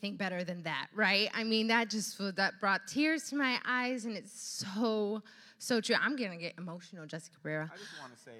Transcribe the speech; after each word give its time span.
anything 0.00 0.16
better 0.16 0.44
than 0.44 0.62
that, 0.62 0.88
right? 0.94 1.28
I 1.34 1.44
mean, 1.44 1.68
that 1.68 1.90
just 1.90 2.18
that 2.36 2.60
brought 2.60 2.86
tears 2.86 3.28
to 3.30 3.36
my 3.36 3.58
eyes, 3.66 4.04
and 4.04 4.16
it's 4.16 4.32
so 4.32 5.22
so 5.58 5.80
true. 5.80 5.96
I'm 6.00 6.16
gonna 6.16 6.36
get 6.36 6.54
emotional, 6.58 7.06
Jessica 7.06 7.36
Cabrera. 7.36 7.70
I 7.72 7.76
just 7.76 8.00
want 8.00 8.16
to 8.16 8.22
say, 8.22 8.30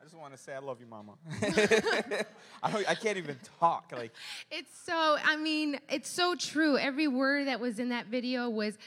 I 0.00 0.04
just 0.04 0.16
want 0.16 0.32
to 0.32 0.38
say, 0.38 0.54
I 0.54 0.58
love 0.58 0.78
you, 0.80 0.86
Mama. 0.86 1.14
I, 2.62 2.70
don't, 2.70 2.88
I 2.88 2.94
can't 2.94 3.18
even 3.18 3.36
talk. 3.58 3.92
Like, 3.92 4.12
It's 4.50 4.70
so, 4.84 5.16
I 5.24 5.36
mean, 5.36 5.80
it's 5.88 6.08
so 6.08 6.34
true. 6.36 6.78
Every 6.78 7.08
word 7.08 7.48
that 7.48 7.58
was 7.58 7.78
in 7.78 7.88
that 7.88 8.06
video 8.06 8.48
was 8.48 8.78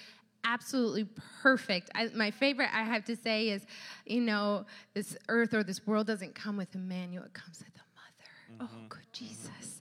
absolutely 0.46 1.08
perfect. 1.42 1.90
I, 1.94 2.10
my 2.16 2.32
favorite, 2.32 2.70
I 2.74 2.84
have 2.84 3.04
to 3.06 3.16
say, 3.16 3.50
is 3.50 3.66
you 4.06 4.22
know, 4.22 4.66
this 4.94 5.18
earth 5.28 5.54
or 5.54 5.64
this 5.64 5.86
world 5.86 6.08
doesn't 6.08 6.34
come 6.34 6.56
with 6.56 6.74
a 6.76 6.80
manual, 6.80 7.26
it 7.26 7.34
comes 7.34 7.60
with 7.60 7.76
a 7.76 8.58
mother. 8.58 8.72
Oh, 8.72 8.76
mm-hmm. 8.78 8.88
good 8.88 9.06
Jesus. 9.12 9.81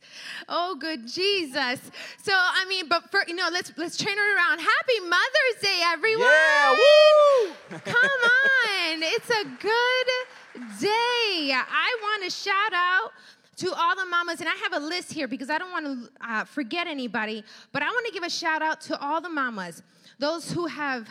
Oh, 0.52 0.74
good 0.74 1.06
Jesus. 1.06 1.80
So, 2.22 2.32
I 2.34 2.64
mean, 2.68 2.88
but 2.88 3.08
for, 3.10 3.20
you 3.28 3.36
know, 3.36 3.48
let's, 3.52 3.72
let's 3.76 3.96
turn 3.96 4.12
it 4.12 4.36
around. 4.36 4.58
Happy 4.58 5.00
Mother's 5.08 5.62
Day, 5.62 5.80
everyone. 5.84 6.26
yeah, 6.26 6.72
woo! 6.72 7.52
Come 7.84 7.94
on. 7.94 9.00
It's 9.00 9.30
a 9.30 9.44
good 9.44 10.80
day. 10.80 11.52
I 11.54 11.96
want 12.02 12.24
to 12.24 12.30
shout 12.30 12.72
out 12.74 13.12
to 13.58 13.72
all 13.74 13.94
the 13.94 14.06
mamas, 14.06 14.40
and 14.40 14.48
I 14.48 14.54
have 14.54 14.72
a 14.72 14.84
list 14.84 15.12
here 15.12 15.28
because 15.28 15.50
I 15.50 15.58
don't 15.58 15.70
want 15.70 15.86
to 15.86 16.28
uh, 16.28 16.44
forget 16.44 16.88
anybody, 16.88 17.44
but 17.72 17.82
I 17.82 17.86
want 17.86 18.06
to 18.06 18.12
give 18.12 18.24
a 18.24 18.30
shout 18.30 18.60
out 18.60 18.80
to 18.82 18.98
all 19.00 19.20
the 19.20 19.28
mamas, 19.28 19.82
those 20.18 20.50
who 20.50 20.66
have 20.66 21.08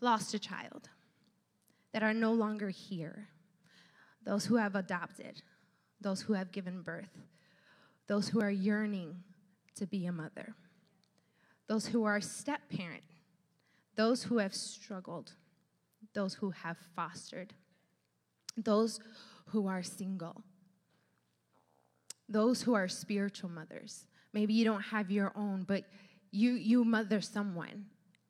lost 0.00 0.32
a 0.32 0.38
child, 0.38 0.88
that 1.92 2.02
are 2.02 2.14
no 2.14 2.32
longer 2.32 2.70
here, 2.70 3.28
those 4.24 4.46
who 4.46 4.56
have 4.56 4.76
adopted, 4.76 5.42
those 6.00 6.22
who 6.22 6.32
have 6.32 6.52
given 6.52 6.80
birth, 6.80 7.18
those 8.06 8.28
who 8.28 8.40
are 8.40 8.50
yearning 8.50 9.16
to 9.76 9.86
be 9.86 10.06
a 10.06 10.12
mother, 10.12 10.54
those 11.68 11.86
who 11.86 12.04
are 12.04 12.20
step 12.20 12.60
parent, 12.68 13.02
those 13.96 14.22
who 14.22 14.38
have 14.38 14.54
struggled, 14.54 15.32
those 16.14 16.34
who 16.34 16.50
have 16.50 16.76
fostered, 16.94 17.54
those 18.56 19.00
who 19.46 19.66
are 19.66 19.82
single, 19.82 20.42
those 22.28 22.62
who 22.62 22.74
are 22.74 22.88
spiritual 22.88 23.50
mothers. 23.50 24.06
Maybe 24.32 24.54
you 24.54 24.64
don't 24.64 24.82
have 24.82 25.10
your 25.10 25.32
own, 25.36 25.64
but 25.64 25.84
you 26.30 26.52
you 26.52 26.84
mother 26.84 27.20
someone 27.20 27.84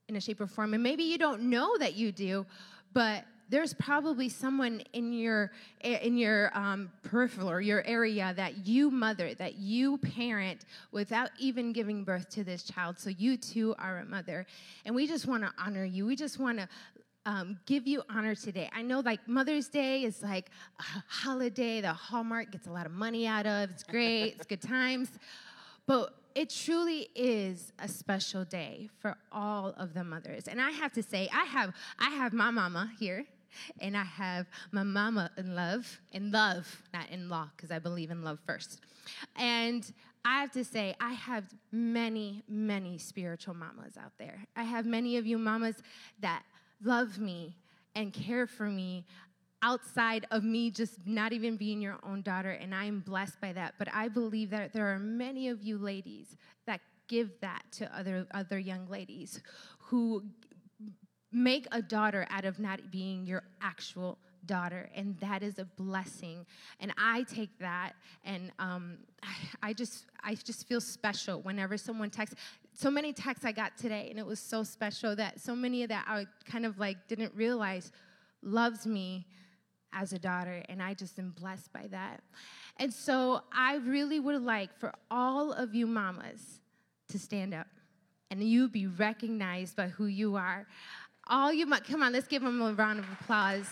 in 0.09 0.17
a 0.17 0.21
shape 0.21 0.41
or 0.41 0.47
form, 0.47 0.75
and 0.75 0.83
maybe 0.83 1.05
you 1.05 1.19
don't 1.19 1.43
know 1.43 1.77
that 1.79 1.95
you 1.95 2.13
do, 2.13 2.45
but 2.93 3.25
there's 3.53 3.75
probably 3.75 4.31
someone 4.31 4.83
in 4.95 5.13
your 5.13 5.53
in 5.83 6.17
your 6.17 6.51
um, 6.57 6.91
peripheral 7.03 7.51
or 7.51 7.61
your 7.61 7.85
area 7.87 8.33
that 8.35 8.67
you 8.67 8.91
mother, 8.91 9.35
that 9.35 9.57
you 9.57 9.99
parent 9.99 10.65
without 10.91 11.29
even 11.39 11.71
giving 11.71 12.03
birth 12.03 12.31
to 12.31 12.45
this 12.45 12.63
child. 12.63 12.99
So 12.99 13.11
you 13.11 13.37
too 13.37 13.75
are 13.79 13.99
a 13.99 14.07
mother, 14.07 14.47
and 14.87 14.95
we 14.95 15.07
just 15.07 15.27
want 15.27 15.43
to 15.43 15.53
honor 15.59 15.85
you. 15.85 16.07
We 16.07 16.17
just 16.17 16.39
want 16.39 16.61
to 16.61 16.69
um, 17.27 17.59
give 17.67 17.87
you 17.87 18.03
honor 18.09 18.35
today. 18.35 18.71
I 18.75 18.81
know 18.81 19.01
like 19.01 19.29
Mother's 19.29 19.69
Day 19.69 20.05
is 20.05 20.23
like 20.23 20.49
a 20.81 21.03
holiday 21.07 21.83
that 21.83 21.95
Hallmark 21.95 22.53
gets 22.53 22.67
a 22.69 22.73
lot 22.73 22.87
of 22.87 22.93
money 22.93 23.27
out 23.27 23.47
of. 23.47 23.71
It's 23.71 23.83
great, 23.83 24.37
it's 24.37 24.47
good 24.47 24.63
times. 24.63 25.11
But 25.87 26.15
it 26.35 26.49
truly 26.49 27.09
is 27.15 27.71
a 27.79 27.87
special 27.87 28.47
day 28.47 28.89
for 28.99 29.19
all 29.31 29.75
of 29.77 29.93
the 29.93 30.05
mothers. 30.05 30.49
And 30.49 30.59
I 30.59 30.71
have 30.71 30.95
to 30.95 31.03
say, 31.03 31.29
I 31.35 31.45
have 31.45 31.75
I 31.99 32.09
have 32.11 32.33
my 32.33 32.51
mama 32.51 32.91
here. 32.99 33.27
And 33.81 33.97
I 33.97 34.05
have 34.05 34.47
my 34.71 34.83
mama 34.83 35.31
in 35.37 35.55
love, 35.55 36.01
in 36.13 36.31
love, 36.31 36.83
not 36.93 37.09
in 37.11 37.29
law, 37.29 37.49
because 37.57 37.71
I 37.71 37.79
believe 37.79 38.11
in 38.11 38.23
love 38.23 38.39
first. 38.47 38.81
And 39.37 39.91
I 40.25 40.41
have 40.41 40.53
to 40.53 40.65
say, 40.65 40.95
I 41.01 41.13
have 41.13 41.45
many, 41.73 42.43
many 42.49 42.99
spiritual 42.99 43.55
mamas 43.55 43.97
out 43.97 44.13
there. 44.19 44.45
I 44.55 44.63
have 44.63 44.87
many 44.87 45.17
of 45.17 45.27
you 45.27 45.39
mamas 45.39 45.83
that 46.21 46.45
love 46.83 47.19
me 47.19 47.57
and 47.95 48.13
care 48.13 48.47
for 48.47 48.67
me 48.67 49.05
outside 49.63 50.27
of 50.31 50.43
me 50.43 50.71
just 50.71 51.07
not 51.07 51.33
even 51.33 51.57
being 51.57 51.81
your 51.81 51.99
own 52.03 52.23
daughter, 52.23 52.51
and 52.51 52.75
I 52.75 52.85
am 52.85 53.01
blessed 53.01 53.41
by 53.41 53.53
that. 53.53 53.75
But 53.79 53.89
I 53.93 54.09
believe 54.09 54.51
that 54.51 54.73
there 54.73 54.93
are 54.93 54.99
many 54.99 55.49
of 55.49 55.63
you 55.63 55.79
ladies 55.79 56.37
that 56.67 56.81
give 57.09 57.31
that 57.41 57.63
to 57.73 57.97
other, 57.97 58.27
other 58.33 58.59
young 58.59 58.89
ladies 58.89 59.41
who 59.79 60.25
make 61.33 61.67
a 61.73 61.81
daughter 61.81 62.27
out 62.31 62.45
of 62.45 62.59
not 62.59 62.91
being 62.91 63.27
your 63.27 63.43
actual 63.61 64.19
daughter 64.47 64.89
and 64.95 65.17
that 65.21 65.43
is 65.43 65.59
a 65.59 65.65
blessing. 65.65 66.45
And 66.81 66.93
i 66.99 67.23
take 67.25 67.57
that 67.59 67.93
and 68.25 68.53
um, 68.59 68.99
I, 69.23 69.29
I 69.69 69.73
just 69.73 70.07
i 70.23 70.35
just 70.35 70.67
feel 70.67 70.81
special 70.81 71.41
whenever 71.43 71.77
someone 71.77 72.11
texts. 72.11 72.37
So 72.75 72.91
many 72.91 73.13
texts 73.13 73.45
i 73.45 73.53
got 73.53 73.77
today 73.77 74.09
and 74.11 74.19
it 74.19 74.27
was 74.27 74.41
so 74.41 74.63
special 74.63 75.15
that 75.17 75.41
so 75.41 75.55
many 75.55 75.83
of 75.83 75.89
that 75.91 76.05
i 76.09 76.27
kind 76.45 76.67
of 76.67 76.79
like 76.79 76.97
didn't 77.09 77.33
realize 77.35 77.93
loves 78.43 78.87
me 78.87 79.27
as 79.93 80.13
a 80.13 80.19
daughter 80.19 80.63
and 80.69 80.83
i 80.83 80.95
just 80.95 81.19
am 81.19 81.31
blessed 81.39 81.73
by 81.73 81.87
that. 81.89 82.21
And 82.79 82.93
so 82.93 83.43
i 83.55 83.77
really 83.77 84.21
would 84.21 84.43
like 84.43 84.77
for 84.79 84.93
all 85.11 85.53
of 85.53 85.75
you 85.75 85.87
mamas 85.87 86.61
to 87.09 87.19
stand 87.19 87.55
up 87.55 87.67
and 88.33 88.43
you 88.43 88.67
be 88.67 88.87
recognized 88.87 89.77
by 89.77 89.89
who 89.89 90.07
you 90.07 90.37
are 90.37 90.67
all 91.29 91.53
you 91.53 91.67
might 91.67 91.85
come 91.85 92.03
on 92.03 92.13
let's 92.13 92.27
give 92.27 92.43
them 92.43 92.61
a 92.61 92.73
round 92.73 92.99
of 92.99 93.07
applause 93.21 93.67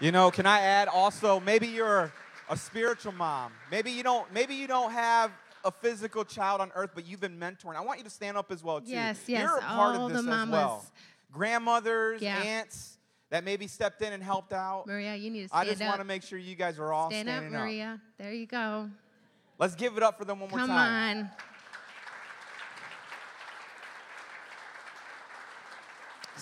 You 0.00 0.10
know, 0.12 0.30
can 0.32 0.46
I 0.46 0.60
add 0.60 0.88
also 0.88 1.38
maybe 1.40 1.68
you're 1.68 2.12
a 2.50 2.56
spiritual 2.56 3.12
mom. 3.12 3.52
Maybe 3.70 3.90
you 3.92 4.02
don't 4.02 4.30
maybe 4.32 4.54
you 4.56 4.66
don't 4.66 4.90
have 4.90 5.30
a 5.64 5.70
physical 5.70 6.24
child 6.24 6.60
on 6.60 6.72
earth, 6.74 6.90
but 6.94 7.06
you've 7.06 7.20
been 7.20 7.38
mentoring. 7.38 7.76
I 7.76 7.80
want 7.82 7.98
you 7.98 8.04
to 8.04 8.10
stand 8.10 8.36
up 8.36 8.50
as 8.50 8.64
well 8.64 8.80
too. 8.80 8.90
Yes, 8.90 9.20
yes, 9.28 9.42
You're 9.42 9.58
a 9.58 9.60
part 9.60 9.96
all 9.96 10.06
of 10.06 10.12
this 10.12 10.24
the 10.24 10.30
as 10.32 10.36
mamas. 10.48 10.52
well. 10.52 10.84
Grandmothers, 11.32 12.20
Yeah. 12.20 12.36
aunts 12.42 12.98
that 13.30 13.44
maybe 13.44 13.66
stepped 13.68 14.02
in 14.02 14.12
and 14.12 14.22
helped 14.22 14.52
out. 14.52 14.86
maria 14.88 15.14
you 15.14 15.30
need 15.30 15.42
to 15.42 15.48
stand 15.48 15.60
up. 15.60 15.66
I 15.66 15.70
just 15.70 15.82
up 15.82 15.88
want 15.88 16.00
to 16.00 16.04
make 16.04 16.22
sure 16.24 16.36
you 16.38 16.56
guys 16.56 16.78
are 16.80 16.92
all 16.92 17.08
stand 17.10 17.28
up 17.28 17.34
standing 17.34 17.54
up. 17.54 17.60
maria 17.62 18.00
there 18.18 18.32
you 18.32 18.46
go 18.46 18.90
Let's 19.58 19.76
give 19.76 19.96
it 19.96 20.02
up 20.02 20.18
for 20.18 20.24
them 20.24 20.40
one 20.40 20.50
more 20.50 20.58
time. 20.58 20.68
come 20.68 20.76
on 20.76 21.30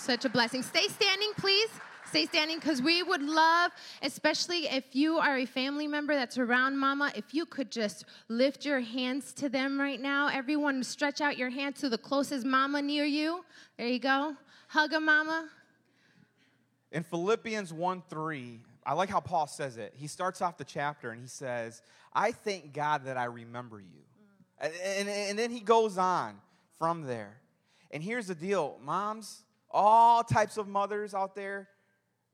such 0.01 0.25
a 0.25 0.29
blessing 0.29 0.63
stay 0.63 0.89
standing 0.89 1.31
please 1.37 1.69
stay 2.07 2.27
standing 2.27 2.59
because 2.59 2.81
we 2.81 3.03
would 3.03 3.23
love 3.23 3.71
especially 4.03 4.67
if 4.69 4.97
you 4.97 5.19
are 5.19 5.37
a 5.39 5.47
family 5.47 5.87
member 5.87 6.15
that's 6.15 6.39
around 6.39 6.77
mama 6.77 7.13
if 7.15 7.35
you 7.35 7.45
could 7.45 7.71
just 7.71 8.07
lift 8.29 8.65
your 8.65 8.81
hands 8.81 9.33
to 9.33 9.49
them 9.49 9.79
right 9.79 10.01
now 10.01 10.29
everyone 10.29 10.83
stretch 10.83 11.21
out 11.21 11.37
your 11.37 11.51
hand 11.51 11.77
to 11.77 11.89
the 11.89 11.99
closest 11.99 12.47
mama 12.47 12.81
near 12.81 13.05
you 13.05 13.45
there 13.77 13.89
you 13.89 13.99
go 13.99 14.35
hug 14.69 14.93
a 14.95 15.01
mama 15.01 15.49
In 16.93 17.03
Philippians 17.05 17.73
1 17.73 18.03
3, 18.09 18.61
I 18.85 18.95
like 18.95 19.11
how 19.11 19.21
Paul 19.21 19.47
says 19.47 19.77
it. 19.77 19.93
He 19.97 20.07
starts 20.09 20.43
off 20.43 20.57
the 20.57 20.65
chapter 20.65 21.11
and 21.11 21.21
he 21.21 21.29
says, 21.29 21.83
I 22.13 22.33
thank 22.33 22.73
God 22.73 23.05
that 23.05 23.17
I 23.17 23.25
remember 23.25 23.79
you. 23.81 24.03
And, 24.59 24.73
and, 24.83 25.09
and 25.09 25.39
then 25.39 25.51
he 25.51 25.61
goes 25.61 25.99
on 25.99 26.41
from 26.79 27.03
there. 27.03 27.37
And 27.93 28.03
here's 28.03 28.27
the 28.27 28.35
deal 28.35 28.79
moms, 28.83 29.43
all 29.71 30.23
types 30.25 30.57
of 30.57 30.69
mothers 30.69 31.15
out 31.15 31.35
there, 31.35 31.69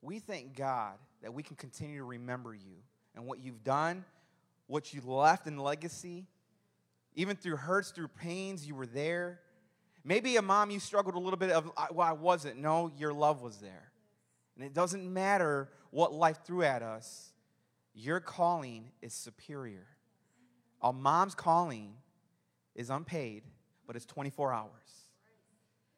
we 0.03 0.19
thank 0.19 0.57
God 0.57 0.95
that 1.23 1.33
we 1.33 1.43
can 1.43 1.57
continue 1.57 1.99
to 1.99 2.05
remember 2.05 2.55
you 2.55 2.77
and 3.15 3.27
what 3.27 3.41
you've 3.41 3.65
done, 3.65 4.05
what 4.67 4.93
you 4.95 5.01
left 5.05 5.47
in 5.47 5.59
legacy. 5.59 6.27
Even 7.15 7.37
through 7.37 7.57
hurts, 7.57 7.91
through 7.91 8.09
pains, 8.09 8.67
you 8.67 8.75
were 8.75 8.87
there. 8.87 9.41
Maybe 10.05 10.37
a 10.37 10.43
mom, 10.43 10.71
you 10.71 10.79
struggled 10.79 11.15
a 11.15 11.19
little 11.19 11.39
bit 11.39 11.51
of, 11.51 11.71
"I- 11.77 11.91
well, 11.91 12.07
I 12.07 12.13
wasn't. 12.13 12.59
No, 12.59 12.89
your 12.97 13.13
love 13.13 13.43
was 13.43 13.59
there. 13.59 13.91
And 14.55 14.65
it 14.65 14.73
doesn't 14.73 15.13
matter 15.13 15.71
what 15.91 16.13
life 16.13 16.45
threw 16.45 16.63
at 16.63 16.83
us, 16.83 17.33
your 17.93 18.21
calling 18.21 18.93
is 19.01 19.15
superior. 19.15 19.87
A 20.83 20.93
mom's 20.93 21.35
calling 21.35 21.97
is 22.75 22.91
unpaid, 22.91 23.45
but 23.87 23.97
it's 23.97 24.05
24 24.05 24.53
hours. 24.53 25.09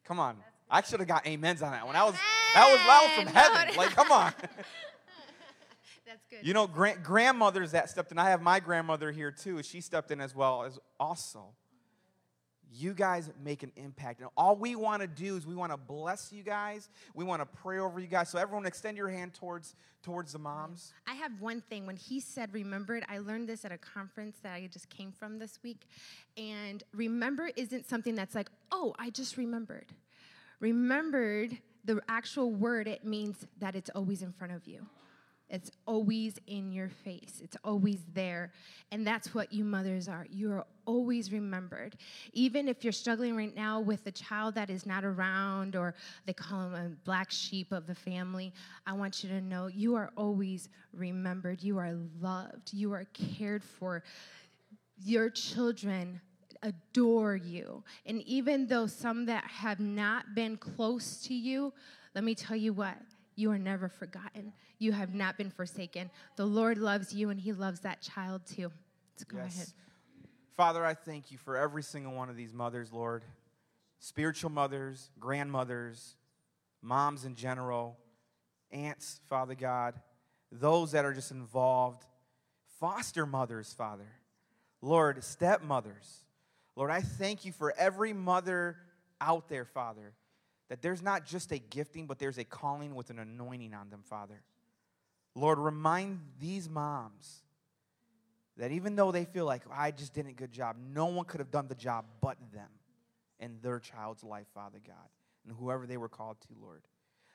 Come 0.05 0.21
on. 0.21 0.43
I 0.71 0.83
should 0.83 1.01
have 1.01 1.09
got 1.09 1.27
amens 1.27 1.63
on 1.63 1.73
that 1.73 1.85
one. 1.85 1.95
That 1.95 2.05
was, 2.05 2.15
that 2.55 2.69
was, 2.71 2.81
was 2.87 3.25
from 3.25 3.35
heaven. 3.35 3.77
Like, 3.77 3.91
come 3.91 4.13
on. 4.13 4.33
that's 6.07 6.25
good 6.31 6.47
You 6.47 6.55
know, 6.55 6.67
gran- 6.67 7.01
grandmothers 7.03 7.73
that 7.73 7.91
stepped 7.91 8.13
in. 8.13 8.19
I 8.19 8.31
have 8.31 8.43
my 8.43 8.61
grandmother 8.61 9.11
here 9.13 9.31
too. 9.31 9.63
She 9.63 9.81
stepped 9.81 10.11
in 10.11 10.21
as 10.21 10.35
well 10.35 10.65
as 10.65 10.79
also. 10.99 11.47
You 12.71 12.93
guys 12.93 13.31
make 13.43 13.63
an 13.63 13.73
impact. 13.77 14.21
And 14.21 14.29
all 14.37 14.55
we 14.55 14.77
want 14.77 15.01
to 15.01 15.09
do 15.09 15.37
is 15.37 15.47
we 15.47 15.55
want 15.55 15.73
to 15.73 15.79
bless 15.79 16.31
you 16.35 16.43
guys. 16.43 16.91
We 17.15 17.25
want 17.25 17.41
to 17.41 17.47
pray 17.47 17.79
over 17.79 17.99
you 17.99 18.07
guys. 18.07 18.29
So 18.29 18.39
everyone 18.39 18.67
extend 18.67 18.99
your 18.99 19.09
hand 19.09 19.33
towards 19.33 19.75
towards 20.03 20.33
the 20.33 20.39
moms. 20.39 20.93
I 21.07 21.15
have 21.15 21.33
one 21.41 21.63
thing. 21.63 21.87
When 21.87 21.97
he 21.97 22.21
said 22.21 22.53
remembered, 22.53 23.05
I 23.09 23.19
learned 23.19 23.49
this 23.49 23.65
at 23.65 23.73
a 23.73 23.79
conference 23.79 24.37
that 24.43 24.53
I 24.53 24.69
just 24.71 24.91
came 24.91 25.13
from 25.13 25.39
this 25.39 25.59
week. 25.63 25.87
And 26.37 26.83
remember 26.93 27.51
isn't 27.57 27.89
something 27.89 28.15
that's 28.15 28.35
like, 28.35 28.51
oh, 28.71 28.95
I 28.99 29.09
just 29.11 29.39
remembered. 29.39 29.87
Remembered, 30.61 31.57
the 31.85 32.01
actual 32.09 32.53
word, 32.53 32.89
it 32.89 33.05
means 33.05 33.47
that 33.59 33.75
it's 33.75 33.91
always 33.91 34.23
in 34.23 34.33
front 34.33 34.53
of 34.53 34.67
you. 34.67 34.87
It's 35.51 35.71
always 35.87 36.39
in 36.47 36.73
your 36.73 36.91
face. 36.91 37.41
It's 37.43 37.57
always 37.65 38.01
there. 38.13 38.53
And 38.93 39.07
that's 39.07 39.35
what 39.35 39.51
you 39.51 39.65
mothers 39.65 40.07
are. 40.07 40.27
You 40.31 40.53
are 40.53 40.67
always 40.85 41.33
remembered. 41.33 41.97
Even 42.35 42.69
if 42.69 42.85
you're 42.85 42.93
struggling 42.93 43.35
right 43.35 43.55
now 43.55 43.81
with 43.81 44.07
a 44.07 44.11
child 44.11 44.55
that 44.57 44.69
is 44.69 44.85
not 44.85 45.05
around 45.05 45.75
or 45.75 45.95
they 46.27 46.35
call 46.35 46.67
him 46.67 46.75
a 46.75 46.89
black 47.05 47.31
sheep 47.31 47.73
of 47.73 47.87
the 47.87 47.95
family, 47.95 48.53
I 48.87 48.93
want 48.93 49.25
you 49.25 49.31
to 49.31 49.41
know 49.41 49.69
you 49.69 49.95
are 49.95 50.11
always 50.17 50.69
remembered. 50.93 51.63
You 51.63 51.79
are 51.79 51.95
loved. 52.21 52.75
You 52.75 52.93
are 52.93 53.07
cared 53.15 53.65
for. 53.65 54.03
Your 55.03 55.31
children 55.31 56.21
adore 56.63 57.37
you. 57.37 57.83
And 58.07 58.23
even 58.23 58.67
though 58.67 58.87
some 58.87 59.27
that 59.27 59.45
have 59.45 59.81
not 59.81 60.35
been 60.35 60.57
close 60.57 61.23
to 61.25 61.35
you, 61.35 61.73
let 62.15 62.25
me 62.25 62.35
tell 62.35 62.57
you 62.57 62.73
what 62.73 62.97
you 63.37 63.51
are 63.51 63.59
never 63.59 63.89
forgotten. 63.89 64.53
You 64.79 64.93
have 64.93 65.15
not 65.15 65.39
been 65.39 65.51
forsaken. 65.51 66.11
The 66.37 66.45
Lord 66.45 66.79
loves 66.79 67.15
you 67.15 67.31
and 67.31 67.39
He 67.39 67.53
loves 67.53 67.81
that 67.81 68.03
child 68.03 68.43
too. 68.47 68.73
Let's 69.15 69.25
go 69.25 69.39
yes. 69.39 69.55
ahead. 69.55 69.69
Father, 70.57 70.85
I 70.85 70.95
thank 70.95 71.31
you 71.31 71.39
for 71.39 71.57
every 71.57 71.85
single 71.85 72.13
one 72.13 72.29
of 72.29 72.37
these 72.37 72.53
mothers, 72.53 72.93
Lord. 72.93 73.25
Spiritual 74.01 74.51
mothers, 74.51 75.11
grandmothers, 75.21 76.17
moms 76.83 77.25
in 77.25 77.37
general, 77.37 77.97
aunts, 78.73 79.21
Father 79.29 79.55
God, 79.55 79.95
those 80.51 80.93
that 80.93 81.05
are 81.05 81.13
just 81.13 81.31
involved, 81.31 82.05
foster 82.81 83.27
mothers, 83.27 83.73
Father. 83.73 84.09
Lord, 84.81 85.23
stepmothers. 85.23 86.25
Lord, 86.79 86.93
I 86.93 87.01
thank 87.01 87.45
you 87.45 87.51
for 87.51 87.75
every 87.77 88.13
mother 88.13 88.77
out 89.21 89.49
there, 89.49 89.65
Father, 89.65 90.13
that 90.69 90.81
there's 90.81 91.03
not 91.03 91.27
just 91.27 91.51
a 91.51 91.59
gifting, 91.59 92.07
but 92.07 92.21
there's 92.21 92.39
a 92.39 92.45
calling 92.45 92.95
with 92.95 93.11
an 93.11 93.19
anointing 93.19 93.75
on 93.75 93.91
them, 93.91 94.03
Father. 94.05 94.45
Lord, 95.35 95.59
remind 95.59 96.21
these 96.41 96.69
moms 96.69 97.43
that 98.59 98.71
even 98.71 98.95
though 98.95 99.11
they 99.11 99.25
feel 99.25 99.45
like, 99.45 99.63
I 99.73 99.91
just 99.91 100.15
did 100.15 100.29
a 100.29 100.33
good 100.33 100.53
job, 100.53 100.77
no 100.95 101.07
one 101.07 101.25
could 101.25 101.41
have 101.41 101.51
done 101.51 101.67
the 101.67 101.75
job 101.75 102.05
but 102.21 102.37
them 102.53 102.71
in 103.41 103.59
their 103.61 103.81
child's 103.81 104.23
life, 104.23 104.47
Father 104.55 104.79
God, 104.87 105.09
and 105.45 105.57
whoever 105.59 105.85
they 105.85 105.97
were 105.97 106.09
called 106.09 106.37
to, 106.43 106.55
Lord. 106.63 106.83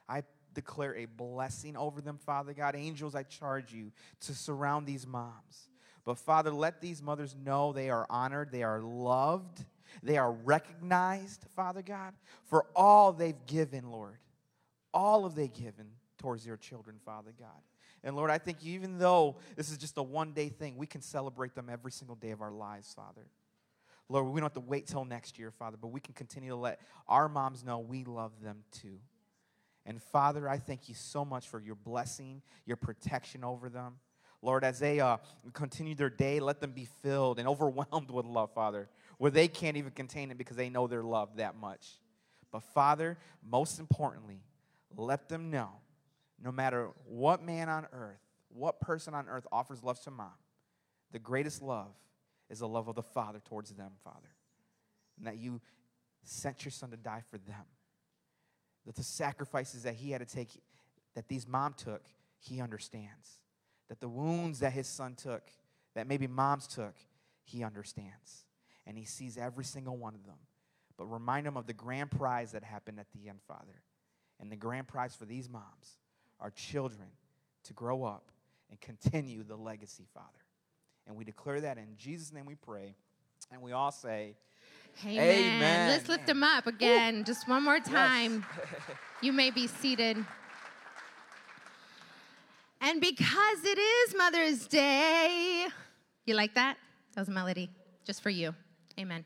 I 0.07 0.23
declare 0.53 0.95
a 0.95 1.03
blessing 1.03 1.75
over 1.75 1.99
them, 1.99 2.17
Father 2.17 2.53
God. 2.53 2.77
Angels, 2.77 3.13
I 3.13 3.23
charge 3.23 3.73
you 3.73 3.91
to 4.21 4.33
surround 4.33 4.87
these 4.87 5.05
moms. 5.05 5.67
But 6.05 6.17
Father, 6.17 6.51
let 6.51 6.81
these 6.81 7.01
mothers 7.01 7.35
know 7.35 7.71
they 7.71 7.89
are 7.89 8.05
honored, 8.09 8.51
they 8.51 8.63
are 8.63 8.81
loved, 8.81 9.63
they 10.01 10.17
are 10.17 10.31
recognized, 10.31 11.45
Father 11.55 11.81
God, 11.81 12.13
for 12.45 12.65
all 12.75 13.13
they've 13.13 13.45
given, 13.45 13.89
Lord. 13.89 14.17
All 14.93 15.25
of 15.25 15.33
they 15.33 15.47
given 15.47 15.87
towards 16.17 16.45
their 16.45 16.57
children, 16.57 16.97
Father 17.05 17.33
God. 17.37 17.61
And 18.03 18.15
Lord, 18.15 18.29
I 18.29 18.37
think 18.37 18.57
even 18.63 18.97
though 18.97 19.37
this 19.55 19.71
is 19.71 19.77
just 19.77 19.97
a 19.97 20.03
one 20.03 20.33
day 20.33 20.49
thing, 20.49 20.77
we 20.77 20.85
can 20.85 21.01
celebrate 21.01 21.55
them 21.55 21.69
every 21.71 21.91
single 21.91 22.15
day 22.15 22.31
of 22.31 22.41
our 22.41 22.51
lives, 22.51 22.93
Father. 22.93 23.25
Lord, 24.09 24.27
we 24.27 24.41
don't 24.41 24.45
have 24.45 24.63
to 24.63 24.69
wait 24.69 24.87
till 24.87 25.05
next 25.05 25.39
year, 25.39 25.51
Father, 25.51 25.77
but 25.81 25.87
we 25.87 26.01
can 26.01 26.13
continue 26.13 26.49
to 26.49 26.55
let 26.55 26.81
our 27.07 27.29
moms 27.29 27.63
know 27.63 27.79
we 27.79 28.03
love 28.03 28.33
them 28.41 28.63
too. 28.71 28.99
And 29.85 30.01
Father, 30.01 30.47
I 30.47 30.57
thank 30.57 30.89
you 30.89 30.95
so 30.95 31.23
much 31.23 31.47
for 31.47 31.59
your 31.59 31.75
blessing, 31.75 32.41
your 32.65 32.77
protection 32.77 33.43
over 33.43 33.69
them. 33.69 33.95
Lord, 34.43 34.63
as 34.63 34.77
they 34.77 34.99
uh, 34.99 35.17
continue 35.53 35.95
their 35.95 36.09
day, 36.11 36.39
let 36.39 36.59
them 36.59 36.71
be 36.71 36.87
filled 37.01 37.39
and 37.39 37.47
overwhelmed 37.53 38.11
with 38.11 38.25
love, 38.25 38.53
Father 38.53 38.89
where 39.23 39.31
they 39.31 39.47
can't 39.47 39.77
even 39.77 39.91
contain 39.91 40.31
it 40.31 40.37
because 40.37 40.57
they 40.57 40.69
know 40.69 40.85
they're 40.85 41.01
loved 41.01 41.37
that 41.37 41.55
much. 41.55 41.87
But 42.51 42.61
Father, 42.73 43.17
most 43.41 43.79
importantly, 43.79 44.41
let 44.97 45.29
them 45.29 45.49
know 45.49 45.69
no 46.43 46.51
matter 46.51 46.89
what 47.05 47.41
man 47.41 47.69
on 47.69 47.87
earth, 47.93 48.19
what 48.49 48.81
person 48.81 49.13
on 49.13 49.29
earth 49.29 49.47
offers 49.51 49.81
love 49.81 49.99
to 50.01 50.11
mom, 50.11 50.33
the 51.13 51.19
greatest 51.19 51.61
love 51.61 51.93
is 52.49 52.59
the 52.59 52.67
love 52.67 52.87
of 52.89 52.95
the 52.95 53.01
Father 53.01 53.39
towards 53.39 53.71
them, 53.71 53.93
Father. 54.03 54.35
And 55.17 55.27
that 55.27 55.37
you 55.37 55.61
sent 56.23 56.65
your 56.65 56.71
son 56.71 56.91
to 56.91 56.97
die 56.97 57.23
for 57.31 57.37
them. 57.37 57.65
That 58.85 58.95
the 58.95 59.03
sacrifices 59.03 59.83
that 59.83 59.95
he 59.95 60.11
had 60.11 60.19
to 60.19 60.35
take, 60.35 60.49
that 61.15 61.29
these 61.29 61.47
mom 61.47 61.75
took, 61.77 62.03
he 62.39 62.59
understands. 62.59 63.39
That 63.93 63.99
the 63.99 64.09
wounds 64.09 64.57
that 64.61 64.73
his 64.73 64.87
son 64.87 65.13
took, 65.13 65.43
that 65.93 66.07
maybe 66.07 66.25
moms 66.25 66.65
took, 66.65 66.95
he 67.43 67.63
understands 67.63 68.45
and 68.87 68.97
he 68.97 69.05
sees 69.05 69.37
every 69.37 69.63
single 69.63 69.95
one 69.95 70.15
of 70.15 70.25
them. 70.25 70.39
But 70.97 71.05
remind 71.05 71.45
him 71.45 71.57
of 71.57 71.67
the 71.67 71.73
grand 71.73 72.09
prize 72.09 72.53
that 72.53 72.63
happened 72.63 72.99
at 72.99 73.05
the 73.13 73.29
end, 73.29 73.37
Father. 73.47 73.83
And 74.39 74.51
the 74.51 74.55
grand 74.55 74.87
prize 74.87 75.15
for 75.15 75.25
these 75.25 75.47
moms 75.47 75.99
are 76.39 76.49
children 76.49 77.07
to 77.65 77.73
grow 77.73 78.03
up 78.03 78.31
and 78.71 78.81
continue 78.81 79.43
the 79.43 79.55
legacy, 79.55 80.07
Father. 80.11 80.27
And 81.05 81.15
we 81.15 81.23
declare 81.23 81.61
that 81.61 81.77
in 81.77 81.95
Jesus' 81.95 82.33
name 82.33 82.47
we 82.47 82.55
pray. 82.55 82.95
And 83.51 83.61
we 83.61 83.73
all 83.73 83.91
say, 83.91 84.37
Amen. 85.05 85.19
Amen. 85.19 85.89
Let's 85.89 86.09
lift 86.09 86.25
them 86.25 86.41
up 86.41 86.65
again, 86.65 87.19
Ooh. 87.19 87.23
just 87.23 87.47
one 87.47 87.63
more 87.63 87.79
time. 87.79 88.43
Yes. 88.57 88.97
you 89.21 89.33
may 89.33 89.51
be 89.51 89.67
seated. 89.67 90.17
And 92.85 92.99
because 92.99 93.63
it 93.63 93.77
is 93.77 94.13
Mother's 94.13 94.67
Day, 94.67 95.67
you 96.25 96.35
like 96.35 96.53
that? 96.55 96.75
That 97.13 97.21
was 97.21 97.29
a 97.29 97.31
melody 97.31 97.69
just 98.05 98.21
for 98.21 98.29
you. 98.29 98.53
Amen. 98.99 99.23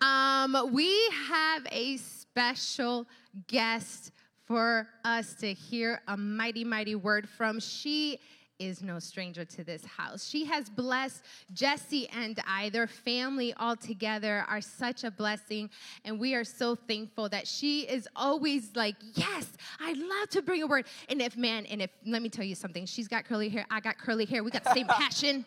Um, 0.00 0.72
we 0.72 0.92
have 1.28 1.64
a 1.70 1.96
special 1.98 3.06
guest 3.46 4.10
for 4.46 4.88
us 5.04 5.34
to 5.34 5.52
hear 5.52 6.02
a 6.08 6.16
mighty, 6.16 6.64
mighty 6.64 6.96
word 6.96 7.28
from. 7.28 7.60
She 7.60 8.18
is 8.58 8.82
no 8.82 8.98
stranger 8.98 9.44
to 9.44 9.64
this 9.64 9.84
house. 9.84 10.28
She 10.28 10.44
has 10.46 10.68
blessed 10.68 11.22
Jesse 11.52 12.08
and 12.08 12.40
I, 12.46 12.70
their 12.70 12.86
family 12.86 13.54
all 13.54 13.76
together 13.76 14.44
are 14.48 14.60
such 14.60 15.04
a 15.04 15.10
blessing. 15.10 15.70
And 16.04 16.18
we 16.18 16.34
are 16.34 16.44
so 16.44 16.74
thankful 16.74 17.28
that 17.28 17.46
she 17.46 17.82
is 17.82 18.08
always 18.16 18.70
like, 18.74 18.96
Yes, 19.14 19.48
I'd 19.80 19.96
love 19.96 20.28
to 20.30 20.42
bring 20.42 20.62
a 20.62 20.66
word. 20.66 20.86
And 21.08 21.20
if, 21.20 21.36
man, 21.36 21.66
and 21.66 21.82
if, 21.82 21.90
let 22.06 22.22
me 22.22 22.28
tell 22.28 22.44
you 22.44 22.54
something, 22.54 22.86
she's 22.86 23.08
got 23.08 23.24
curly 23.24 23.48
hair, 23.48 23.66
I 23.70 23.80
got 23.80 23.98
curly 23.98 24.24
hair, 24.24 24.42
we 24.42 24.50
got 24.50 24.64
the 24.64 24.74
same 24.74 24.86
passion, 24.88 25.44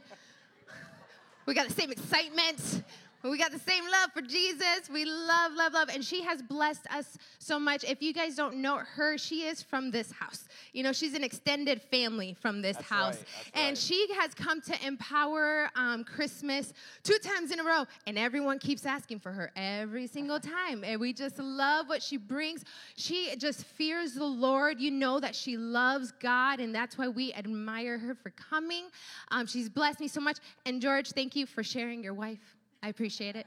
we 1.46 1.54
got 1.54 1.68
the 1.68 1.74
same 1.74 1.92
excitement. 1.92 2.84
We 3.22 3.38
got 3.38 3.52
the 3.52 3.60
same 3.60 3.84
love 3.92 4.12
for 4.14 4.22
Jesus. 4.22 4.90
We 4.92 5.04
love, 5.04 5.52
love, 5.54 5.74
love. 5.74 5.90
And 5.90 6.04
she 6.04 6.24
has 6.24 6.42
blessed 6.42 6.88
us 6.90 7.18
so 7.38 7.60
much. 7.60 7.84
If 7.84 8.02
you 8.02 8.14
guys 8.14 8.36
don't 8.36 8.58
know 8.58 8.78
her, 8.78 9.18
she 9.18 9.42
is 9.42 9.62
from 9.62 9.92
this 9.92 10.10
house. 10.12 10.48
You 10.72 10.84
know, 10.84 10.94
she's 10.94 11.14
an 11.16 11.24
extended 11.26 11.82
family 11.82 12.34
from 12.40 12.62
this 12.62 12.78
That's 12.78 12.88
house. 12.88 13.18
Right. 13.18 13.52
and 13.56 13.70
right. 13.72 13.78
she 13.78 14.08
has 14.18 14.34
come 14.34 14.62
to 14.62 14.88
empower 14.88 15.70
um, 15.76 16.06
Christmas 16.06 16.74
two 17.04 17.18
times 17.18 17.52
in 17.52 17.60
a 17.60 17.64
row. 17.64 17.86
And 18.08 18.18
everyone 18.18 18.58
keeps 18.58 18.86
asking 18.86 19.20
for 19.20 19.34
her 19.34 19.52
every 19.58 20.08
single 20.08 20.40
time. 20.40 20.86
And 20.86 21.02
we 21.02 21.12
just 21.12 21.40
love 21.40 21.90
what 21.90 22.02
she 22.02 22.16
brings. 22.16 22.64
She 22.96 23.36
just 23.38 23.66
fears 23.66 24.14
the 24.14 24.24
Lord. 24.24 24.80
You 24.80 24.92
know 24.92 25.20
that 25.20 25.36
she 25.36 25.58
loves 25.58 26.14
God. 26.22 26.62
And 26.62 26.74
that's 26.74 26.98
why 26.98 27.10
we 27.10 27.34
admire 27.34 27.98
her 27.98 28.16
for 28.16 28.30
coming. 28.30 28.86
Um, 29.30 29.46
she's 29.46 29.68
blessed 29.68 30.00
me 30.00 30.08
so 30.08 30.22
much. 30.22 30.38
And 30.66 30.82
George, 30.82 31.12
thank 31.12 31.36
you 31.36 31.46
for 31.46 31.64
sharing 31.64 32.02
your 32.02 32.14
wife. 32.14 32.59
I 32.82 32.90
appreciate 32.90 33.36
it. 33.36 33.46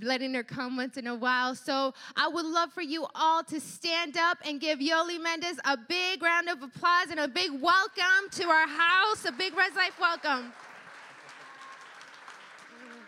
Letting 0.00 0.32
her 0.34 0.42
come 0.42 0.76
once 0.76 0.96
in 0.96 1.06
a 1.06 1.14
while. 1.14 1.54
So 1.54 1.92
I 2.16 2.28
would 2.28 2.46
love 2.46 2.72
for 2.72 2.82
you 2.82 3.06
all 3.14 3.42
to 3.44 3.60
stand 3.60 4.16
up 4.16 4.38
and 4.46 4.60
give 4.60 4.78
Yoli 4.78 5.20
Mendez 5.20 5.58
a 5.64 5.76
big 5.76 6.22
round 6.22 6.48
of 6.48 6.62
applause 6.62 7.10
and 7.10 7.20
a 7.20 7.28
big 7.28 7.50
welcome 7.60 8.30
to 8.32 8.44
our 8.44 8.66
house, 8.66 9.24
a 9.26 9.32
big 9.32 9.54
Res 9.56 9.74
Life 9.74 9.98
welcome. 10.00 10.52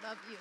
Love 0.03 0.19
you. 0.31 0.37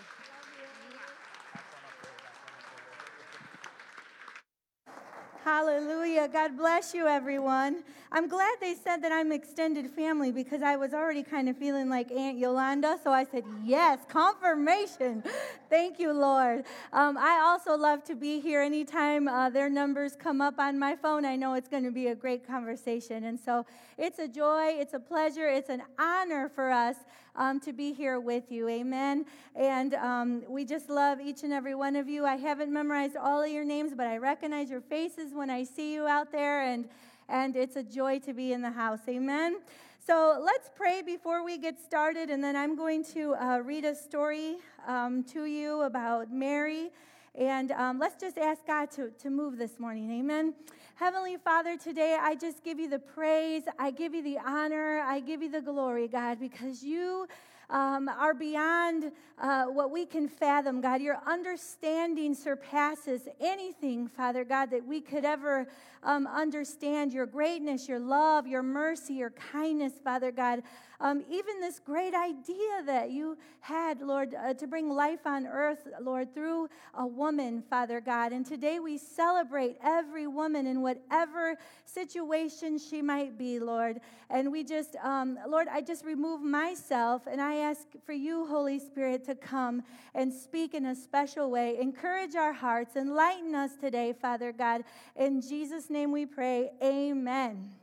Hallelujah. 5.43 6.29
God 6.29 6.55
bless 6.55 6.93
you, 6.93 7.05
everyone. 7.05 7.83
I'm 8.13 8.29
glad 8.29 8.55
they 8.62 8.75
said 8.75 9.03
that 9.03 9.12
I'm 9.12 9.33
extended 9.33 9.89
family 9.89 10.31
because 10.31 10.62
I 10.62 10.77
was 10.77 10.93
already 10.93 11.21
kind 11.21 11.50
of 11.50 11.57
feeling 11.57 11.89
like 11.89 12.12
Aunt 12.12 12.38
Yolanda. 12.38 12.97
So 13.03 13.12
I 13.12 13.25
said, 13.25 13.43
Yes, 13.62 14.00
confirmation. 14.07 15.21
Thank 15.69 16.00
you, 16.00 16.13
Lord. 16.13 16.63
Um, 16.93 17.17
I 17.17 17.41
also 17.43 17.75
love 17.75 18.05
to 18.05 18.15
be 18.15 18.39
here 18.39 18.62
anytime 18.62 19.27
uh, 19.27 19.50
their 19.50 19.69
numbers 19.69 20.15
come 20.15 20.39
up 20.39 20.59
on 20.59 20.79
my 20.79 20.95
phone. 20.95 21.25
I 21.25 21.35
know 21.35 21.55
it's 21.55 21.67
going 21.67 21.83
to 21.83 21.91
be 21.91 22.07
a 22.07 22.15
great 22.15 22.47
conversation. 22.47 23.25
And 23.25 23.38
so 23.38 23.65
it's 23.97 24.19
a 24.19 24.29
joy, 24.29 24.75
it's 24.79 24.93
a 24.93 25.00
pleasure, 25.00 25.50
it's 25.50 25.69
an 25.69 25.83
honor 26.00 26.47
for 26.55 26.71
us 26.71 26.95
um, 27.35 27.59
to 27.61 27.73
be 27.73 27.93
here 27.93 28.19
with 28.19 28.51
you. 28.51 28.69
Amen. 28.69 29.25
And 29.55 29.93
um, 29.95 30.43
we 30.47 30.65
just 30.65 30.89
love 30.89 31.19
each 31.19 31.43
and 31.43 31.51
every 31.51 31.75
one 31.75 31.95
of 31.95 32.07
you. 32.07 32.25
I 32.25 32.35
haven't 32.35 32.71
memorized 32.71 33.15
all 33.17 33.41
of 33.41 33.49
your 33.49 33.65
names, 33.65 33.93
but 33.95 34.07
I 34.07 34.17
recognize 34.17 34.69
your 34.69 34.81
faces 34.81 35.33
when 35.33 35.49
I 35.49 35.63
see 35.63 35.93
you 35.93 36.07
out 36.07 36.31
there, 36.31 36.63
and, 36.63 36.87
and 37.29 37.55
it's 37.55 37.75
a 37.75 37.83
joy 37.83 38.19
to 38.19 38.33
be 38.33 38.53
in 38.53 38.61
the 38.61 38.71
house. 38.71 39.01
Amen. 39.07 39.59
So 40.05 40.39
let's 40.43 40.69
pray 40.75 41.01
before 41.01 41.45
we 41.45 41.57
get 41.57 41.79
started, 41.79 42.29
and 42.29 42.43
then 42.43 42.55
I'm 42.55 42.75
going 42.75 43.05
to 43.13 43.35
uh, 43.35 43.59
read 43.59 43.85
a 43.85 43.95
story 43.95 44.57
um, 44.85 45.23
to 45.25 45.45
you 45.45 45.83
about 45.83 46.31
Mary. 46.31 46.91
And 47.35 47.71
um, 47.71 47.99
let's 47.99 48.19
just 48.21 48.37
ask 48.37 48.67
God 48.67 48.91
to, 48.91 49.09
to 49.09 49.29
move 49.29 49.57
this 49.57 49.79
morning. 49.79 50.11
Amen. 50.19 50.53
Heavenly 50.95 51.38
Father, 51.38 51.75
today 51.75 52.15
I 52.21 52.35
just 52.35 52.63
give 52.63 52.79
you 52.79 52.88
the 52.88 53.00
praise, 53.00 53.63
I 53.79 53.89
give 53.89 54.13
you 54.13 54.21
the 54.21 54.38
honor, 54.38 55.00
I 55.00 55.21
give 55.21 55.41
you 55.41 55.50
the 55.50 55.59
glory, 55.59 56.07
God, 56.07 56.39
because 56.39 56.83
you 56.83 57.27
um, 57.71 58.07
are 58.07 58.35
beyond 58.35 59.12
uh, 59.41 59.65
what 59.65 59.89
we 59.89 60.05
can 60.05 60.27
fathom, 60.27 60.81
God. 60.81 61.01
Your 61.01 61.17
understanding 61.25 62.35
surpasses 62.35 63.27
anything, 63.41 64.07
Father 64.07 64.43
God, 64.43 64.69
that 64.69 64.85
we 64.85 65.01
could 65.01 65.25
ever 65.25 65.67
um, 66.03 66.27
understand. 66.27 67.12
Your 67.12 67.25
greatness, 67.25 67.89
your 67.89 68.00
love, 68.00 68.45
your 68.45 68.62
mercy, 68.62 69.15
your 69.15 69.31
kindness, 69.31 69.93
Father 70.03 70.31
God. 70.31 70.62
Um, 71.03 71.22
even 71.29 71.60
this 71.60 71.79
great 71.79 72.13
idea 72.15 72.81
that 72.86 73.12
you 73.12 73.38
had, 73.60 74.01
Lord, 74.01 74.36
uh, 74.36 74.53
to 74.53 74.67
bring 74.67 74.89
life 74.89 75.27
on 75.27 75.45
earth, 75.45 75.86
Lord, 76.01 76.33
through 76.33 76.69
a 76.93 77.05
woman, 77.05 77.62
Father 77.69 78.00
God. 78.00 78.31
And 78.31 78.45
today 78.45 78.79
we 78.79 78.98
celebrate 78.98 79.75
every 79.83 80.27
woman 80.27 80.65
in 80.65 80.81
whatever 80.81 81.57
situation 81.83 82.79
she 82.79 83.01
might 83.01 83.38
be, 83.38 83.60
Lord. 83.60 84.00
And 84.29 84.50
we 84.50 84.63
just, 84.63 84.95
um, 85.03 85.38
Lord, 85.45 85.67
I 85.67 85.81
just 85.81 86.05
remove 86.05 86.41
myself 86.41 87.27
and 87.29 87.41
I 87.41 87.55
ask 87.55 87.81
for 88.05 88.13
you, 88.13 88.45
Holy 88.45 88.79
Spirit, 88.79 89.25
to 89.25 89.36
come 89.36 89.83
and 90.15 90.31
speak 90.31 90.74
in 90.74 90.86
a 90.86 90.95
special 90.95 91.51
way. 91.51 91.77
Encourage 91.81 92.36
our 92.36 92.53
hearts, 92.53 92.95
enlighten 92.95 93.55
us 93.55 93.72
today, 93.75 94.13
Father 94.13 94.53
God. 94.53 94.86
In 95.17 95.41
Jesus' 95.41 95.89
name 95.89 96.13
we 96.13 96.25
pray. 96.25 96.72
Amen. 96.81 97.82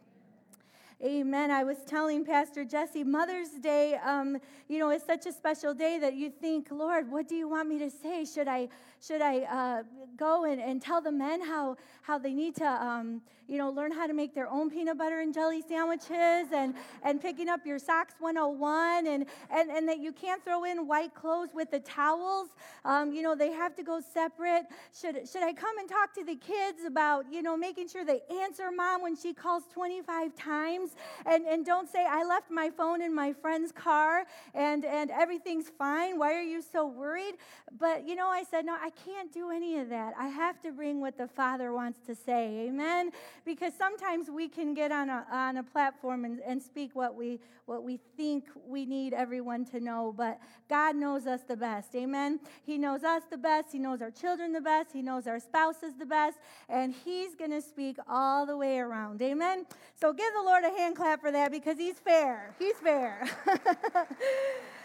Amen. 1.03 1.51
I 1.51 1.65
was 1.65 1.79
telling 1.87 2.27
Pastor 2.27 2.63
Jesse, 2.63 3.05
Mother's 3.05 3.49
Day, 3.49 3.95
um, 4.05 4.37
you 4.69 4.79
know, 4.79 4.91
is 4.91 5.03
such 5.03 5.25
a 5.25 5.33
special 5.33 5.73
day 5.73 5.99
that 5.99 6.13
you 6.13 6.29
think, 6.29 6.69
Lord, 6.71 7.11
what 7.11 7.27
do 7.27 7.35
you 7.37 7.49
want 7.49 7.71
me 7.71 7.79
to 7.79 7.89
say? 7.89 8.27
Should 8.27 8.49
I, 8.49 8.69
should 9.05 9.23
I 9.23 9.41
uh, 9.41 9.83
go 10.17 10.45
and, 10.45 10.61
and 10.61 10.83
tell 10.83 11.01
the 11.01 11.13
men 11.13 11.41
how, 11.41 11.77
how 12.03 12.19
they 12.19 12.35
need 12.35 12.55
to, 12.57 12.67
um, 12.67 13.23
you 13.49 13.57
know, 13.57 13.71
learn 13.71 13.91
how 13.91 14.07
to 14.07 14.13
make 14.13 14.35
their 14.35 14.49
own 14.49 14.71
peanut 14.71 14.99
butter 14.99 15.21
and 15.21 15.33
jelly 15.33 15.63
sandwiches 15.67 16.53
and, 16.53 16.75
and 17.03 17.21
picking 17.21 17.49
up 17.49 17.65
your 17.65 17.79
socks 17.79 18.15
101 18.21 19.07
and, 19.07 19.27
and, 19.51 19.71
and 19.71 19.89
that 19.89 19.99
you 19.99 20.13
can't 20.13 20.45
throw 20.45 20.65
in 20.65 20.87
white 20.87 21.15
clothes 21.15 21.49
with 21.55 21.71
the 21.71 21.81
towels. 21.81 22.49
Um, 22.85 23.13
you 23.13 23.23
know, 23.23 23.35
they 23.35 23.51
have 23.53 23.75
to 23.77 23.83
go 23.83 24.01
separate. 24.01 24.67
Should, 24.95 25.29
should 25.29 25.43
I 25.43 25.55
come 25.55 25.79
and 25.79 25.89
talk 25.89 26.15
to 26.15 26.25
the 26.25 26.37
kids 26.37 26.85
about, 26.87 27.25
you 27.33 27.43
know, 27.43 27.57
making 27.57 27.89
sure 27.89 28.05
they 28.05 28.21
answer 28.43 28.71
mom 28.71 29.03
when 29.03 29.17
she 29.17 29.33
calls 29.33 29.65
25 29.73 30.37
times 30.37 30.91
and, 31.25 31.47
and 31.47 31.65
don't 31.65 31.89
say, 31.89 32.07
I 32.09 32.25
left 32.25 32.51
my 32.51 32.69
phone 32.69 33.01
in 33.01 33.15
my 33.15 33.33
friend's 33.33 33.73
car 33.73 34.27
and, 34.55 34.85
and 34.85 35.11
everything's 35.11 35.71
fine. 35.71 36.19
Why 36.19 36.35
are 36.35 36.43
you 36.43 36.61
so 36.61 36.87
worried? 36.87 37.37
But, 37.79 38.07
you 38.07 38.15
know, 38.15 38.29
I 38.29 38.45
said, 38.45 38.67
no, 38.67 38.77
I 38.81 38.90
can't 38.91 39.33
do 39.33 39.51
any 39.51 39.79
of 39.79 39.89
that. 39.89 40.15
I 40.19 40.29
have 40.29 40.61
to 40.63 40.73
bring 40.73 41.01
what 41.01 41.17
the 41.17 41.29
Father 41.29 41.73
wants 41.73 42.01
to 42.07 42.15
say. 42.15 42.67
Amen? 42.69 43.11
Because 43.45 43.73
sometimes 43.77 44.31
we 44.31 44.49
can 44.49 44.75
get 44.75 44.93
on 44.93 45.09
a, 45.09 45.27
on 45.31 45.57
a 45.57 45.63
platform 45.63 46.25
and, 46.25 46.41
and 46.41 46.63
speak 46.63 46.95
what 46.95 47.15
we, 47.15 47.41
what 47.67 47.83
we 47.83 47.99
think 48.17 48.45
we 48.67 48.85
need 48.87 49.13
everyone 49.13 49.65
to 49.67 49.81
know, 49.81 50.15
but 50.17 50.39
God 50.69 50.97
knows 50.97 51.27
us 51.27 51.41
the 51.47 51.57
best. 51.57 51.95
Amen? 51.95 52.41
He 52.65 52.79
knows 52.79 53.03
us 53.03 53.23
the 53.31 53.39
best. 53.39 53.73
He 53.73 53.79
knows 53.79 54.03
our 54.03 54.11
children 54.11 54.53
the 54.53 54.61
best. 54.61 54.93
He 54.93 55.03
knows 55.03 55.27
our 55.27 55.41
spouses 55.41 55.95
the 55.99 56.07
best. 56.07 56.39
And 56.69 56.95
He's 57.05 57.35
going 57.35 57.53
to 57.53 57.63
speak 57.63 57.97
all 58.09 58.47
the 58.47 58.57
way 58.57 58.79
around. 58.79 59.23
Amen? 59.23 59.67
So 60.01 60.13
give 60.13 60.33
the 60.35 60.43
Lord 60.43 60.65
a 60.65 60.71
hand 60.71 60.97
clap 60.97 61.21
for 61.21 61.31
that 61.31 61.51
because 61.51 61.79
He's 61.79 61.99
fair. 61.99 62.55
He's 62.59 62.77
fair. 62.77 63.29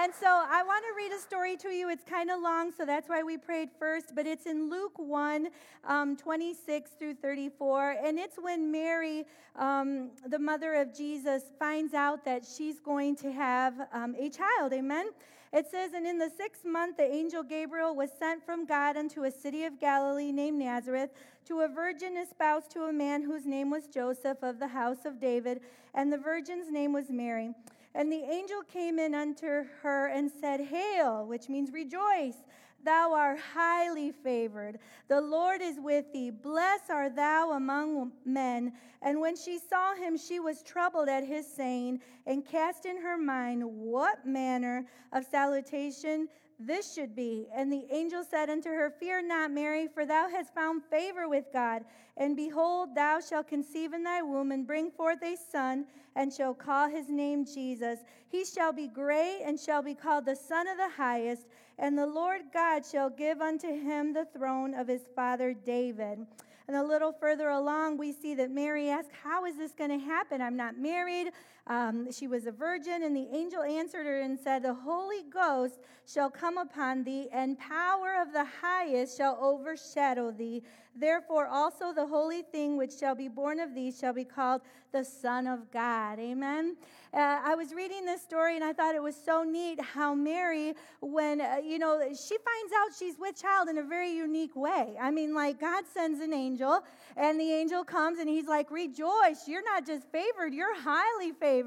And 0.00 0.14
so 0.14 0.28
I 0.28 0.62
want 0.62 0.84
to 0.84 0.94
read 0.96 1.10
a 1.10 1.18
story 1.18 1.56
to 1.56 1.70
you. 1.70 1.90
It's 1.90 2.04
kind 2.04 2.30
of 2.30 2.40
long, 2.40 2.70
so 2.70 2.86
that's 2.86 3.08
why 3.08 3.24
we 3.24 3.36
prayed 3.36 3.68
first, 3.80 4.14
but 4.14 4.28
it's 4.28 4.46
in 4.46 4.70
Luke 4.70 4.96
1 4.96 5.48
um, 5.88 6.16
26 6.16 6.92
through 6.92 7.14
34. 7.14 7.96
And 8.04 8.16
it's 8.16 8.36
when 8.40 8.70
Mary, 8.70 9.24
um, 9.56 10.10
the 10.24 10.38
mother 10.38 10.74
of 10.74 10.96
Jesus, 10.96 11.42
finds 11.58 11.94
out 11.94 12.24
that 12.26 12.46
she's 12.46 12.78
going 12.78 13.16
to 13.16 13.32
have 13.32 13.74
um, 13.92 14.14
a 14.16 14.30
child. 14.30 14.72
Amen? 14.72 15.08
It 15.52 15.66
says, 15.68 15.94
And 15.94 16.06
in 16.06 16.16
the 16.16 16.30
sixth 16.30 16.64
month, 16.64 16.96
the 16.96 17.12
angel 17.12 17.42
Gabriel 17.42 17.96
was 17.96 18.10
sent 18.16 18.46
from 18.46 18.66
God 18.66 18.96
unto 18.96 19.24
a 19.24 19.32
city 19.32 19.64
of 19.64 19.80
Galilee 19.80 20.30
named 20.30 20.60
Nazareth 20.60 21.10
to 21.46 21.62
a 21.62 21.68
virgin 21.68 22.16
espoused 22.16 22.70
to 22.70 22.82
a 22.82 22.92
man 22.92 23.24
whose 23.24 23.46
name 23.46 23.68
was 23.68 23.88
Joseph 23.88 24.44
of 24.44 24.60
the 24.60 24.68
house 24.68 25.04
of 25.04 25.20
David, 25.20 25.60
and 25.92 26.12
the 26.12 26.18
virgin's 26.18 26.70
name 26.70 26.92
was 26.92 27.10
Mary. 27.10 27.52
And 27.98 28.12
the 28.12 28.22
angel 28.22 28.62
came 28.62 29.00
in 29.00 29.12
unto 29.12 29.64
her 29.82 30.06
and 30.06 30.30
said, 30.30 30.60
Hail, 30.60 31.26
which 31.26 31.48
means 31.48 31.72
rejoice. 31.72 32.36
Thou 32.84 33.12
art 33.12 33.40
highly 33.40 34.12
favored. 34.12 34.78
The 35.08 35.20
Lord 35.20 35.60
is 35.60 35.80
with 35.80 36.12
thee. 36.12 36.30
Blessed 36.30 36.90
art 36.90 37.16
thou 37.16 37.54
among 37.54 38.12
men. 38.24 38.72
And 39.02 39.20
when 39.20 39.34
she 39.34 39.58
saw 39.58 39.96
him, 39.96 40.16
she 40.16 40.38
was 40.38 40.62
troubled 40.62 41.08
at 41.08 41.24
his 41.24 41.44
saying, 41.44 42.00
and 42.24 42.46
cast 42.46 42.86
in 42.86 43.02
her 43.02 43.18
mind 43.18 43.64
what 43.64 44.24
manner 44.24 44.86
of 45.12 45.26
salutation 45.26 46.28
this 46.58 46.92
should 46.92 47.14
be. 47.14 47.46
And 47.54 47.72
the 47.72 47.86
angel 47.90 48.24
said 48.24 48.50
unto 48.50 48.68
her, 48.68 48.90
Fear 48.90 49.22
not, 49.22 49.50
Mary, 49.52 49.86
for 49.86 50.04
thou 50.04 50.28
hast 50.28 50.54
found 50.54 50.82
favor 50.84 51.28
with 51.28 51.44
God. 51.52 51.84
And 52.16 52.36
behold, 52.36 52.94
thou 52.94 53.20
shalt 53.20 53.46
conceive 53.46 53.92
in 53.92 54.02
thy 54.02 54.22
womb 54.22 54.50
and 54.50 54.66
bring 54.66 54.90
forth 54.90 55.22
a 55.22 55.36
son, 55.36 55.86
and 56.16 56.32
shall 56.32 56.54
call 56.54 56.88
his 56.88 57.08
name 57.08 57.44
Jesus. 57.44 58.00
He 58.28 58.44
shall 58.44 58.72
be 58.72 58.88
great 58.88 59.42
and 59.44 59.58
shall 59.58 59.82
be 59.82 59.94
called 59.94 60.26
the 60.26 60.34
Son 60.34 60.66
of 60.66 60.76
the 60.76 60.88
Highest. 60.88 61.46
And 61.78 61.96
the 61.96 62.06
Lord 62.06 62.42
God 62.52 62.84
shall 62.84 63.08
give 63.08 63.40
unto 63.40 63.68
him 63.68 64.12
the 64.12 64.26
throne 64.26 64.74
of 64.74 64.88
his 64.88 65.02
father 65.14 65.54
David. 65.54 66.26
And 66.66 66.76
a 66.76 66.82
little 66.82 67.12
further 67.12 67.48
along, 67.48 67.96
we 67.96 68.12
see 68.12 68.34
that 68.34 68.50
Mary 68.50 68.90
asked, 68.90 69.10
How 69.22 69.46
is 69.46 69.56
this 69.56 69.72
going 69.72 69.90
to 69.90 70.04
happen? 70.04 70.42
I'm 70.42 70.56
not 70.56 70.76
married. 70.76 71.30
Um, 71.68 72.10
she 72.10 72.26
was 72.26 72.46
a 72.46 72.52
virgin. 72.52 73.02
And 73.02 73.14
the 73.14 73.28
angel 73.32 73.62
answered 73.62 74.06
her 74.06 74.20
and 74.20 74.38
said, 74.38 74.62
The 74.62 74.74
Holy 74.74 75.22
Ghost 75.30 75.78
shall 76.06 76.30
come 76.30 76.56
upon 76.56 77.04
thee, 77.04 77.28
and 77.32 77.58
power 77.58 78.16
of 78.20 78.32
the 78.32 78.46
highest 78.62 79.16
shall 79.16 79.38
overshadow 79.40 80.30
thee. 80.30 80.62
Therefore, 80.96 81.46
also 81.46 81.92
the 81.92 82.06
holy 82.06 82.42
thing 82.42 82.76
which 82.76 82.92
shall 82.98 83.14
be 83.14 83.28
born 83.28 83.60
of 83.60 83.74
thee 83.74 83.92
shall 83.92 84.12
be 84.12 84.24
called 84.24 84.62
the 84.90 85.04
Son 85.04 85.46
of 85.46 85.70
God. 85.70 86.18
Amen. 86.18 86.76
Uh, 87.14 87.40
I 87.44 87.54
was 87.54 87.72
reading 87.72 88.04
this 88.04 88.20
story 88.20 88.56
and 88.56 88.64
I 88.64 88.72
thought 88.72 88.94
it 88.94 89.02
was 89.02 89.14
so 89.14 89.42
neat 89.42 89.80
how 89.80 90.14
Mary, 90.14 90.74
when, 91.00 91.40
uh, 91.40 91.56
you 91.64 91.78
know, 91.78 92.00
she 92.00 92.36
finds 92.36 92.72
out 92.78 92.88
she's 92.98 93.18
with 93.18 93.40
child 93.40 93.68
in 93.68 93.78
a 93.78 93.82
very 93.82 94.10
unique 94.10 94.56
way. 94.56 94.94
I 95.00 95.10
mean, 95.10 95.34
like, 95.34 95.60
God 95.60 95.84
sends 95.92 96.20
an 96.20 96.32
angel 96.32 96.80
and 97.16 97.38
the 97.38 97.50
angel 97.50 97.84
comes 97.84 98.18
and 98.18 98.28
he's 98.28 98.46
like, 98.46 98.70
Rejoice, 98.70 99.46
you're 99.46 99.64
not 99.64 99.86
just 99.86 100.10
favored, 100.10 100.52
you're 100.52 100.78
highly 100.80 101.32
favored. 101.32 101.57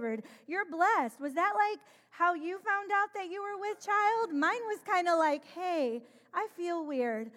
You're 0.48 0.66
blessed. 0.66 1.20
Was 1.20 1.34
that 1.34 1.54
like 1.56 1.80
how 2.10 2.34
you 2.34 2.60
found 2.60 2.92
out 2.94 3.14
that 3.16 3.30
you 3.30 3.42
were 3.42 3.60
with 3.60 3.86
child? 3.86 4.34
Mine 4.34 4.62
was 4.68 4.80
kind 4.86 5.08
of 5.08 5.18
like, 5.18 5.44
Hey, 5.46 6.02
I 6.34 6.48
feel 6.56 6.86
weird. 6.86 7.32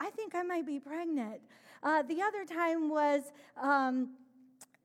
I 0.00 0.10
think 0.10 0.34
I 0.34 0.42
might 0.42 0.66
be 0.66 0.80
pregnant. 0.80 1.40
Uh, 1.82 2.02
the 2.02 2.22
other 2.22 2.44
time 2.44 2.88
was 2.88 3.22
um, 3.60 4.10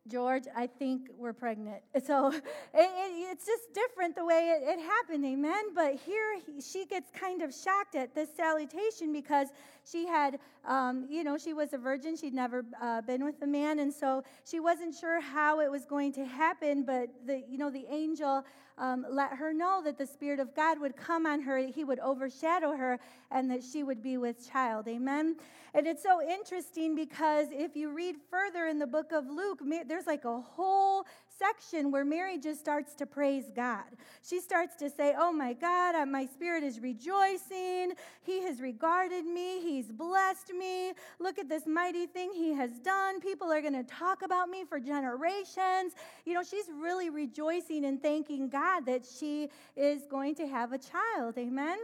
George, 0.07 0.43
I 0.55 0.67
think 0.67 1.09
we're 1.17 1.33
pregnant. 1.33 1.81
So 2.05 2.27
it, 2.31 2.43
it, 2.73 3.31
it's 3.31 3.45
just 3.45 3.73
different 3.73 4.15
the 4.15 4.25
way 4.25 4.55
it, 4.55 4.77
it 4.77 4.79
happened, 4.79 5.25
amen? 5.25 5.73
But 5.73 5.95
here 5.95 6.39
he, 6.45 6.61
she 6.61 6.85
gets 6.85 7.09
kind 7.11 7.41
of 7.41 7.53
shocked 7.53 7.95
at 7.95 8.13
this 8.13 8.29
salutation 8.35 9.11
because 9.11 9.47
she 9.89 10.07
had, 10.07 10.39
um, 10.65 11.05
you 11.09 11.23
know, 11.23 11.37
she 11.37 11.53
was 11.53 11.73
a 11.73 11.77
virgin. 11.77 12.15
She'd 12.17 12.33
never 12.33 12.65
uh, 12.81 13.01
been 13.01 13.23
with 13.23 13.41
a 13.41 13.47
man. 13.47 13.79
And 13.79 13.93
so 13.93 14.23
she 14.43 14.59
wasn't 14.59 14.95
sure 14.95 15.21
how 15.21 15.59
it 15.59 15.69
was 15.69 15.85
going 15.85 16.11
to 16.13 16.25
happen. 16.25 16.83
But, 16.83 17.09
the, 17.25 17.43
you 17.47 17.57
know, 17.57 17.69
the 17.69 17.85
angel 17.89 18.43
um, 18.77 19.05
let 19.09 19.33
her 19.33 19.53
know 19.53 19.81
that 19.83 19.97
the 19.97 20.05
Spirit 20.05 20.39
of 20.39 20.55
God 20.55 20.79
would 20.79 20.97
come 20.97 21.25
on 21.25 21.41
her, 21.41 21.57
He 21.57 21.83
would 21.83 21.99
overshadow 21.99 22.75
her, 22.75 22.99
and 23.31 23.49
that 23.51 23.63
she 23.63 23.83
would 23.83 24.03
be 24.03 24.17
with 24.17 24.49
child. 24.51 24.87
Amen? 24.87 25.37
And 25.73 25.87
it's 25.87 26.03
so 26.03 26.21
interesting 26.21 26.95
because 26.95 27.47
if 27.51 27.75
you 27.75 27.93
read 27.93 28.15
further 28.29 28.67
in 28.67 28.79
the 28.79 28.87
book 28.87 29.11
of 29.11 29.29
Luke, 29.29 29.59
there's 29.87 30.07
like 30.07 30.25
a 30.25 30.39
whole 30.39 31.05
section 31.37 31.91
where 31.91 32.05
Mary 32.05 32.37
just 32.37 32.59
starts 32.59 32.93
to 32.95 33.05
praise 33.05 33.45
God. 33.55 33.83
She 34.23 34.39
starts 34.39 34.75
to 34.77 34.89
say, 34.89 35.13
Oh 35.17 35.31
my 35.31 35.53
God, 35.53 35.95
uh, 35.95 36.05
my 36.05 36.25
spirit 36.25 36.63
is 36.63 36.79
rejoicing. 36.79 37.93
He 38.21 38.41
has 38.43 38.59
regarded 38.61 39.25
me. 39.25 39.61
He's 39.61 39.91
blessed 39.91 40.53
me. 40.53 40.93
Look 41.19 41.39
at 41.39 41.49
this 41.49 41.67
mighty 41.67 42.05
thing 42.05 42.31
he 42.33 42.53
has 42.53 42.71
done. 42.79 43.19
People 43.19 43.51
are 43.51 43.61
going 43.61 43.73
to 43.73 43.83
talk 43.83 44.21
about 44.21 44.49
me 44.49 44.63
for 44.63 44.79
generations. 44.79 45.93
You 46.25 46.33
know, 46.33 46.43
she's 46.43 46.65
really 46.81 47.09
rejoicing 47.09 47.85
and 47.85 48.01
thanking 48.01 48.49
God 48.49 48.85
that 48.85 49.05
she 49.05 49.49
is 49.75 50.03
going 50.09 50.35
to 50.35 50.47
have 50.47 50.73
a 50.73 50.77
child. 50.77 51.37
Amen. 51.37 51.77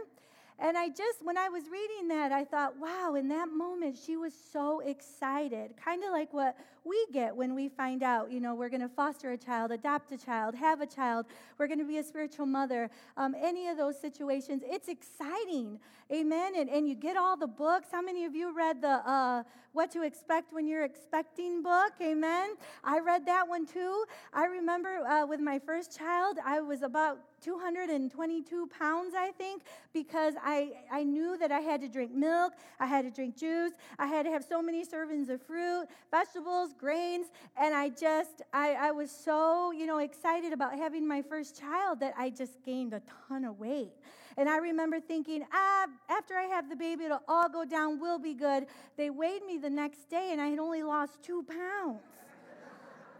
And 0.58 0.78
I 0.78 0.88
just, 0.88 1.24
when 1.24 1.36
I 1.36 1.48
was 1.48 1.64
reading 1.70 2.08
that, 2.08 2.30
I 2.30 2.44
thought, 2.44 2.78
wow, 2.78 3.14
in 3.16 3.28
that 3.28 3.48
moment, 3.48 3.98
she 3.98 4.16
was 4.16 4.32
so 4.52 4.80
excited. 4.80 5.72
Kind 5.82 6.04
of 6.04 6.12
like 6.12 6.32
what 6.32 6.56
we 6.84 7.06
get 7.12 7.34
when 7.34 7.54
we 7.54 7.68
find 7.68 8.02
out, 8.02 8.32
you 8.32 8.40
know, 8.40 8.54
we're 8.54 8.68
going 8.68 8.80
to 8.80 8.88
foster 8.88 9.32
a 9.32 9.38
child, 9.38 9.70
adopt 9.70 10.10
a 10.12 10.18
child, 10.18 10.54
have 10.54 10.80
a 10.80 10.86
child, 10.86 11.26
we're 11.58 11.68
going 11.68 11.78
to 11.78 11.84
be 11.84 11.98
a 11.98 12.02
spiritual 12.02 12.46
mother. 12.46 12.90
Um, 13.16 13.34
any 13.40 13.68
of 13.68 13.76
those 13.76 14.00
situations, 14.00 14.62
it's 14.64 14.88
exciting. 14.88 15.78
Amen. 16.12 16.52
And, 16.56 16.68
and 16.68 16.88
you 16.88 16.94
get 16.94 17.16
all 17.16 17.36
the 17.36 17.46
books. 17.46 17.88
How 17.92 18.02
many 18.02 18.24
of 18.24 18.34
you 18.34 18.54
read 18.54 18.82
the 18.82 19.08
uh, 19.08 19.44
What 19.72 19.90
to 19.92 20.02
Expect 20.02 20.52
When 20.52 20.66
You're 20.66 20.84
Expecting 20.84 21.62
book? 21.62 21.92
Amen. 22.00 22.54
I 22.82 22.98
read 22.98 23.26
that 23.26 23.48
one 23.48 23.66
too. 23.66 24.04
I 24.32 24.46
remember 24.46 24.98
uh, 25.06 25.26
with 25.26 25.40
my 25.40 25.58
first 25.58 25.96
child, 25.96 26.38
I 26.44 26.60
was 26.60 26.82
about 26.82 27.18
222 27.42 28.68
pounds, 28.78 29.14
I 29.16 29.30
think, 29.32 29.62
because 29.92 30.34
I, 30.42 30.72
I 30.90 31.02
knew 31.02 31.36
that 31.38 31.50
I 31.50 31.60
had 31.60 31.80
to 31.80 31.88
drink 31.88 32.12
milk, 32.12 32.52
I 32.78 32.86
had 32.86 33.04
to 33.04 33.10
drink 33.10 33.36
juice, 33.36 33.72
I 33.98 34.06
had 34.06 34.24
to 34.24 34.30
have 34.30 34.44
so 34.44 34.62
many 34.62 34.84
servings 34.84 35.28
of 35.28 35.42
fruit, 35.42 35.86
vegetables, 36.10 36.71
grains, 36.78 37.26
and 37.56 37.74
I 37.74 37.88
just, 37.88 38.42
I, 38.52 38.74
I 38.74 38.90
was 38.90 39.10
so, 39.10 39.72
you 39.72 39.86
know, 39.86 39.98
excited 39.98 40.52
about 40.52 40.76
having 40.76 41.06
my 41.06 41.22
first 41.22 41.58
child 41.58 42.00
that 42.00 42.14
I 42.16 42.30
just 42.30 42.62
gained 42.64 42.92
a 42.92 43.02
ton 43.28 43.44
of 43.44 43.58
weight. 43.58 43.92
And 44.36 44.48
I 44.48 44.58
remember 44.58 45.00
thinking, 45.00 45.44
ah, 45.52 45.86
after 46.08 46.34
I 46.34 46.44
have 46.44 46.68
the 46.70 46.76
baby, 46.76 47.04
it'll 47.04 47.22
all 47.28 47.48
go 47.48 47.64
down, 47.64 48.00
we'll 48.00 48.18
be 48.18 48.34
good. 48.34 48.66
They 48.96 49.10
weighed 49.10 49.44
me 49.46 49.58
the 49.58 49.70
next 49.70 50.08
day, 50.08 50.30
and 50.32 50.40
I 50.40 50.48
had 50.48 50.58
only 50.58 50.82
lost 50.82 51.22
two 51.22 51.42
pounds. 51.42 52.00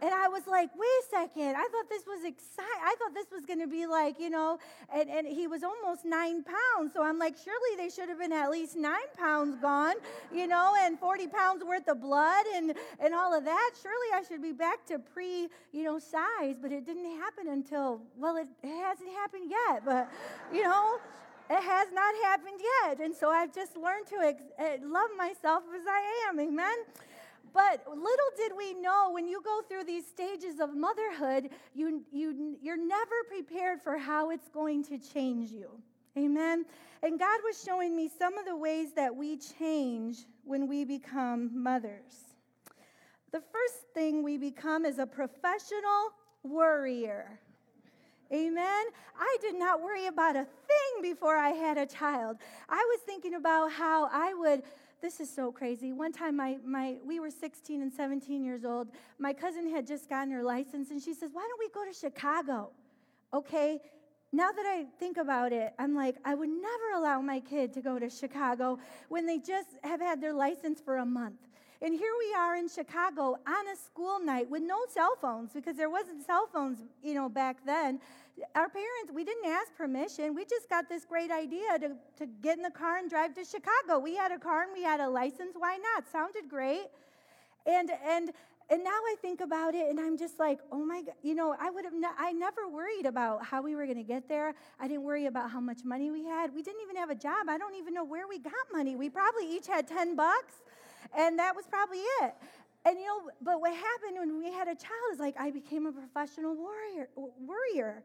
And 0.03 0.13
I 0.13 0.27
was 0.27 0.45
like, 0.47 0.69
wait 0.75 0.85
a 0.85 1.09
second. 1.09 1.55
I 1.55 1.65
thought 1.71 1.87
this 1.89 2.03
was 2.05 2.25
exciting. 2.25 2.83
I 2.83 2.93
thought 2.99 3.13
this 3.13 3.31
was 3.31 3.45
going 3.45 3.61
to 3.61 3.67
be 3.67 3.85
like, 3.85 4.19
you 4.19 4.29
know, 4.29 4.59
and, 4.93 5.09
and 5.09 5.25
he 5.25 5.47
was 5.47 5.63
almost 5.63 6.03
nine 6.03 6.43
pounds. 6.43 6.91
So 6.93 7.01
I'm 7.01 7.17
like, 7.17 7.35
surely 7.41 7.77
they 7.77 7.87
should 7.89 8.09
have 8.09 8.19
been 8.19 8.33
at 8.33 8.51
least 8.51 8.75
nine 8.75 9.07
pounds 9.17 9.55
gone, 9.61 9.95
you 10.33 10.45
know, 10.45 10.73
and 10.81 10.99
40 10.99 11.27
pounds 11.27 11.63
worth 11.63 11.87
of 11.87 12.01
blood 12.01 12.45
and, 12.53 12.73
and 12.99 13.13
all 13.13 13.33
of 13.33 13.45
that. 13.45 13.71
Surely 13.81 14.07
I 14.13 14.23
should 14.27 14.41
be 14.41 14.51
back 14.51 14.85
to 14.87 14.99
pre, 14.99 15.47
you 15.71 15.83
know, 15.83 15.99
size. 15.99 16.57
But 16.61 16.73
it 16.73 16.85
didn't 16.85 17.17
happen 17.21 17.47
until, 17.47 18.01
well, 18.17 18.35
it, 18.35 18.47
hasn't 18.61 19.09
happened 19.11 19.49
yet. 19.49 19.85
But, 19.85 20.11
you 20.53 20.63
know, 20.63 20.97
it 21.49 21.63
has 21.63 21.87
not 21.93 22.13
happened 22.23 22.59
yet. 22.83 22.99
And 22.99 23.15
so 23.15 23.29
I've 23.29 23.55
just 23.55 23.77
learned 23.77 24.07
to 24.07 24.17
ex- 24.17 24.51
eh, 24.59 24.77
love 24.83 25.11
myself 25.17 25.63
as 25.73 25.87
I 25.87 26.27
am. 26.27 26.41
Amen. 26.41 26.75
But 27.53 27.85
little 27.87 28.31
did 28.35 28.51
we 28.57 28.73
know 28.73 29.11
when 29.11 29.27
you 29.27 29.41
go 29.43 29.61
through 29.69 29.83
these 29.83 30.07
stages 30.07 30.59
of 30.59 30.75
motherhood, 30.75 31.49
you, 31.75 32.03
you, 32.11 32.57
you're 32.61 32.77
never 32.77 33.15
prepared 33.29 33.81
for 33.81 33.97
how 33.97 34.31
it's 34.31 34.49
going 34.49 34.83
to 34.85 34.97
change 34.97 35.51
you. 35.51 35.69
Amen. 36.17 36.65
And 37.03 37.19
God 37.19 37.39
was 37.43 37.61
showing 37.63 37.95
me 37.95 38.09
some 38.19 38.37
of 38.37 38.45
the 38.45 38.55
ways 38.55 38.93
that 38.95 39.15
we 39.15 39.37
change 39.37 40.25
when 40.43 40.67
we 40.67 40.83
become 40.83 41.51
mothers. 41.53 42.33
The 43.31 43.41
first 43.41 43.83
thing 43.93 44.23
we 44.23 44.37
become 44.37 44.85
is 44.85 44.99
a 44.99 45.05
professional 45.05 46.11
worrier. 46.43 47.39
Amen. 48.31 48.85
I 49.19 49.37
did 49.41 49.55
not 49.55 49.81
worry 49.81 50.07
about 50.07 50.35
a 50.35 50.45
thing 50.45 51.01
before 51.01 51.35
I 51.35 51.49
had 51.49 51.77
a 51.77 51.85
child. 51.85 52.37
I 52.67 52.77
was 52.77 52.99
thinking 53.05 53.35
about 53.35 53.71
how 53.71 54.09
I 54.11 54.33
would 54.33 54.63
this 55.03 55.19
is 55.19 55.29
so 55.29 55.51
crazy. 55.51 55.91
One 55.91 56.13
time, 56.13 56.37
my, 56.37 56.57
my, 56.65 56.95
we 57.05 57.19
were 57.19 57.29
16 57.29 57.81
and 57.81 57.91
17 57.91 58.41
years 58.41 58.63
old. 58.63 58.87
My 59.19 59.33
cousin 59.33 59.69
had 59.69 59.85
just 59.85 60.09
gotten 60.09 60.31
her 60.31 60.41
license, 60.41 60.91
and 60.91 61.01
she 61.01 61.13
says, 61.13 61.31
Why 61.33 61.45
don't 61.45 61.59
we 61.59 61.67
go 61.69 61.85
to 61.85 61.93
Chicago? 61.93 62.69
Okay, 63.33 63.81
now 64.31 64.51
that 64.53 64.65
I 64.65 64.85
think 64.99 65.17
about 65.17 65.51
it, 65.51 65.73
I'm 65.77 65.93
like, 65.93 66.15
I 66.23 66.35
would 66.35 66.49
never 66.49 66.91
allow 66.95 67.19
my 67.19 67.41
kid 67.41 67.73
to 67.73 67.81
go 67.81 67.99
to 67.99 68.09
Chicago 68.09 68.79
when 69.09 69.25
they 69.25 69.39
just 69.39 69.67
have 69.83 69.99
had 69.99 70.21
their 70.21 70.33
license 70.33 70.79
for 70.79 70.97
a 70.97 71.05
month. 71.05 71.41
And 71.81 71.93
here 71.93 72.13
we 72.17 72.33
are 72.33 72.55
in 72.55 72.69
Chicago 72.69 73.37
on 73.45 73.67
a 73.67 73.75
school 73.75 74.23
night 74.23 74.49
with 74.49 74.63
no 74.63 74.77
cell 74.87 75.17
phones 75.19 75.51
because 75.51 75.75
there 75.75 75.89
wasn't 75.89 76.25
cell 76.25 76.47
phones, 76.51 76.79
you 77.03 77.13
know, 77.13 77.27
back 77.27 77.57
then. 77.65 77.99
Our 78.55 78.69
parents, 78.69 79.11
we 79.13 79.23
didn't 79.23 79.45
ask 79.45 79.75
permission. 79.75 80.35
We 80.35 80.45
just 80.45 80.69
got 80.69 80.89
this 80.89 81.05
great 81.05 81.31
idea 81.31 81.79
to, 81.79 81.89
to 82.17 82.25
get 82.41 82.57
in 82.57 82.63
the 82.63 82.71
car 82.71 82.97
and 82.97 83.09
drive 83.09 83.35
to 83.35 83.45
Chicago. 83.45 83.99
We 83.99 84.15
had 84.15 84.31
a 84.31 84.39
car 84.39 84.63
and 84.63 84.71
we 84.73 84.83
had 84.83 84.99
a 84.99 85.09
license. 85.09 85.53
Why 85.55 85.77
not? 85.77 86.09
Sounded 86.11 86.49
great. 86.49 86.85
And 87.65 87.91
and 88.05 88.31
and 88.69 88.83
now 88.83 88.89
I 88.91 89.15
think 89.21 89.41
about 89.41 89.75
it 89.75 89.89
and 89.89 89.99
I'm 89.99 90.17
just 90.17 90.39
like, 90.39 90.59
oh 90.71 90.83
my 90.83 91.01
God, 91.01 91.15
you 91.21 91.35
know, 91.35 91.55
I 91.59 91.69
would 91.69 91.83
have, 91.83 91.93
ne- 91.93 92.07
I 92.17 92.31
never 92.31 92.67
worried 92.67 93.05
about 93.05 93.45
how 93.45 93.61
we 93.61 93.75
were 93.75 93.85
going 93.85 93.97
to 93.97 94.03
get 94.03 94.29
there. 94.29 94.55
I 94.79 94.87
didn't 94.87 95.03
worry 95.03 95.25
about 95.25 95.51
how 95.51 95.59
much 95.59 95.83
money 95.83 96.11
we 96.11 96.23
had. 96.23 96.55
We 96.55 96.63
didn't 96.63 96.81
even 96.81 96.95
have 96.95 97.09
a 97.09 97.15
job. 97.15 97.49
I 97.49 97.57
don't 97.57 97.75
even 97.75 97.93
know 97.93 98.05
where 98.05 98.27
we 98.27 98.39
got 98.39 98.53
money. 98.71 98.95
We 98.95 99.09
probably 99.09 99.53
each 99.53 99.67
had 99.67 99.87
10 99.87 100.15
bucks 100.15 100.55
and 101.15 101.37
that 101.39 101.55
was 101.55 101.65
probably 101.69 101.99
it. 102.21 102.33
And 102.85 102.99
you 102.99 103.05
know, 103.05 103.31
but 103.41 103.61
what 103.61 103.73
happened 103.73 104.17
when 104.19 104.37
we 104.37 104.51
had 104.51 104.67
a 104.67 104.75
child 104.75 105.13
is 105.13 105.19
like 105.19 105.35
I 105.39 105.51
became 105.51 105.85
a 105.85 105.91
professional 105.91 106.55
warrior, 106.55 107.09
worrier. 107.15 108.03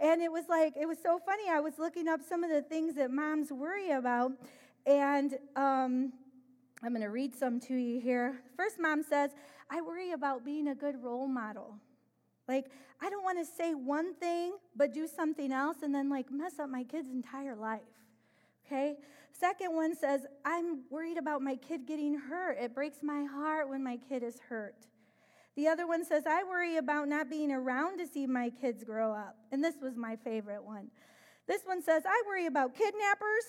And 0.00 0.22
it 0.22 0.30
was 0.30 0.44
like, 0.48 0.74
it 0.76 0.86
was 0.86 0.98
so 1.02 1.18
funny. 1.18 1.44
I 1.50 1.60
was 1.60 1.78
looking 1.78 2.08
up 2.08 2.20
some 2.26 2.44
of 2.44 2.50
the 2.50 2.62
things 2.62 2.94
that 2.94 3.10
moms 3.10 3.50
worry 3.50 3.90
about. 3.90 4.32
And 4.86 5.34
um, 5.56 6.12
I'm 6.82 6.90
going 6.90 7.02
to 7.02 7.08
read 7.10 7.34
some 7.34 7.58
to 7.60 7.74
you 7.74 8.00
here. 8.00 8.40
First, 8.56 8.78
mom 8.78 9.02
says, 9.02 9.30
I 9.70 9.80
worry 9.80 10.12
about 10.12 10.44
being 10.44 10.68
a 10.68 10.74
good 10.74 11.02
role 11.02 11.26
model. 11.26 11.74
Like, 12.46 12.66
I 13.00 13.10
don't 13.10 13.24
want 13.24 13.38
to 13.38 13.44
say 13.44 13.74
one 13.74 14.14
thing, 14.14 14.54
but 14.76 14.94
do 14.94 15.06
something 15.06 15.52
else 15.52 15.78
and 15.82 15.94
then, 15.94 16.08
like, 16.08 16.30
mess 16.30 16.58
up 16.58 16.70
my 16.70 16.84
kid's 16.84 17.10
entire 17.10 17.56
life. 17.56 17.80
Okay? 18.68 18.96
Second 19.32 19.74
one 19.74 19.96
says, 19.96 20.26
I'm 20.44 20.80
worried 20.90 21.16
about 21.16 21.42
my 21.42 21.56
kid 21.56 21.86
getting 21.86 22.14
hurt. 22.18 22.58
It 22.60 22.74
breaks 22.74 22.98
my 23.02 23.24
heart 23.24 23.68
when 23.68 23.82
my 23.82 23.96
kid 23.96 24.22
is 24.22 24.38
hurt. 24.48 24.74
The 25.56 25.68
other 25.68 25.86
one 25.86 26.04
says, 26.04 26.24
I 26.26 26.44
worry 26.44 26.76
about 26.76 27.08
not 27.08 27.30
being 27.30 27.50
around 27.50 27.98
to 27.98 28.06
see 28.06 28.26
my 28.26 28.50
kids 28.50 28.84
grow 28.84 29.12
up. 29.12 29.36
And 29.50 29.62
this 29.62 29.76
was 29.80 29.96
my 29.96 30.16
favorite 30.16 30.62
one. 30.62 30.88
This 31.46 31.62
one 31.64 31.82
says, 31.82 32.02
I 32.06 32.22
worry 32.26 32.46
about 32.46 32.74
kidnappers, 32.76 33.44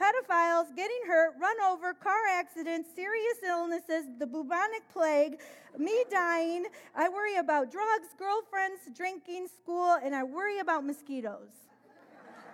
pedophiles, 0.00 0.74
getting 0.76 1.00
hurt, 1.06 1.34
run 1.40 1.56
over, 1.66 1.92
car 1.92 2.26
accidents, 2.32 2.88
serious 2.94 3.38
illnesses, 3.46 4.04
the 4.18 4.26
bubonic 4.26 4.82
plague, 4.92 5.40
me 5.76 6.04
dying. 6.10 6.66
I 6.94 7.08
worry 7.08 7.36
about 7.36 7.72
drugs, 7.72 8.08
girlfriends, 8.18 8.80
drinking, 8.94 9.48
school, 9.48 9.98
and 10.02 10.14
I 10.14 10.22
worry 10.22 10.60
about 10.60 10.84
mosquitoes. 10.84 11.63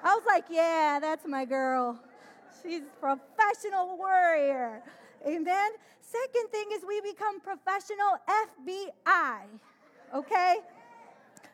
I 0.02 0.14
was 0.14 0.24
like, 0.26 0.44
yeah, 0.50 0.98
that's 1.00 1.26
my 1.26 1.44
girl. 1.44 1.98
She's 2.62 2.82
professional 3.00 3.96
warrior. 3.96 4.82
Amen. 5.26 5.70
Second 6.00 6.48
thing 6.50 6.66
is 6.72 6.82
we 6.86 7.00
become 7.02 7.40
professional 7.40 8.16
FBI. 8.28 9.42
Okay? 10.14 10.56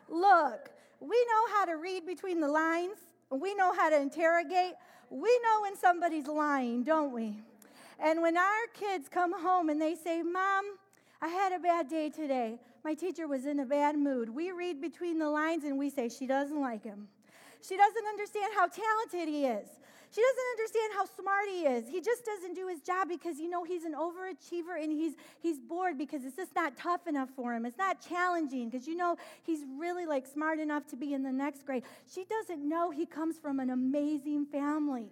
Look, 0.09 0.69
we 0.99 1.25
know 1.29 1.55
how 1.55 1.65
to 1.65 1.73
read 1.73 2.05
between 2.05 2.39
the 2.39 2.47
lines. 2.47 2.97
We 3.29 3.53
know 3.55 3.73
how 3.73 3.89
to 3.89 3.99
interrogate. 3.99 4.73
We 5.09 5.39
know 5.43 5.61
when 5.61 5.75
somebody's 5.75 6.27
lying, 6.27 6.83
don't 6.83 7.11
we? 7.11 7.39
And 7.99 8.21
when 8.21 8.37
our 8.37 8.67
kids 8.73 9.09
come 9.09 9.39
home 9.39 9.69
and 9.69 9.81
they 9.81 9.95
say, 9.95 10.21
Mom, 10.21 10.65
I 11.21 11.27
had 11.27 11.51
a 11.51 11.59
bad 11.59 11.89
day 11.89 12.09
today. 12.09 12.59
My 12.83 12.93
teacher 12.93 13.27
was 13.27 13.45
in 13.45 13.59
a 13.59 13.65
bad 13.65 13.97
mood. 13.97 14.29
We 14.29 14.51
read 14.51 14.79
between 14.79 15.19
the 15.19 15.29
lines 15.29 15.65
and 15.65 15.77
we 15.77 15.89
say, 15.89 16.09
She 16.09 16.25
doesn't 16.27 16.59
like 16.59 16.83
him. 16.83 17.07
She 17.61 17.77
doesn't 17.77 18.05
understand 18.05 18.53
how 18.55 18.67
talented 18.67 19.27
he 19.27 19.45
is. 19.45 19.67
She 20.13 20.21
doesn't 20.21 20.49
understand 20.57 20.93
how 20.95 21.05
smart 21.21 21.45
he 21.49 21.61
is. 21.65 21.89
He 21.89 21.99
just 21.99 22.25
doesn't 22.25 22.53
do 22.53 22.67
his 22.67 22.79
job 22.81 23.09
because 23.09 23.39
you 23.39 23.49
know 23.49 23.63
he's 23.63 23.83
an 23.83 23.93
overachiever 23.93 24.81
and 24.81 24.91
he's 24.91 25.13
he's 25.41 25.59
bored 25.59 25.97
because 25.97 26.23
it's 26.23 26.37
just 26.37 26.55
not 26.55 26.77
tough 26.77 27.07
enough 27.07 27.29
for 27.35 27.53
him. 27.53 27.65
It's 27.65 27.77
not 27.77 27.97
challenging 28.07 28.69
because 28.69 28.87
you 28.87 28.95
know 28.95 29.17
he's 29.43 29.59
really 29.77 30.05
like 30.05 30.25
smart 30.25 30.59
enough 30.59 30.87
to 30.87 30.95
be 30.95 31.13
in 31.13 31.23
the 31.23 31.31
next 31.31 31.65
grade. 31.65 31.83
She 32.13 32.23
doesn't 32.23 32.67
know 32.67 32.89
he 32.89 33.05
comes 33.05 33.37
from 33.37 33.59
an 33.59 33.69
amazing 33.69 34.45
family. 34.45 35.09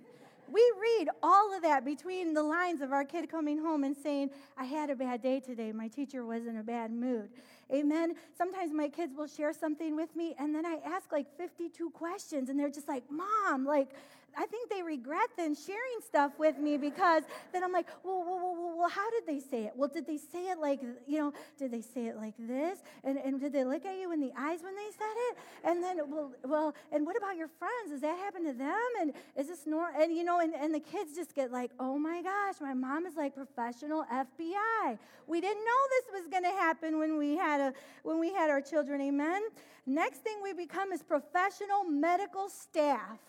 We 0.52 0.62
read 0.80 1.10
all 1.24 1.56
of 1.56 1.64
that 1.64 1.84
between 1.84 2.34
the 2.34 2.44
lines 2.44 2.82
of 2.82 2.92
our 2.92 3.04
kid 3.04 3.30
coming 3.30 3.58
home 3.58 3.84
and 3.84 3.98
saying, 3.98 4.30
I 4.58 4.66
had 4.66 4.90
a 4.92 4.96
bad 4.96 5.22
day 5.22 5.40
today. 5.40 5.72
My 5.72 5.88
teacher 5.88 6.24
was 6.24 6.46
in 6.46 6.58
a 6.58 6.64
bad 6.64 6.92
mood. 6.92 7.30
Amen. 7.74 8.14
Sometimes 8.38 8.72
my 8.74 8.90
kids 8.90 9.16
will 9.16 9.28
share 9.28 9.54
something 9.54 9.96
with 9.96 10.16
me, 10.16 10.36
and 10.38 10.54
then 10.54 10.66
I 10.66 10.80
ask 10.86 11.12
like 11.12 11.26
52 11.38 11.90
questions, 11.92 12.50
and 12.50 12.60
they're 12.60 12.70
just 12.70 12.88
like, 12.88 13.04
Mom, 13.10 13.66
like, 13.66 13.90
I 14.38 14.46
think 14.46 14.70
they 14.70 14.84
regret 14.84 15.30
then 15.38 15.56
sharing 15.56 16.00
stuff 16.06 16.34
with 16.38 16.58
me 16.58 16.78
because 16.78 17.24
then 17.52 17.64
I'm 17.64 17.72
like, 17.72 17.88
well, 18.04 18.24
well, 18.26 18.40
well, 18.40 18.76
well, 18.78 18.90
how 18.90 19.10
did 19.12 19.26
they 19.26 19.40
say 19.40 19.64
it? 19.64 19.74
Well, 19.76 19.90
did 19.90 20.06
they 20.06 20.18
say 20.18 20.50
it 20.50 20.60
like, 20.60 20.82
you 21.08 21.20
know, 21.20 21.34
did 21.58 21.72
they 21.72 21.82
say 21.82 22.08
it 22.08 22.18
like 22.18 22.34
this? 22.38 22.80
And, 23.04 23.18
and 23.18 23.40
did 23.40 23.54
they 23.54 23.64
look 23.64 23.86
at 23.86 23.98
you 23.98 24.12
in 24.12 24.20
the 24.20 24.32
eyes 24.38 24.60
when 24.62 24.76
they 24.76 24.90
said 24.92 25.16
it? 25.30 25.38
And 25.64 25.84
then, 25.84 26.00
well, 26.10 26.32
well, 26.44 26.76
and 26.92 27.06
what 27.06 27.18
about 27.18 27.36
your 27.36 27.48
friends? 27.48 27.92
Does 27.92 28.02
that 28.02 28.18
happen 28.18 28.46
to 28.46 28.54
them? 28.54 28.76
And 29.02 29.14
is 29.36 29.48
this 29.48 29.66
normal? 29.66 30.02
And, 30.02 30.16
you 30.16 30.24
know, 30.24 30.40
and, 30.40 30.54
and 30.54 30.74
the 30.74 30.80
kids 30.80 31.16
just 31.16 31.36
get 31.36 31.52
like, 31.52 31.72
oh 31.80 31.98
my 31.98 32.22
gosh, 32.22 32.56
my 32.62 32.74
mom 32.74 33.06
is 33.06 33.16
like 33.16 33.36
professional 33.36 34.06
FBI. 34.12 34.98
We 35.28 35.42
didn't 35.42 35.64
know 35.64 35.82
this 35.90 36.22
was 36.22 36.28
going 36.30 36.44
to 36.44 36.58
happen 36.60 37.00
when 37.00 37.18
we 37.18 37.36
had 37.36 37.62
a, 37.62 37.74
when 38.04 38.20
we 38.20 38.34
had 38.34 38.50
our 38.50 38.62
children. 38.62 39.02
Amen. 39.02 39.42
Next 39.86 40.20
thing 40.20 40.38
we 40.42 40.54
become 40.54 40.92
is 40.92 41.04
professional 41.04 41.84
medical 41.84 42.50
staff 42.50 43.20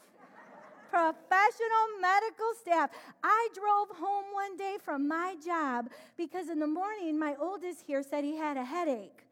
professional 0.97 2.01
medical 2.01 2.55
staff. 2.59 2.89
I 3.23 3.49
drove 3.53 3.91
home 3.99 4.25
one 4.33 4.57
day 4.57 4.77
from 4.83 5.07
my 5.07 5.37
job 5.45 5.91
because 6.17 6.49
in 6.49 6.59
the 6.59 6.67
morning, 6.67 7.19
my 7.19 7.37
oldest 7.39 7.85
here 7.87 8.03
said 8.03 8.25
he 8.25 8.39
had 8.39 8.57
a 8.57 8.65
headache 8.65 9.26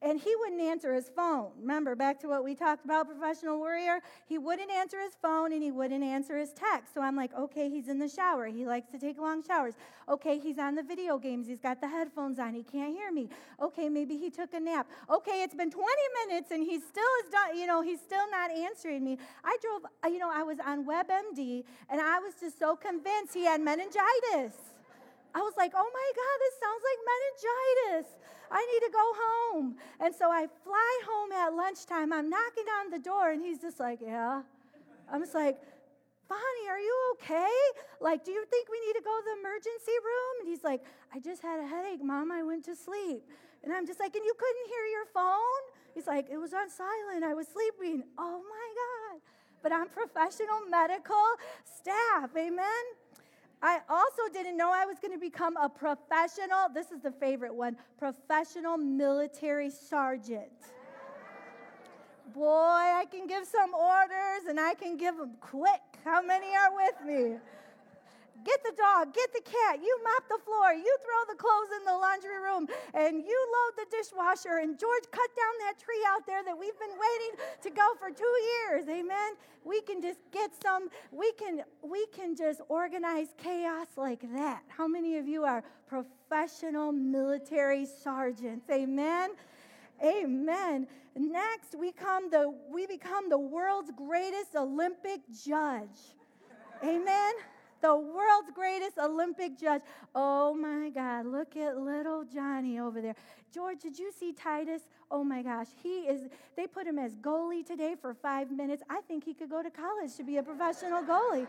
and 0.00 0.20
he 0.20 0.34
wouldn't 0.36 0.60
answer 0.60 0.94
his 0.94 1.08
phone. 1.08 1.50
Remember, 1.60 1.96
back 1.96 2.20
to 2.20 2.28
what 2.28 2.44
we 2.44 2.54
talked 2.54 2.84
about, 2.84 3.08
professional 3.08 3.58
warrior? 3.58 3.98
He 4.26 4.38
wouldn't 4.38 4.70
answer 4.70 5.00
his 5.00 5.14
phone 5.20 5.52
and 5.52 5.62
he 5.62 5.70
wouldn't 5.72 6.04
answer 6.04 6.38
his 6.38 6.52
text. 6.52 6.94
So 6.94 7.00
I'm 7.00 7.16
like, 7.16 7.34
okay, 7.34 7.68
he's 7.68 7.88
in 7.88 7.98
the 7.98 8.08
shower. 8.08 8.46
He 8.46 8.64
likes 8.64 8.90
to 8.92 8.98
take 8.98 9.18
long 9.18 9.42
showers. 9.42 9.74
Okay, 10.08 10.38
he's 10.38 10.58
on 10.58 10.76
the 10.76 10.82
video 10.82 11.18
games. 11.18 11.48
He's 11.48 11.58
got 11.58 11.80
the 11.80 11.88
headphones 11.88 12.38
on. 12.38 12.54
He 12.54 12.62
can't 12.62 12.94
hear 12.94 13.10
me. 13.10 13.28
Okay, 13.60 13.88
maybe 13.88 14.16
he 14.16 14.30
took 14.30 14.54
a 14.54 14.60
nap. 14.60 14.86
Okay, 15.10 15.42
it's 15.42 15.54
been 15.54 15.70
20 15.70 15.86
minutes 16.26 16.52
and 16.52 16.62
he 16.62 16.78
still 16.78 17.02
is 17.24 17.30
done, 17.30 17.58
you 17.58 17.66
know, 17.66 17.82
he's 17.82 18.00
still 18.00 18.30
not 18.30 18.50
answering 18.50 19.04
me. 19.04 19.18
I 19.44 19.56
drove, 19.60 19.82
you 20.12 20.18
know, 20.18 20.30
I 20.32 20.42
was 20.44 20.58
on 20.64 20.86
WebMD 20.86 21.64
and 21.90 22.00
I 22.00 22.20
was 22.20 22.34
just 22.40 22.58
so 22.58 22.76
convinced 22.76 23.34
he 23.34 23.44
had 23.44 23.60
meningitis. 23.60 24.54
I 25.38 25.40
was 25.40 25.54
like, 25.56 25.70
oh 25.76 25.90
my 25.94 26.08
God, 26.18 26.36
this 26.42 26.54
sounds 26.58 26.82
like 26.82 27.00
meningitis. 27.06 28.06
I 28.50 28.58
need 28.74 28.82
to 28.86 28.92
go 28.92 29.06
home. 29.22 29.66
And 30.00 30.10
so 30.12 30.32
I 30.32 30.48
fly 30.64 30.92
home 31.06 31.30
at 31.30 31.54
lunchtime. 31.54 32.12
I'm 32.12 32.28
knocking 32.28 32.66
on 32.80 32.90
the 32.90 32.98
door, 32.98 33.30
and 33.30 33.40
he's 33.40 33.60
just 33.60 33.78
like, 33.78 34.00
Yeah. 34.02 34.42
I'm 35.10 35.22
just 35.22 35.34
like, 35.34 35.56
Bonnie, 36.28 36.68
are 36.68 36.78
you 36.78 36.94
okay? 37.14 37.54
Like, 38.00 38.24
do 38.24 38.30
you 38.30 38.44
think 38.50 38.68
we 38.68 38.78
need 38.86 38.92
to 38.98 39.00
go 39.00 39.14
to 39.16 39.24
the 39.24 39.40
emergency 39.40 39.96
room? 40.04 40.34
And 40.40 40.48
he's 40.48 40.62
like, 40.62 40.82
I 41.14 41.20
just 41.20 41.40
had 41.40 41.60
a 41.60 41.66
headache, 41.66 42.04
Mom. 42.04 42.30
I 42.30 42.42
went 42.42 42.64
to 42.66 42.76
sleep. 42.76 43.22
And 43.62 43.72
I'm 43.72 43.86
just 43.86 44.00
like, 44.00 44.14
And 44.14 44.24
you 44.24 44.34
couldn't 44.34 44.66
hear 44.68 44.86
your 44.90 45.06
phone? 45.14 45.62
He's 45.94 46.06
like, 46.06 46.26
It 46.30 46.38
was 46.38 46.52
on 46.52 46.68
silent. 46.68 47.22
I 47.22 47.34
was 47.34 47.46
sleeping. 47.46 48.02
Oh 48.18 48.42
my 48.42 48.66
God. 48.82 49.20
But 49.62 49.72
I'm 49.72 49.88
professional 49.88 50.66
medical 50.68 51.26
staff. 51.64 52.30
Amen. 52.36 52.84
I 53.62 53.80
also 53.88 54.22
didn't 54.32 54.56
know 54.56 54.72
I 54.72 54.86
was 54.86 54.98
going 55.00 55.12
to 55.12 55.18
become 55.18 55.56
a 55.56 55.68
professional, 55.68 56.68
this 56.72 56.92
is 56.92 57.00
the 57.00 57.10
favorite 57.10 57.54
one, 57.54 57.76
professional 57.98 58.76
military 58.76 59.70
sergeant. 59.70 60.52
Boy, 62.34 62.46
I 62.46 63.06
can 63.10 63.26
give 63.26 63.46
some 63.46 63.74
orders 63.74 64.46
and 64.48 64.60
I 64.60 64.74
can 64.74 64.96
give 64.96 65.16
them 65.16 65.32
quick. 65.40 65.80
How 66.04 66.22
many 66.22 66.46
are 66.54 66.74
with 66.74 66.94
me? 67.04 67.36
Get 68.44 68.62
the 68.62 68.72
dog, 68.76 69.14
get 69.14 69.32
the 69.32 69.40
cat, 69.40 69.80
you 69.82 69.98
mop 70.04 70.28
the 70.28 70.42
floor, 70.44 70.72
you 70.72 70.96
throw 71.02 71.34
the 71.34 71.38
clothes 71.38 71.72
in 71.78 71.84
the 71.84 71.92
laundry 71.92 72.38
room, 72.38 72.68
and 72.94 73.24
you 73.24 73.38
load 73.54 73.84
the 73.84 73.96
dishwasher. 73.96 74.58
And 74.62 74.78
George 74.78 75.04
cut 75.10 75.30
down 75.34 75.54
that 75.66 75.78
tree 75.78 76.04
out 76.08 76.26
there 76.26 76.44
that 76.44 76.56
we've 76.56 76.78
been 76.78 76.96
waiting 76.96 77.44
to 77.62 77.70
go 77.70 77.94
for 77.98 78.10
two 78.10 78.24
years. 78.24 78.88
Amen. 78.88 79.34
We 79.64 79.80
can 79.80 80.00
just 80.00 80.20
get 80.30 80.50
some, 80.62 80.88
we 81.10 81.32
can 81.32 81.62
we 81.82 82.06
can 82.06 82.36
just 82.36 82.60
organize 82.68 83.28
chaos 83.36 83.86
like 83.96 84.20
that. 84.34 84.62
How 84.68 84.86
many 84.86 85.16
of 85.16 85.26
you 85.26 85.44
are 85.44 85.64
professional 85.86 86.92
military 86.92 87.86
sergeants? 87.86 88.66
Amen. 88.70 89.30
Amen. 90.02 90.86
Next, 91.16 91.74
we 91.76 91.90
come 91.90 92.30
the 92.30 92.54
we 92.70 92.86
become 92.86 93.28
the 93.28 93.38
world's 93.38 93.90
greatest 93.96 94.54
Olympic 94.54 95.20
judge. 95.44 96.14
Amen 96.84 97.34
the 97.80 97.96
world's 97.96 98.50
greatest 98.54 98.98
Olympic 98.98 99.58
judge. 99.58 99.82
Oh 100.14 100.54
my 100.54 100.90
God, 100.90 101.26
look 101.26 101.56
at 101.56 101.78
little 101.78 102.24
Johnny 102.24 102.78
over 102.78 103.00
there. 103.00 103.14
George, 103.52 103.80
did 103.80 103.98
you 103.98 104.12
see 104.18 104.32
Titus? 104.32 104.82
Oh 105.10 105.24
my 105.24 105.42
gosh, 105.42 105.68
he 105.82 106.00
is, 106.00 106.28
they 106.56 106.66
put 106.66 106.86
him 106.86 106.98
as 106.98 107.14
goalie 107.16 107.64
today 107.64 107.94
for 108.00 108.14
five 108.14 108.50
minutes. 108.50 108.82
I 108.90 109.00
think 109.02 109.24
he 109.24 109.34
could 109.34 109.50
go 109.50 109.62
to 109.62 109.70
college 109.70 110.14
to 110.16 110.24
be 110.24 110.36
a 110.36 110.42
professional 110.42 111.02
goalie. 111.02 111.46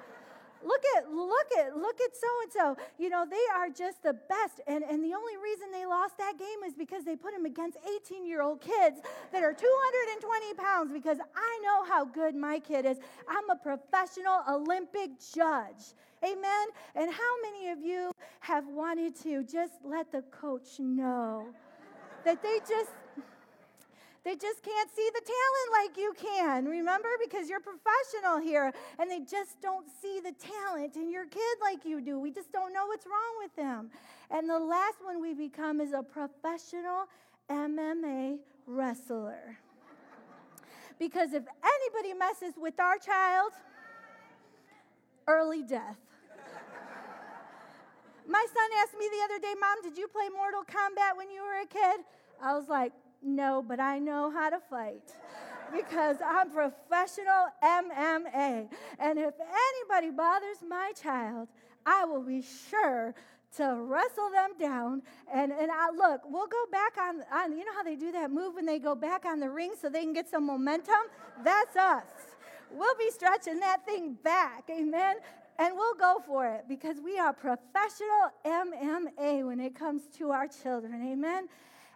Look 0.64 0.82
at, 0.98 1.10
look 1.10 1.48
at, 1.58 1.78
look 1.78 2.02
at 2.02 2.16
so 2.16 2.28
and 2.44 2.52
so. 2.52 2.84
You 2.98 3.10
know, 3.10 3.26
they 3.30 3.44
are 3.56 3.70
just 3.70 4.04
the 4.04 4.14
best. 4.14 4.60
And, 4.68 4.84
and 4.84 5.04
the 5.04 5.14
only 5.14 5.38
reason 5.38 5.72
they 5.72 5.86
lost 5.86 6.18
that 6.18 6.38
game 6.38 6.64
is 6.66 6.74
because 6.74 7.06
they 7.06 7.16
put 7.16 7.34
him 7.34 7.46
against 7.46 7.78
18 8.06 8.26
year 8.26 8.42
old 8.42 8.60
kids 8.60 9.00
that 9.32 9.44
are 9.44 9.54
220 9.54 10.54
pounds 10.56 10.92
because 10.92 11.18
I 11.36 11.60
know 11.64 11.86
how 11.86 12.04
good 12.04 12.36
my 12.36 12.60
kid 12.60 12.86
is. 12.86 12.98
I'm 13.28 13.50
a 13.50 13.56
professional 13.56 14.42
Olympic 14.50 15.12
judge. 15.34 15.96
Amen. 16.24 16.68
And 16.96 17.12
how 17.12 17.42
many 17.42 17.70
of 17.70 17.80
you 17.82 18.12
have 18.42 18.68
wanted 18.68 19.16
to 19.24 19.44
just 19.44 19.74
let 19.84 20.12
the 20.12 20.22
coach 20.24 20.80
know 20.80 21.48
that 22.26 22.42
they 22.44 22.60
just 22.68 22.92
they 24.26 24.36
just 24.36 24.62
can't 24.62 24.90
see 24.94 25.10
the 25.14 25.22
talent 25.22 25.70
like 25.72 25.98
you 25.98 26.14
can, 26.20 26.66
remember? 26.66 27.08
Because 27.24 27.50
you're 27.50 27.62
professional 27.62 28.38
here 28.38 28.74
and 29.00 29.10
they 29.10 29.20
just 29.20 29.62
don't 29.62 29.88
see 30.02 30.20
the 30.20 30.34
talent 30.34 30.98
in 30.98 31.10
your 31.10 31.26
kid 31.26 31.58
like 31.62 31.86
you 31.86 32.02
do. 32.02 32.20
We 32.20 32.32
just 32.32 32.52
don't 32.52 32.74
know 32.74 32.86
what's 32.88 33.06
wrong 33.06 33.36
with 33.42 33.56
them. 33.56 33.90
And 34.30 34.50
the 34.50 34.60
last 34.60 34.98
one 35.02 35.22
we 35.22 35.34
become 35.34 35.80
is 35.80 35.94
a 35.94 36.04
professional 36.04 37.06
MMA 37.50 38.40
wrestler. 38.68 39.58
because 41.00 41.34
if 41.34 41.44
anybody 41.64 42.14
messes 42.14 42.56
with 42.58 42.80
our 42.80 42.98
child, 42.98 43.54
early 45.30 45.62
death. 45.62 45.98
My 48.28 48.46
son 48.48 48.70
asked 48.82 48.98
me 49.00 49.08
the 49.12 49.24
other 49.26 49.40
day, 49.40 49.54
Mom, 49.60 49.82
did 49.84 49.98
you 49.98 50.08
play 50.08 50.28
Mortal 50.30 50.64
Kombat 50.64 51.16
when 51.18 51.32
you 51.32 51.42
were 51.42 51.62
a 51.62 51.66
kid? 51.66 52.06
I 52.42 52.54
was 52.54 52.68
like, 52.68 52.94
No, 53.22 53.64
but 53.66 53.80
I 53.80 54.00
know 54.00 54.32
how 54.32 54.50
to 54.50 54.60
fight 54.70 55.14
because 55.72 56.18
I'm 56.26 56.50
professional 56.52 57.48
MMA. 57.64 58.68
And 59.00 59.20
if 59.20 59.34
anybody 59.40 60.12
bothers 60.12 60.58
my 60.68 60.92
child, 61.02 61.48
I 61.86 62.06
will 62.06 62.24
be 62.24 62.44
sure 62.70 63.14
to 63.58 63.76
wrestle 63.82 64.30
them 64.30 64.52
down. 64.60 65.02
And, 65.34 65.52
and 65.52 65.72
I, 65.72 65.90
look, 65.90 66.22
we'll 66.26 66.48
go 66.48 66.66
back 66.72 66.98
on, 67.00 67.24
on, 67.34 67.58
you 67.58 67.66
know 67.66 67.74
how 67.74 67.84
they 67.84 67.96
do 67.96 68.12
that 68.12 68.32
move 68.32 68.56
when 68.56 68.66
they 68.66 68.80
go 68.80 68.96
back 68.96 69.26
on 69.26 69.40
the 69.40 69.50
ring 69.50 69.74
so 69.80 69.90
they 69.90 70.04
can 70.04 70.14
get 70.14 70.30
some 70.30 70.46
momentum? 70.46 71.02
That's 71.44 71.76
us. 71.76 72.04
We'll 72.72 72.96
be 72.98 73.10
stretching 73.12 73.60
that 73.60 73.86
thing 73.86 74.18
back, 74.24 74.70
amen? 74.70 75.18
And 75.58 75.76
we'll 75.76 75.96
go 75.96 76.22
for 76.26 76.48
it 76.48 76.66
because 76.70 76.98
we 77.04 77.20
are 77.20 77.34
professional 77.34 78.32
MMA 78.46 79.46
when 79.46 79.60
it 79.60 79.76
comes 79.76 80.04
to 80.18 80.32
our 80.32 80.48
children. 80.48 81.12
Amen. 81.12 81.48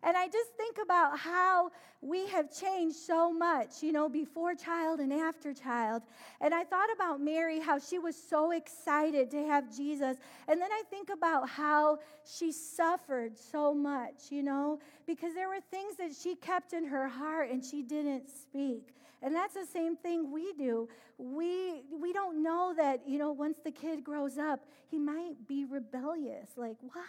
And 0.05 0.17
I 0.17 0.27
just 0.27 0.51
think 0.57 0.77
about 0.83 1.17
how 1.17 1.71
we 2.01 2.27
have 2.27 2.53
changed 2.53 2.97
so 2.97 3.31
much, 3.31 3.81
you 3.81 3.93
know, 3.93 4.09
before 4.09 4.53
child 4.53 4.99
and 4.99 5.13
after 5.13 5.53
child. 5.53 6.03
And 6.41 6.53
I 6.53 6.65
thought 6.65 6.89
about 6.93 7.21
Mary, 7.21 7.61
how 7.61 7.79
she 7.79 7.99
was 7.99 8.21
so 8.21 8.51
excited 8.51 9.31
to 9.31 9.45
have 9.45 9.73
Jesus. 9.73 10.17
And 10.49 10.61
then 10.61 10.71
I 10.73 10.83
think 10.89 11.09
about 11.09 11.47
how 11.47 11.99
she 12.25 12.51
suffered 12.51 13.37
so 13.37 13.73
much, 13.73 14.29
you 14.29 14.43
know, 14.43 14.79
because 15.07 15.33
there 15.33 15.47
were 15.47 15.61
things 15.71 15.95
that 15.95 16.11
she 16.21 16.35
kept 16.35 16.73
in 16.73 16.85
her 16.85 17.07
heart 17.07 17.49
and 17.49 17.63
she 17.63 17.81
didn't 17.81 18.29
speak. 18.29 18.93
And 19.23 19.33
that's 19.33 19.53
the 19.53 19.65
same 19.65 19.95
thing 19.95 20.31
we 20.31 20.51
do. 20.53 20.89
We, 21.17 21.83
we 21.89 22.11
don't 22.11 22.43
know 22.43 22.73
that, 22.75 23.07
you 23.07 23.17
know, 23.17 23.31
once 23.31 23.57
the 23.63 23.71
kid 23.71 24.03
grows 24.03 24.37
up, 24.37 24.65
he 24.91 24.99
might 24.99 25.47
be 25.47 25.63
rebellious. 25.63 26.49
Like, 26.57 26.75
what? 26.81 27.05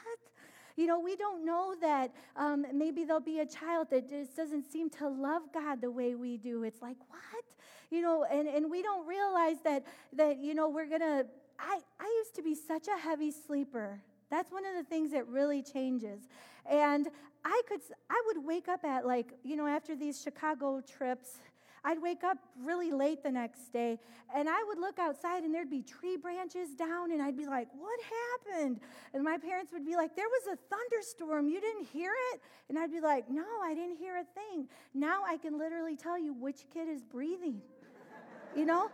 You 0.77 0.87
know, 0.87 1.00
we 1.00 1.16
don't 1.16 1.44
know 1.44 1.74
that 1.81 2.12
um, 2.37 2.66
maybe 2.72 3.05
there'll 3.05 3.20
be 3.20 3.40
a 3.40 3.46
child 3.46 3.88
that 3.90 4.09
just 4.09 4.37
doesn't 4.37 4.70
seem 4.70 4.90
to 4.90 5.09
love 5.09 5.42
God 5.53 5.81
the 5.81 5.90
way 5.90 6.14
we 6.14 6.37
do. 6.37 6.62
It's 6.62 6.81
like, 6.81 6.96
what? 7.09 7.44
You 7.90 8.00
know, 8.00 8.24
and, 8.24 8.46
and 8.46 8.70
we 8.70 8.81
don't 8.81 9.07
realize 9.07 9.57
that, 9.64 9.85
that, 10.12 10.38
you 10.38 10.55
know, 10.55 10.68
we're 10.68 10.88
going 10.88 11.00
to. 11.00 11.27
I, 11.59 11.81
I 12.00 12.22
used 12.24 12.35
to 12.37 12.42
be 12.42 12.55
such 12.55 12.88
a 12.88 12.98
heavy 12.98 13.31
sleeper. 13.31 14.00
That's 14.31 14.50
one 14.50 14.64
of 14.66 14.74
the 14.77 14.83
things 14.83 15.12
that 15.12 15.27
really 15.29 15.62
changes. 15.62 16.22
And 16.68 17.09
I 17.44 17.62
could, 17.68 17.81
I 18.11 18.22
would 18.27 18.44
wake 18.44 18.68
up 18.68 18.85
at 18.85 19.07
like, 19.07 19.35
you 19.44 19.55
know, 19.57 19.66
after 19.66 19.94
these 19.94 20.20
Chicago 20.20 20.81
trips, 20.81 21.38
I'd 21.85 22.01
wake 22.01 22.25
up 22.25 22.38
really 22.64 22.90
late 22.90 23.23
the 23.23 23.31
next 23.31 23.73
day 23.73 23.99
and 24.35 24.49
I 24.49 24.64
would 24.66 24.79
look 24.79 24.99
outside 24.99 25.44
and 25.44 25.55
there'd 25.55 25.70
be 25.70 25.83
tree 25.83 26.16
branches 26.16 26.75
down 26.75 27.12
and 27.12 27.20
I'd 27.20 27.37
be 27.37 27.47
like, 27.47 27.68
What 27.77 28.01
happened? 28.47 28.81
And 29.12 29.23
my 29.23 29.37
parents 29.37 29.73
would 29.73 29.85
be 29.85 29.94
like, 29.94 30.16
There 30.16 30.29
was 30.29 30.59
a 30.59 30.75
thunderstorm. 30.75 31.49
You 31.49 31.61
didn't 31.61 31.87
hear 31.87 32.12
it? 32.33 32.40
And 32.68 32.79
I'd 32.79 32.90
be 32.90 33.01
like, 33.01 33.31
No, 33.31 33.44
I 33.62 33.75
didn't 33.75 33.97
hear 33.97 34.16
a 34.16 34.25
thing. 34.25 34.68
Now 34.94 35.23
I 35.27 35.37
can 35.37 35.59
literally 35.59 35.97
tell 35.97 36.18
you 36.18 36.33
which 36.33 36.64
kid 36.73 36.88
is 36.88 37.03
breathing. 37.03 37.61
you 38.57 38.64
know? 38.64 38.90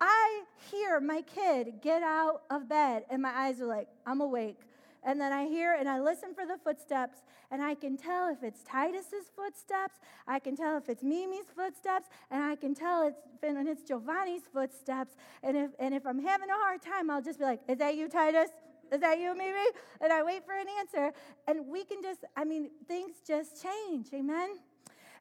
I 0.00 0.42
hear 0.70 1.00
my 1.00 1.22
kid 1.22 1.80
get 1.82 2.02
out 2.02 2.42
of 2.50 2.68
bed 2.68 3.04
and 3.10 3.22
my 3.22 3.30
eyes 3.30 3.60
are 3.60 3.66
like, 3.66 3.88
I'm 4.06 4.20
awake 4.20 4.60
and 5.04 5.20
then 5.20 5.32
I 5.32 5.46
hear 5.46 5.74
and 5.74 5.88
I 5.88 6.00
listen 6.00 6.34
for 6.34 6.46
the 6.46 6.58
footsteps, 6.62 7.18
and 7.50 7.62
I 7.62 7.74
can 7.74 7.96
tell 7.96 8.28
if 8.28 8.42
it's 8.42 8.62
Titus's 8.62 9.30
footsteps, 9.34 9.98
I 10.26 10.38
can 10.38 10.56
tell 10.56 10.76
if 10.76 10.88
it's 10.88 11.02
Mimi's 11.02 11.46
footsteps, 11.54 12.08
and 12.30 12.42
I 12.42 12.56
can 12.56 12.74
tell 12.74 13.06
it's 13.06 13.20
when 13.40 13.66
it's 13.66 13.82
Giovanni's 13.82 14.42
footsteps. 14.52 15.14
And 15.42 15.56
if 15.56 15.70
and 15.78 15.94
if 15.94 16.06
I'm 16.06 16.22
having 16.22 16.50
a 16.50 16.54
hard 16.54 16.82
time, 16.82 17.10
I'll 17.10 17.22
just 17.22 17.38
be 17.38 17.44
like, 17.44 17.60
"Is 17.68 17.78
that 17.78 17.96
you, 17.96 18.08
Titus? 18.08 18.50
Is 18.92 19.00
that 19.00 19.18
you, 19.18 19.34
Mimi?" 19.36 19.58
And 20.00 20.12
I 20.12 20.22
wait 20.22 20.44
for 20.44 20.54
an 20.54 20.66
answer, 20.78 21.12
and 21.46 21.66
we 21.66 21.84
can 21.84 22.02
just, 22.02 22.24
I 22.36 22.44
mean, 22.44 22.70
things 22.86 23.16
just 23.26 23.62
change. 23.62 24.08
Amen. 24.12 24.58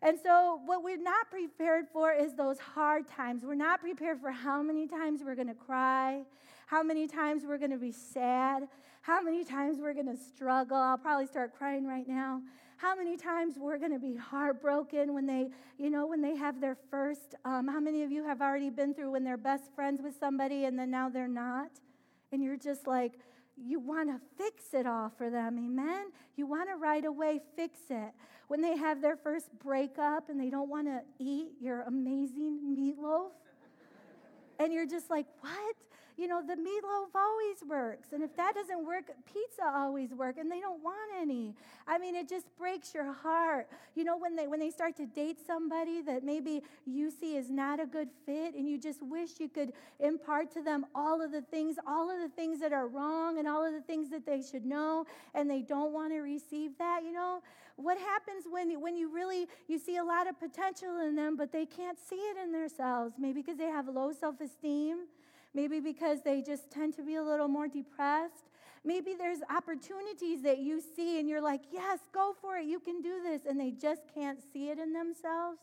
And 0.02 0.20
so, 0.22 0.62
what 0.66 0.84
we're 0.84 1.02
not 1.02 1.30
prepared 1.30 1.88
for 1.92 2.14
is 2.14 2.36
those 2.36 2.60
hard 2.60 3.08
times. 3.08 3.44
We're 3.44 3.56
not 3.56 3.82
prepared 3.82 4.20
for 4.20 4.32
how 4.32 4.62
many 4.62 4.88
times 4.88 5.22
we're 5.24 5.36
going 5.36 5.48
to 5.48 5.56
cry, 5.56 6.22
how 6.68 6.84
many 6.84 7.08
times 7.08 7.44
we're 7.46 7.58
going 7.58 7.72
to 7.72 7.78
be 7.78 7.92
sad, 7.92 8.68
how 9.08 9.22
many 9.22 9.46
times 9.46 9.78
we're 9.80 9.94
going 9.94 10.06
to 10.06 10.18
struggle. 10.18 10.76
I'll 10.76 10.98
probably 10.98 11.28
start 11.28 11.58
crying 11.58 11.88
right 11.88 12.06
now. 12.10 12.42
How 12.76 12.94
many 12.94 13.16
times 13.16 13.54
we're 13.58 13.78
going 13.78 13.94
to 13.94 14.00
be 14.00 14.18
heartbroken 14.18 15.14
when 15.14 15.26
they, 15.26 15.48
you 15.78 15.90
know, 15.90 16.06
when 16.06 16.22
they 16.22 16.36
have 16.36 16.60
their 16.60 16.76
first. 16.92 17.34
Um, 17.46 17.70
how 17.70 17.80
many 17.80 18.04
of 18.04 18.12
you 18.12 18.26
have 18.26 18.42
already 18.42 18.70
been 18.70 18.94
through 18.94 19.12
when 19.12 19.24
they're 19.24 19.38
best 19.38 19.74
friends 19.74 20.02
with 20.04 20.14
somebody 20.20 20.66
and 20.66 20.78
then 20.78 20.92
now 20.92 21.08
they're 21.08 21.30
not? 21.30 21.70
And 22.34 22.44
you're 22.44 22.58
just 22.58 22.86
like, 22.86 23.14
you 23.56 23.80
want 23.80 24.10
to 24.10 24.20
fix 24.38 24.74
it 24.74 24.86
all 24.86 25.10
for 25.18 25.30
them, 25.30 25.58
amen? 25.58 26.08
You 26.36 26.46
want 26.46 26.68
to 26.68 26.76
right 26.76 27.06
away 27.06 27.40
fix 27.56 27.80
it. 27.90 28.12
When 28.50 28.62
they 28.62 28.76
have 28.76 29.02
their 29.02 29.16
first 29.16 29.48
breakup 29.58 30.28
and 30.28 30.38
they 30.38 30.50
don't 30.50 30.70
want 30.70 30.88
to 30.88 31.00
eat 31.18 31.52
your 31.62 31.84
amazing 31.84 32.60
meatloaf, 32.78 33.30
and 34.60 34.74
you're 34.74 34.86
just 34.86 35.10
like, 35.10 35.28
what? 35.40 35.76
You 36.18 36.28
know, 36.28 36.42
the 36.42 36.56
meatloaf 36.56 37.14
always 37.16 37.58
works. 37.68 38.08
And 38.12 38.24
if 38.24 38.36
that 38.36 38.56
doesn't 38.56 38.86
work, 38.86 39.06
pizza 39.32 39.72
always 39.74 40.14
works, 40.14 40.40
and 40.40 40.52
they 40.52 40.60
don't 40.60 40.84
want 40.84 41.12
any. 41.16 41.54
I 41.88 41.98
mean, 42.00 42.16
it 42.16 42.28
just 42.28 42.48
breaks 42.58 42.94
your 42.94 43.14
heart. 43.14 43.70
You 43.96 44.04
know, 44.04 44.18
when 44.18 44.36
they 44.36 44.48
when 44.48 44.60
they 44.60 44.72
start 44.72 44.96
to 44.98 45.06
date 45.06 45.38
somebody 45.46 46.02
that 46.02 46.24
maybe 46.24 46.64
you 46.86 47.12
see 47.12 47.38
is 47.38 47.50
not 47.50 47.80
a 47.80 47.86
good 47.86 48.10
fit, 48.26 48.56
and 48.56 48.68
you 48.68 48.80
just 48.80 49.02
wish 49.04 49.40
you 49.40 49.48
could 49.48 49.74
impart 50.00 50.52
to 50.54 50.64
them 50.64 50.86
all 50.96 51.22
of 51.22 51.32
the 51.32 51.42
things, 51.42 51.78
all 51.86 52.10
of 52.10 52.20
the 52.20 52.30
things 52.30 52.60
that 52.60 52.74
are 52.74 52.88
wrong, 52.88 53.38
and 53.38 53.48
all 53.48 53.64
of 53.64 53.74
the 53.74 53.82
things 53.82 54.10
that 54.10 54.26
they 54.26 54.42
should 54.42 54.66
know, 54.66 55.06
and 55.36 55.50
they 55.50 55.62
don't 55.62 55.94
want 55.94 56.12
to 56.14 56.20
receive 56.20 56.72
that, 56.80 57.04
you 57.04 57.14
know? 57.14 57.42
What 57.76 58.00
happens 58.00 58.46
when, 58.50 58.82
when 58.82 58.98
you 58.98 59.14
really 59.14 59.48
you 59.68 59.78
see 59.78 59.98
a 59.98 60.04
lot 60.04 60.28
of 60.28 60.40
potential 60.40 61.00
in 61.00 61.16
them, 61.16 61.38
but 61.38 61.52
they 61.52 61.68
can't 61.68 62.00
see 62.00 62.16
it 62.16 62.38
in 62.38 62.52
themselves? 62.52 63.14
Maybe 63.20 63.42
because 63.42 63.58
they 63.58 63.66
have 63.66 63.88
low 63.88 64.12
self-esteem 64.12 65.06
Maybe 65.58 65.80
because 65.80 66.22
they 66.22 66.44
just 66.44 66.70
tend 66.70 66.96
to 66.98 67.02
be 67.02 67.16
a 67.16 67.24
little 67.24 67.48
more 67.48 67.68
depressed. 67.68 68.52
Maybe 68.86 69.16
there's 69.18 69.40
opportunities 69.50 70.44
that 70.44 70.60
you 70.60 70.80
see 70.96 71.20
and 71.20 71.28
you're 71.28 71.42
like, 71.42 71.62
yes, 71.72 71.98
go 72.14 72.36
for 72.40 72.58
it, 72.58 72.66
you 72.66 72.80
can 72.80 73.02
do 73.02 73.24
this, 73.24 73.42
and 73.50 73.60
they 73.60 73.72
just 73.72 74.02
can't 74.14 74.38
see 74.54 74.70
it 74.70 74.78
in 74.78 74.94
themselves. 74.94 75.58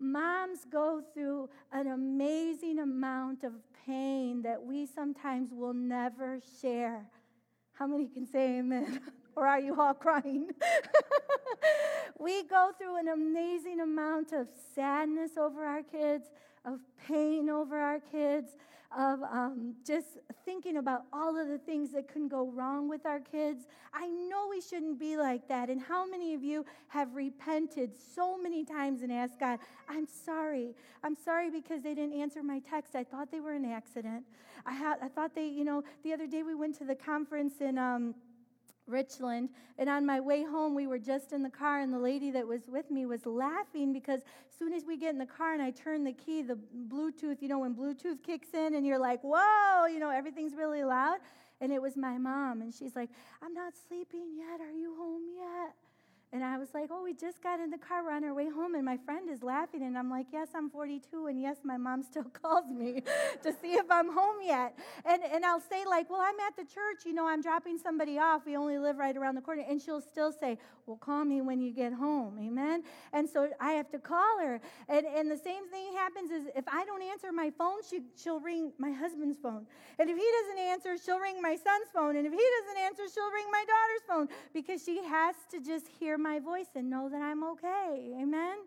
Moms 0.00 0.66
go 0.68 1.00
through 1.14 1.48
an 1.70 1.86
amazing 1.86 2.80
amount 2.80 3.44
of 3.44 3.52
pain 3.86 4.42
that 4.42 4.60
we 4.60 4.84
sometimes 4.84 5.50
will 5.52 5.74
never 5.74 6.40
share. 6.60 7.06
How 7.74 7.86
many 7.86 8.08
can 8.08 8.26
say 8.26 8.58
amen? 8.58 9.00
or 9.36 9.46
are 9.46 9.60
you 9.60 9.80
all 9.80 9.94
crying? 9.94 10.50
we 12.18 12.42
go 12.48 12.72
through 12.76 12.98
an 12.98 13.06
amazing 13.06 13.78
amount 13.78 14.32
of 14.32 14.48
sadness 14.74 15.36
over 15.38 15.64
our 15.64 15.84
kids, 15.84 16.26
of 16.64 16.80
pain 17.06 17.48
over 17.48 17.78
our 17.78 18.00
kids, 18.00 18.56
of 18.96 19.22
um, 19.22 19.74
just 19.86 20.18
thinking 20.44 20.78
about 20.78 21.04
all 21.12 21.38
of 21.40 21.48
the 21.48 21.58
things 21.58 21.92
that 21.92 22.12
can 22.12 22.28
go 22.28 22.50
wrong 22.50 22.88
with 22.88 23.06
our 23.06 23.20
kids. 23.20 23.66
I 23.94 24.08
know 24.08 24.48
we 24.50 24.60
shouldn't 24.60 24.98
be 24.98 25.16
like 25.16 25.46
that. 25.48 25.70
And 25.70 25.80
how 25.80 26.06
many 26.06 26.34
of 26.34 26.42
you 26.42 26.64
have 26.88 27.14
repented 27.14 27.92
so 28.14 28.36
many 28.36 28.64
times 28.64 29.02
and 29.02 29.12
asked 29.12 29.38
God, 29.38 29.60
I'm 29.88 30.06
sorry. 30.06 30.74
I'm 31.04 31.16
sorry 31.16 31.50
because 31.50 31.82
they 31.82 31.94
didn't 31.94 32.20
answer 32.20 32.42
my 32.42 32.60
text. 32.60 32.96
I 32.96 33.04
thought 33.04 33.30
they 33.30 33.40
were 33.40 33.54
an 33.54 33.64
accident. 33.64 34.24
I, 34.66 34.72
had, 34.72 34.96
I 35.02 35.08
thought 35.08 35.34
they, 35.34 35.46
you 35.46 35.64
know, 35.64 35.84
the 36.02 36.12
other 36.12 36.26
day 36.26 36.42
we 36.42 36.54
went 36.54 36.76
to 36.78 36.84
the 36.84 36.96
conference 36.96 37.60
in. 37.60 37.78
Um, 37.78 38.14
Richland. 38.90 39.50
And 39.78 39.88
on 39.88 40.04
my 40.04 40.20
way 40.20 40.44
home, 40.44 40.74
we 40.74 40.86
were 40.86 40.98
just 40.98 41.32
in 41.32 41.42
the 41.42 41.50
car, 41.50 41.80
and 41.80 41.92
the 41.92 41.98
lady 41.98 42.30
that 42.32 42.46
was 42.46 42.62
with 42.68 42.90
me 42.90 43.06
was 43.06 43.24
laughing 43.26 43.92
because 43.92 44.20
as 44.20 44.58
soon 44.58 44.72
as 44.72 44.84
we 44.84 44.96
get 44.96 45.10
in 45.10 45.18
the 45.18 45.26
car 45.26 45.54
and 45.54 45.62
I 45.62 45.70
turn 45.70 46.04
the 46.04 46.12
key, 46.12 46.42
the 46.42 46.58
Bluetooth, 46.88 47.40
you 47.40 47.48
know, 47.48 47.60
when 47.60 47.74
Bluetooth 47.74 48.22
kicks 48.22 48.48
in 48.52 48.74
and 48.74 48.86
you're 48.86 48.98
like, 48.98 49.20
whoa, 49.22 49.86
you 49.86 49.98
know, 49.98 50.10
everything's 50.10 50.54
really 50.54 50.84
loud. 50.84 51.18
And 51.62 51.72
it 51.72 51.80
was 51.80 51.96
my 51.96 52.16
mom, 52.16 52.62
and 52.62 52.72
she's 52.72 52.96
like, 52.96 53.10
I'm 53.42 53.52
not 53.52 53.74
sleeping 53.88 54.28
yet. 54.36 54.60
Are 54.60 54.72
you 54.72 54.94
home 54.98 55.22
yet? 55.36 55.89
And 56.32 56.44
I 56.44 56.58
was 56.58 56.68
like, 56.74 56.90
oh, 56.92 57.02
we 57.02 57.12
just 57.12 57.42
got 57.42 57.58
in 57.58 57.70
the 57.70 57.78
car. 57.78 58.04
We're 58.04 58.12
on 58.12 58.22
our 58.22 58.32
way 58.32 58.48
home. 58.48 58.76
And 58.76 58.84
my 58.84 58.96
friend 58.96 59.28
is 59.28 59.42
laughing. 59.42 59.82
And 59.82 59.98
I'm 59.98 60.08
like, 60.08 60.26
yes, 60.32 60.48
I'm 60.54 60.70
42. 60.70 61.26
And 61.26 61.40
yes, 61.40 61.56
my 61.64 61.76
mom 61.76 62.04
still 62.04 62.22
calls 62.42 62.70
me 62.70 63.02
to 63.42 63.52
see 63.60 63.72
if 63.72 63.90
I'm 63.90 64.12
home 64.12 64.36
yet. 64.40 64.78
And, 65.04 65.22
and 65.24 65.44
I'll 65.44 65.60
say, 65.60 65.84
like, 65.84 66.08
well, 66.08 66.20
I'm 66.20 66.38
at 66.46 66.56
the 66.56 66.62
church. 66.62 67.04
You 67.04 67.14
know, 67.14 67.26
I'm 67.26 67.42
dropping 67.42 67.78
somebody 67.78 68.18
off. 68.18 68.46
We 68.46 68.56
only 68.56 68.78
live 68.78 68.98
right 68.98 69.16
around 69.16 69.34
the 69.34 69.40
corner. 69.40 69.64
And 69.68 69.82
she'll 69.82 70.00
still 70.00 70.30
say, 70.30 70.58
well, 70.86 70.98
call 70.98 71.24
me 71.24 71.40
when 71.40 71.60
you 71.60 71.72
get 71.72 71.92
home. 71.92 72.38
Amen. 72.40 72.84
And 73.12 73.28
so 73.28 73.50
I 73.60 73.72
have 73.72 73.90
to 73.90 73.98
call 73.98 74.38
her. 74.40 74.60
And, 74.88 75.06
and 75.06 75.28
the 75.28 75.36
same 75.36 75.68
thing 75.68 75.94
happens 75.96 76.30
is 76.30 76.44
if 76.54 76.64
I 76.68 76.84
don't 76.84 77.02
answer 77.02 77.32
my 77.32 77.50
phone, 77.58 77.78
she, 77.88 78.02
she'll 78.16 78.40
ring 78.40 78.72
my 78.78 78.92
husband's 78.92 79.38
phone. 79.42 79.66
And 79.98 80.08
if 80.08 80.16
he 80.16 80.28
doesn't 80.42 80.58
answer, 80.58 80.96
she'll 81.04 81.18
ring 81.18 81.42
my 81.42 81.56
son's 81.56 81.90
phone. 81.92 82.16
And 82.16 82.24
if 82.24 82.32
he 82.32 82.38
doesn't 82.38 82.82
answer, 82.82 83.02
she'll 83.12 83.32
ring 83.32 83.46
my 83.50 83.64
daughter's 83.66 84.04
phone 84.08 84.28
because 84.52 84.84
she 84.84 85.02
has 85.04 85.34
to 85.50 85.60
just 85.60 85.88
hear 85.98 86.18
my 86.22 86.38
voice 86.38 86.68
and 86.74 86.90
know 86.90 87.08
that 87.08 87.22
I'm 87.22 87.42
okay. 87.44 88.14
Amen? 88.20 88.58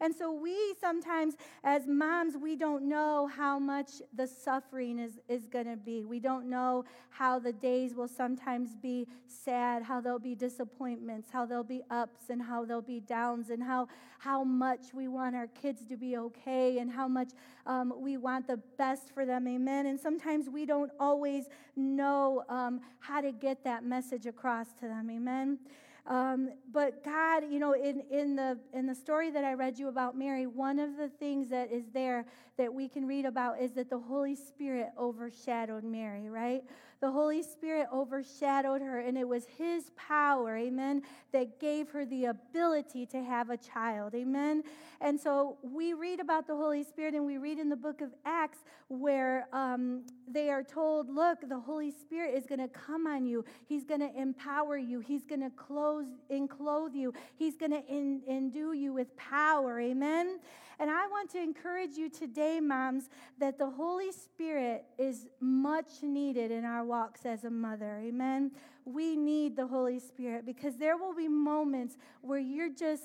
And 0.00 0.14
so 0.14 0.32
we 0.32 0.74
sometimes, 0.80 1.36
as 1.64 1.86
moms, 1.86 2.36
we 2.36 2.56
don't 2.56 2.88
know 2.88 3.28
how 3.34 3.58
much 3.58 4.02
the 4.14 4.26
suffering 4.26 4.98
is, 4.98 5.18
is 5.28 5.46
going 5.46 5.66
to 5.66 5.76
be. 5.76 6.04
We 6.04 6.20
don't 6.20 6.48
know 6.48 6.84
how 7.10 7.38
the 7.38 7.52
days 7.52 7.94
will 7.94 8.08
sometimes 8.08 8.76
be 8.76 9.06
sad, 9.26 9.82
how 9.82 10.00
there'll 10.00 10.18
be 10.18 10.34
disappointments, 10.34 11.28
how 11.32 11.46
there'll 11.46 11.64
be 11.64 11.82
ups 11.90 12.28
and 12.28 12.42
how 12.42 12.64
there'll 12.64 12.82
be 12.82 13.00
downs, 13.00 13.50
and 13.50 13.62
how, 13.62 13.88
how 14.18 14.44
much 14.44 14.92
we 14.92 15.08
want 15.08 15.34
our 15.34 15.46
kids 15.48 15.86
to 15.86 15.96
be 15.96 16.16
okay 16.18 16.78
and 16.78 16.90
how 16.90 17.08
much 17.08 17.30
um, 17.66 17.92
we 17.96 18.16
want 18.16 18.46
the 18.46 18.58
best 18.76 19.14
for 19.14 19.24
them. 19.24 19.48
Amen. 19.48 19.86
And 19.86 19.98
sometimes 19.98 20.48
we 20.48 20.66
don't 20.66 20.90
always 21.00 21.46
know 21.74 22.44
um, 22.48 22.80
how 23.00 23.20
to 23.20 23.32
get 23.32 23.64
that 23.64 23.84
message 23.84 24.26
across 24.26 24.66
to 24.80 24.88
them. 24.88 25.10
Amen. 25.10 25.58
Um, 26.06 26.50
but 26.72 27.02
God, 27.04 27.44
you 27.50 27.58
know, 27.58 27.72
in, 27.72 28.02
in, 28.10 28.36
the, 28.36 28.58
in 28.72 28.86
the 28.86 28.94
story 28.94 29.30
that 29.30 29.42
I 29.42 29.54
read 29.54 29.78
you 29.78 29.88
about 29.88 30.16
Mary, 30.16 30.46
one 30.46 30.78
of 30.78 30.96
the 30.96 31.08
things 31.08 31.48
that 31.50 31.72
is 31.72 31.84
there 31.92 32.26
that 32.58 32.72
we 32.72 32.88
can 32.88 33.06
read 33.06 33.24
about 33.24 33.60
is 33.60 33.72
that 33.72 33.90
the 33.90 33.98
Holy 33.98 34.36
Spirit 34.36 34.90
overshadowed 34.96 35.82
Mary, 35.82 36.28
right? 36.28 36.62
The 37.00 37.10
Holy 37.10 37.42
Spirit 37.42 37.88
overshadowed 37.92 38.80
her, 38.80 39.00
and 39.00 39.18
it 39.18 39.28
was 39.28 39.46
His 39.58 39.90
power, 39.96 40.56
amen, 40.56 41.02
that 41.32 41.60
gave 41.60 41.90
her 41.90 42.06
the 42.06 42.26
ability 42.26 43.06
to 43.06 43.22
have 43.22 43.50
a 43.50 43.56
child, 43.56 44.14
amen. 44.14 44.62
And 45.00 45.20
so 45.20 45.58
we 45.62 45.92
read 45.92 46.20
about 46.20 46.46
the 46.46 46.56
Holy 46.56 46.82
Spirit, 46.82 47.14
and 47.14 47.26
we 47.26 47.36
read 47.36 47.58
in 47.58 47.68
the 47.68 47.76
book 47.76 48.00
of 48.00 48.14
Acts 48.24 48.58
where 48.88 49.46
um, 49.52 50.02
they 50.26 50.48
are 50.50 50.62
told, 50.62 51.10
Look, 51.10 51.46
the 51.48 51.58
Holy 51.58 51.90
Spirit 51.90 52.34
is 52.34 52.46
going 52.46 52.60
to 52.60 52.68
come 52.68 53.06
on 53.06 53.26
you, 53.26 53.44
He's 53.66 53.84
going 53.84 54.00
to 54.00 54.10
empower 54.18 54.78
you, 54.78 55.00
He's 55.00 55.24
going 55.24 55.42
to 55.42 55.50
clothe, 55.50 56.06
enclothe 56.30 56.94
you, 56.94 57.12
He's 57.36 57.56
going 57.56 57.72
to 57.72 57.82
endue 57.88 58.72
you 58.72 58.92
with 58.92 59.14
power, 59.16 59.80
amen. 59.80 60.38
And 60.78 60.90
I 60.90 61.06
want 61.06 61.30
to 61.30 61.38
encourage 61.38 61.96
you 61.96 62.10
today, 62.10 62.60
moms, 62.60 63.08
that 63.38 63.58
the 63.58 63.70
Holy 63.70 64.12
Spirit 64.12 64.84
is 64.98 65.26
much 65.40 66.02
needed 66.02 66.50
in 66.50 66.64
our 66.64 66.84
walks 66.84 67.24
as 67.24 67.44
a 67.44 67.50
mother. 67.50 67.98
Amen. 68.04 68.50
We 68.84 69.16
need 69.16 69.56
the 69.56 69.66
Holy 69.66 69.98
Spirit 69.98 70.44
because 70.44 70.76
there 70.76 70.96
will 70.96 71.14
be 71.14 71.28
moments 71.28 71.96
where 72.20 72.38
you're 72.38 72.72
just, 72.72 73.04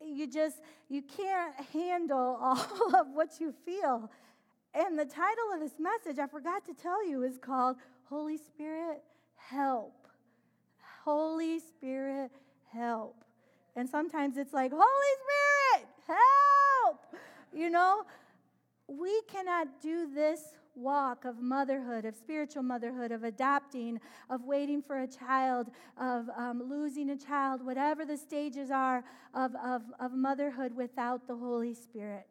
you 0.00 0.26
just, 0.26 0.60
you 0.88 1.02
can't 1.02 1.54
handle 1.72 2.38
all 2.40 2.94
of 2.96 3.08
what 3.12 3.38
you 3.38 3.52
feel. 3.64 4.10
And 4.72 4.98
the 4.98 5.04
title 5.04 5.52
of 5.54 5.60
this 5.60 5.74
message, 5.78 6.18
I 6.18 6.26
forgot 6.26 6.64
to 6.66 6.74
tell 6.74 7.06
you, 7.06 7.22
is 7.22 7.38
called 7.38 7.76
Holy 8.04 8.38
Spirit 8.38 9.02
Help. 9.36 10.06
Holy 11.04 11.58
Spirit 11.58 12.30
Help. 12.72 13.24
And 13.76 13.88
sometimes 13.88 14.36
it's 14.36 14.52
like, 14.52 14.72
Holy 14.72 14.82
Spirit, 14.82 15.59
help! 16.10 17.16
You 17.52 17.70
know, 17.70 18.02
we 18.86 19.22
cannot 19.28 19.80
do 19.80 20.12
this 20.12 20.40
walk 20.74 21.24
of 21.24 21.40
motherhood, 21.40 22.04
of 22.04 22.14
spiritual 22.14 22.62
motherhood, 22.62 23.12
of 23.12 23.24
adopting, 23.24 24.00
of 24.28 24.44
waiting 24.44 24.82
for 24.82 25.00
a 25.00 25.06
child, 25.06 25.70
of 26.00 26.28
um, 26.36 26.62
losing 26.68 27.10
a 27.10 27.16
child, 27.16 27.64
whatever 27.64 28.04
the 28.04 28.16
stages 28.16 28.70
are 28.70 29.04
of, 29.34 29.54
of, 29.64 29.82
of 29.98 30.12
motherhood 30.12 30.74
without 30.74 31.26
the 31.26 31.36
Holy 31.36 31.74
Spirit. 31.74 32.26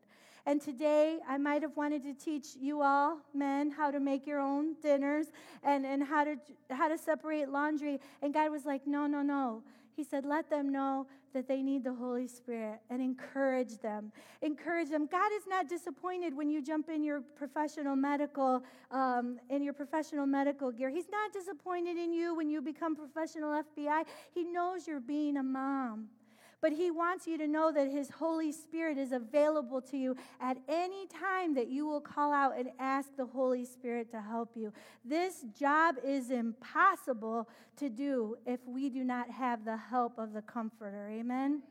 And 0.45 0.59
today, 0.59 1.19
I 1.27 1.37
might 1.37 1.61
have 1.61 1.75
wanted 1.77 2.01
to 2.03 2.13
teach 2.13 2.47
you 2.59 2.81
all, 2.81 3.19
men, 3.33 3.69
how 3.69 3.91
to 3.91 3.99
make 3.99 4.25
your 4.25 4.39
own 4.39 4.75
dinners 4.81 5.27
and, 5.63 5.85
and 5.85 6.03
how, 6.03 6.23
to, 6.23 6.37
how 6.71 6.87
to 6.87 6.97
separate 6.97 7.49
laundry. 7.49 7.99
And 8.21 8.33
God 8.33 8.51
was 8.51 8.65
like, 8.65 8.87
no, 8.87 9.05
no, 9.05 9.21
no. 9.21 9.61
He 9.99 10.05
said, 10.05 10.23
let 10.23 10.49
them 10.49 10.71
know 10.71 11.07
that 11.33 11.45
they 11.45 11.61
need 11.61 11.83
the 11.83 11.93
Holy 11.93 12.25
Spirit 12.25 12.79
and 12.89 13.01
encourage 13.01 13.79
them. 13.79 14.13
Encourage 14.41 14.89
them. 14.89 15.09
God 15.11 15.29
is 15.35 15.43
not 15.45 15.67
disappointed 15.67 16.33
when 16.33 16.49
you 16.49 16.61
jump 16.61 16.87
in 16.87 17.03
your 17.03 17.19
professional 17.35 17.97
medical, 17.97 18.63
um, 18.91 19.41
in 19.49 19.61
your 19.61 19.73
professional 19.73 20.25
medical 20.25 20.71
gear. 20.71 20.89
He's 20.89 21.09
not 21.11 21.33
disappointed 21.33 21.97
in 21.97 22.13
you 22.13 22.33
when 22.33 22.49
you 22.49 22.61
become 22.61 22.95
professional 22.95 23.61
FBI. 23.61 24.05
He 24.33 24.45
knows 24.45 24.87
you're 24.87 25.01
being 25.01 25.35
a 25.35 25.43
mom. 25.43 26.07
But 26.61 26.73
He 26.73 26.91
wants 26.91 27.27
you 27.27 27.37
to 27.37 27.47
know 27.47 27.71
that 27.71 27.89
His 27.89 28.09
Holy 28.09 28.51
Spirit 28.51 28.97
is 28.97 29.11
available 29.11 29.81
to 29.81 29.97
you 29.97 30.15
at 30.41 30.57
any 30.67 31.07
time 31.07 31.53
that 31.55 31.67
you 31.67 31.85
will 31.85 32.01
call 32.01 32.33
out 32.33 32.57
and 32.57 32.69
ask 32.79 33.15
the 33.15 33.25
Holy 33.25 33.65
Spirit 33.65 34.11
to 34.11 34.21
help 34.21 34.55
you. 34.55 34.73
This 35.05 35.45
job 35.57 35.95
is 36.03 36.31
impossible 36.31 37.47
to 37.77 37.89
do 37.89 38.37
if 38.45 38.59
we 38.65 38.89
do 38.89 39.03
not 39.03 39.29
have 39.29 39.63
the 39.63 39.77
help 39.77 40.17
of 40.17 40.33
the 40.33 40.41
Comforter. 40.41 41.09
Amen. 41.09 41.61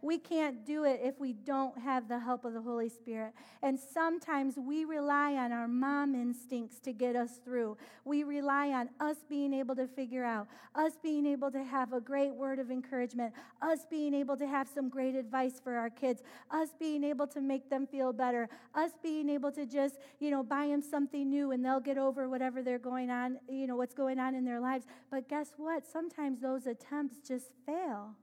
We 0.00 0.18
can't 0.18 0.64
do 0.64 0.84
it 0.84 1.00
if 1.02 1.18
we 1.18 1.32
don't 1.32 1.76
have 1.78 2.08
the 2.08 2.18
help 2.18 2.44
of 2.44 2.52
the 2.52 2.60
Holy 2.60 2.88
Spirit. 2.88 3.32
And 3.62 3.78
sometimes 3.78 4.56
we 4.56 4.84
rely 4.84 5.34
on 5.34 5.50
our 5.50 5.66
mom 5.66 6.14
instincts 6.14 6.78
to 6.80 6.92
get 6.92 7.16
us 7.16 7.40
through. 7.44 7.76
We 8.04 8.22
rely 8.22 8.68
on 8.68 8.90
us 9.00 9.16
being 9.28 9.52
able 9.52 9.74
to 9.76 9.88
figure 9.88 10.24
out, 10.24 10.46
us 10.74 10.92
being 11.02 11.26
able 11.26 11.50
to 11.50 11.64
have 11.64 11.92
a 11.92 12.00
great 12.00 12.32
word 12.32 12.60
of 12.60 12.70
encouragement, 12.70 13.34
us 13.60 13.80
being 13.90 14.14
able 14.14 14.36
to 14.36 14.46
have 14.46 14.68
some 14.68 14.88
great 14.88 15.16
advice 15.16 15.60
for 15.62 15.74
our 15.74 15.90
kids, 15.90 16.22
us 16.50 16.68
being 16.78 17.02
able 17.02 17.26
to 17.26 17.40
make 17.40 17.68
them 17.68 17.86
feel 17.86 18.12
better, 18.12 18.48
us 18.74 18.92
being 19.02 19.28
able 19.28 19.50
to 19.50 19.66
just, 19.66 19.96
you 20.20 20.30
know, 20.30 20.44
buy 20.44 20.68
them 20.68 20.80
something 20.80 21.28
new 21.28 21.50
and 21.50 21.64
they'll 21.64 21.80
get 21.80 21.98
over 21.98 22.28
whatever 22.28 22.62
they're 22.62 22.78
going 22.78 23.10
on, 23.10 23.38
you 23.48 23.66
know, 23.66 23.76
what's 23.76 23.94
going 23.94 24.20
on 24.20 24.36
in 24.36 24.44
their 24.44 24.60
lives. 24.60 24.86
But 25.10 25.28
guess 25.28 25.54
what? 25.56 25.84
Sometimes 25.84 26.40
those 26.40 26.66
attempts 26.66 27.16
just 27.26 27.50
fail. 27.66 28.14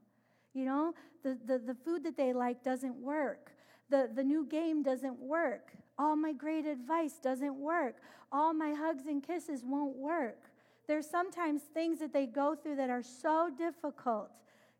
You 0.56 0.66
know, 0.66 0.94
the, 1.22 1.38
the, 1.46 1.60
the 1.60 1.76
food 1.76 2.04
that 2.06 2.18
they 2.18 2.34
like 2.34 2.64
doesn't 2.64 2.96
work. 2.96 3.52
The, 3.90 4.10
the 4.16 4.24
new 4.24 4.46
game 4.46 4.82
doesn't 4.82 5.20
work. 5.20 5.74
All 6.00 6.16
my 6.16 6.32
great 6.32 6.66
advice 6.66 7.20
doesn't 7.22 7.56
work. 7.56 7.98
All 8.32 8.54
my 8.54 8.74
hugs 8.74 9.06
and 9.06 9.22
kisses 9.22 9.64
won't 9.64 9.96
work. 9.96 10.40
There's 10.88 11.08
sometimes 11.10 11.62
things 11.74 12.00
that 12.00 12.14
they 12.14 12.26
go 12.26 12.56
through 12.56 12.78
that 12.78 12.90
are 12.90 13.04
so 13.04 13.50
difficult, 13.56 14.32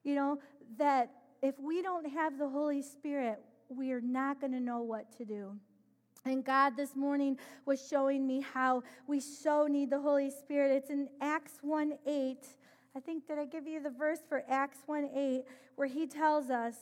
you 0.04 0.16
know, 0.16 0.40
that 0.78 1.12
if 1.42 1.60
we 1.60 1.82
don't 1.82 2.10
have 2.10 2.38
the 2.38 2.48
Holy 2.48 2.82
Spirit, 2.82 3.40
we 3.70 3.92
are 3.92 4.02
not 4.02 4.40
going 4.40 4.54
to 4.54 4.60
know 4.60 4.82
what 4.82 5.12
to 5.18 5.26
do. 5.26 5.56
And 6.26 6.44
God 6.44 6.76
this 6.76 6.96
morning 6.96 7.38
was 7.66 7.86
showing 7.88 8.26
me 8.26 8.42
how 8.42 8.84
we 9.08 9.20
so 9.20 9.68
need 9.68 9.90
the 9.90 10.00
Holy 10.00 10.32
Spirit. 10.32 10.72
It's 10.72 10.90
in 10.90 11.08
Acts 11.22 11.60
1 11.62 11.98
8. 12.08 12.38
I 12.96 13.02
think, 13.02 13.28
did 13.28 13.38
I 13.38 13.46
give 13.46 13.68
you 13.68 13.82
the 13.82 13.90
verse 13.90 14.20
for 14.28 14.44
Acts 14.48 14.78
1 14.86 15.10
8, 15.14 15.44
where 15.76 15.88
he 15.88 16.08
tells 16.08 16.50
us 16.50 16.76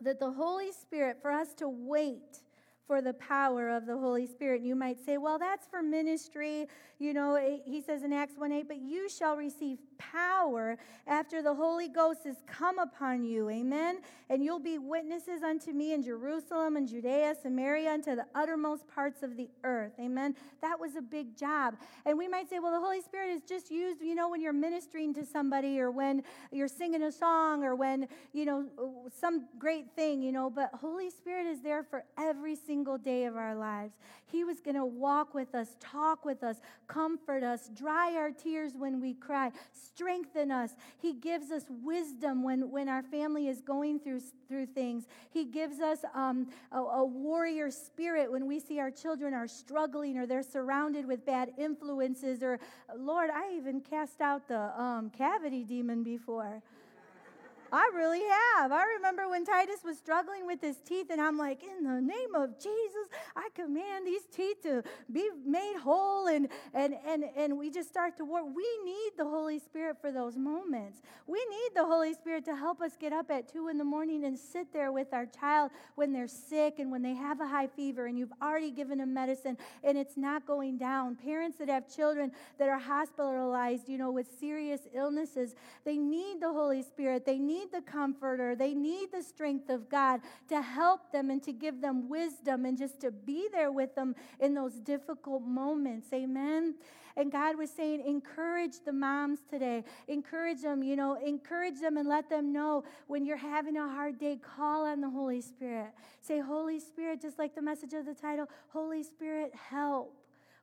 that 0.00 0.20
the 0.20 0.30
Holy 0.30 0.70
Spirit, 0.70 1.18
for 1.20 1.32
us 1.32 1.52
to 1.54 1.68
wait 1.68 2.40
for 2.88 3.02
the 3.02 3.12
power 3.12 3.68
of 3.68 3.84
the 3.84 3.96
Holy 3.96 4.26
Spirit. 4.26 4.62
You 4.62 4.74
might 4.74 4.98
say, 5.04 5.18
well, 5.18 5.38
that's 5.38 5.66
for 5.66 5.82
ministry. 5.82 6.66
You 6.98 7.12
know, 7.12 7.34
eh, 7.34 7.58
he 7.64 7.82
says 7.82 8.02
in 8.02 8.12
Acts 8.14 8.36
1 8.36 8.50
8, 8.50 8.66
but 8.66 8.78
you 8.78 9.08
shall 9.10 9.36
receive 9.36 9.78
power 9.98 10.78
after 11.06 11.42
the 11.42 11.54
Holy 11.54 11.88
Ghost 11.88 12.20
has 12.24 12.36
come 12.46 12.78
upon 12.78 13.22
you. 13.24 13.50
Amen. 13.50 13.98
And 14.30 14.42
you'll 14.42 14.58
be 14.58 14.78
witnesses 14.78 15.42
unto 15.42 15.72
me 15.72 15.92
in 15.92 16.02
Jerusalem 16.02 16.76
and 16.76 16.88
Judea, 16.88 17.36
Samaria, 17.42 17.92
unto 17.92 18.16
the 18.16 18.24
uttermost 18.34 18.88
parts 18.88 19.22
of 19.22 19.36
the 19.36 19.50
earth. 19.64 19.92
Amen. 20.00 20.34
That 20.62 20.80
was 20.80 20.96
a 20.96 21.02
big 21.02 21.36
job. 21.36 21.76
And 22.06 22.16
we 22.16 22.26
might 22.26 22.48
say, 22.48 22.58
well, 22.58 22.72
the 22.72 22.80
Holy 22.80 23.02
Spirit 23.02 23.30
is 23.30 23.42
just 23.42 23.70
used, 23.70 24.00
you 24.00 24.14
know, 24.14 24.30
when 24.30 24.40
you're 24.40 24.52
ministering 24.54 25.12
to 25.14 25.26
somebody 25.26 25.78
or 25.78 25.90
when 25.90 26.22
you're 26.50 26.68
singing 26.68 27.02
a 27.02 27.12
song 27.12 27.64
or 27.64 27.74
when, 27.74 28.08
you 28.32 28.46
know, 28.46 28.64
some 29.20 29.46
great 29.58 29.94
thing, 29.94 30.22
you 30.22 30.32
know, 30.32 30.48
but 30.48 30.70
Holy 30.72 31.10
Spirit 31.10 31.46
is 31.46 31.60
there 31.60 31.82
for 31.82 32.04
every 32.16 32.56
single 32.56 32.77
single 32.78 32.96
day 32.96 33.24
of 33.24 33.36
our 33.36 33.56
lives. 33.56 33.94
He 34.26 34.44
was 34.44 34.60
going 34.60 34.76
to 34.76 34.84
walk 34.84 35.34
with 35.34 35.52
us, 35.52 35.74
talk 35.80 36.24
with 36.24 36.44
us, 36.44 36.60
comfort 36.86 37.42
us, 37.42 37.68
dry 37.74 38.14
our 38.14 38.30
tears 38.30 38.72
when 38.78 39.00
we 39.00 39.14
cry, 39.14 39.50
strengthen 39.72 40.52
us. 40.52 40.76
He 40.98 41.12
gives 41.14 41.50
us 41.50 41.64
wisdom 41.82 42.44
when, 42.44 42.70
when 42.70 42.88
our 42.88 43.02
family 43.02 43.48
is 43.48 43.60
going 43.60 43.98
through, 43.98 44.20
through 44.46 44.66
things. 44.66 45.06
He 45.30 45.44
gives 45.44 45.80
us 45.80 46.04
um, 46.14 46.46
a, 46.70 46.78
a 46.78 47.04
warrior 47.04 47.68
spirit 47.72 48.30
when 48.30 48.46
we 48.46 48.60
see 48.60 48.78
our 48.78 48.92
children 48.92 49.34
are 49.34 49.48
struggling 49.48 50.16
or 50.16 50.26
they're 50.26 50.44
surrounded 50.44 51.04
with 51.04 51.26
bad 51.26 51.50
influences. 51.58 52.44
Or, 52.44 52.60
Lord, 52.96 53.30
I 53.34 53.56
even 53.56 53.80
cast 53.80 54.20
out 54.20 54.46
the 54.46 54.80
um, 54.80 55.10
cavity 55.10 55.64
demon 55.64 56.04
before. 56.04 56.62
I 57.72 57.90
really 57.94 58.22
have. 58.56 58.72
I 58.72 58.84
remember 58.96 59.28
when 59.28 59.44
Titus 59.44 59.80
was 59.84 59.98
struggling 59.98 60.46
with 60.46 60.60
his 60.60 60.76
teeth, 60.78 61.06
and 61.10 61.20
I'm 61.20 61.36
like, 61.36 61.62
in 61.62 61.84
the 61.84 62.00
name 62.00 62.34
of 62.34 62.58
Jesus, 62.58 63.08
I 63.36 63.48
command 63.54 64.06
these 64.06 64.24
teeth 64.32 64.62
to 64.62 64.82
be 65.12 65.28
made 65.44 65.76
whole. 65.82 66.28
And, 66.28 66.48
and, 66.74 66.94
and, 67.06 67.24
and 67.36 67.58
we 67.58 67.70
just 67.70 67.88
start 67.88 68.16
to 68.18 68.24
work. 68.24 68.44
We 68.54 68.66
need 68.84 69.12
the 69.16 69.24
Holy 69.24 69.58
Spirit 69.58 69.98
for 70.00 70.10
those 70.12 70.36
moments. 70.36 71.00
We 71.26 71.38
need 71.50 71.70
the 71.74 71.84
Holy 71.84 72.14
Spirit 72.14 72.44
to 72.46 72.56
help 72.56 72.80
us 72.80 72.92
get 72.98 73.12
up 73.12 73.30
at 73.30 73.52
two 73.52 73.68
in 73.68 73.76
the 73.76 73.84
morning 73.84 74.24
and 74.24 74.38
sit 74.38 74.72
there 74.72 74.92
with 74.92 75.12
our 75.12 75.26
child 75.26 75.70
when 75.94 76.12
they're 76.12 76.28
sick 76.28 76.78
and 76.78 76.90
when 76.90 77.02
they 77.02 77.14
have 77.14 77.40
a 77.40 77.46
high 77.46 77.66
fever 77.66 78.06
and 78.06 78.18
you've 78.18 78.32
already 78.40 78.70
given 78.70 78.98
them 78.98 79.12
medicine 79.12 79.58
and 79.84 79.98
it's 79.98 80.16
not 80.16 80.46
going 80.46 80.78
down. 80.78 81.16
Parents 81.16 81.58
that 81.58 81.68
have 81.68 81.94
children 81.94 82.32
that 82.58 82.68
are 82.68 82.78
hospitalized, 82.78 83.88
you 83.88 83.98
know, 83.98 84.10
with 84.10 84.26
serious 84.40 84.80
illnesses, 84.94 85.54
they 85.84 85.98
need 85.98 86.40
the 86.40 86.52
Holy 86.52 86.82
Spirit. 86.82 87.26
They 87.26 87.38
need 87.38 87.57
need 87.58 87.72
the 87.72 87.80
comforter. 87.80 88.54
They 88.54 88.74
need 88.74 89.10
the 89.12 89.22
strength 89.22 89.68
of 89.70 89.88
God 89.88 90.20
to 90.48 90.62
help 90.62 91.12
them 91.12 91.30
and 91.30 91.42
to 91.42 91.52
give 91.52 91.80
them 91.80 92.08
wisdom 92.08 92.64
and 92.64 92.76
just 92.76 93.00
to 93.00 93.10
be 93.10 93.48
there 93.52 93.72
with 93.72 93.94
them 93.94 94.14
in 94.40 94.54
those 94.54 94.74
difficult 94.74 95.42
moments. 95.42 96.12
Amen. 96.12 96.74
And 97.16 97.32
God 97.32 97.58
was 97.58 97.70
saying, 97.70 98.02
encourage 98.06 98.84
the 98.84 98.92
moms 98.92 99.40
today. 99.50 99.82
Encourage 100.06 100.62
them, 100.62 100.84
you 100.84 100.94
know, 100.94 101.18
encourage 101.24 101.80
them 101.80 101.96
and 101.96 102.08
let 102.08 102.30
them 102.30 102.52
know 102.52 102.84
when 103.08 103.24
you're 103.24 103.36
having 103.36 103.76
a 103.76 103.88
hard 103.88 104.20
day, 104.20 104.38
call 104.56 104.86
on 104.86 105.00
the 105.00 105.10
Holy 105.10 105.40
Spirit. 105.40 105.90
Say, 106.20 106.38
Holy 106.38 106.78
Spirit, 106.78 107.20
just 107.20 107.38
like 107.38 107.56
the 107.56 107.62
message 107.62 107.92
of 107.92 108.06
the 108.06 108.14
title, 108.14 108.46
Holy 108.68 109.02
Spirit, 109.02 109.52
help. 109.54 110.14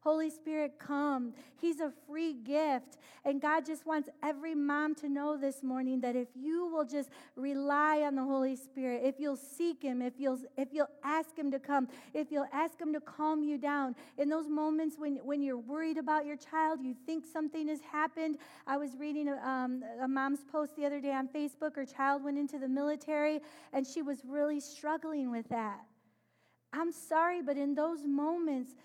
Holy 0.06 0.30
Spirit, 0.30 0.74
come. 0.78 1.34
He's 1.60 1.80
a 1.80 1.92
free 2.06 2.34
gift. 2.34 3.00
And 3.26 3.42
God 3.42 3.66
just 3.66 3.88
wants 3.88 4.08
every 4.22 4.54
mom 4.54 4.94
to 4.96 5.10
know 5.10 5.36
this 5.36 5.64
morning 5.64 6.00
that 6.02 6.16
if 6.16 6.28
you 6.36 6.68
will 6.68 6.86
just 6.86 7.10
rely 7.36 8.02
on 8.02 8.14
the 8.14 8.24
Holy 8.24 8.56
Spirit, 8.56 9.02
if 9.04 9.16
you'll 9.20 9.36
seek 9.36 9.82
Him, 9.82 10.04
if 10.04 10.14
you'll, 10.20 10.38
if 10.58 10.68
you'll 10.72 10.92
ask 11.04 11.36
Him 11.36 11.50
to 11.50 11.58
come, 11.58 11.88
if 12.14 12.32
you'll 12.32 12.46
ask 12.54 12.80
Him 12.80 12.94
to 12.94 13.00
calm 13.00 13.42
you 13.42 13.58
down, 13.58 13.96
in 14.20 14.30
those 14.30 14.48
moments 14.48 14.98
when, 15.00 15.16
when 15.24 15.42
you're 15.42 15.58
worried 15.58 15.98
about 15.98 16.24
your 16.24 16.38
child, 16.38 16.82
you 16.84 16.96
think 17.08 17.26
something 17.26 17.68
has 17.68 17.80
happened. 17.82 18.38
I 18.68 18.78
was 18.78 18.92
reading 19.00 19.28
a, 19.28 19.38
um, 19.38 19.84
a 20.00 20.08
mom's 20.08 20.44
post 20.52 20.76
the 20.76 20.86
other 20.86 21.02
day 21.02 21.14
on 21.14 21.28
Facebook. 21.30 21.76
Her 21.76 21.86
child 21.86 22.24
went 22.24 22.38
into 22.38 22.60
the 22.60 22.70
military, 22.70 23.40
and 23.74 23.88
she 23.88 24.04
was 24.04 24.20
really 24.24 24.60
struggling 24.60 25.32
with 25.32 25.50
that. 25.50 25.80
I'm 26.74 26.92
sorry, 26.92 27.42
but 27.42 27.58
in 27.58 27.74
those 27.74 28.06
moments, 28.06 28.76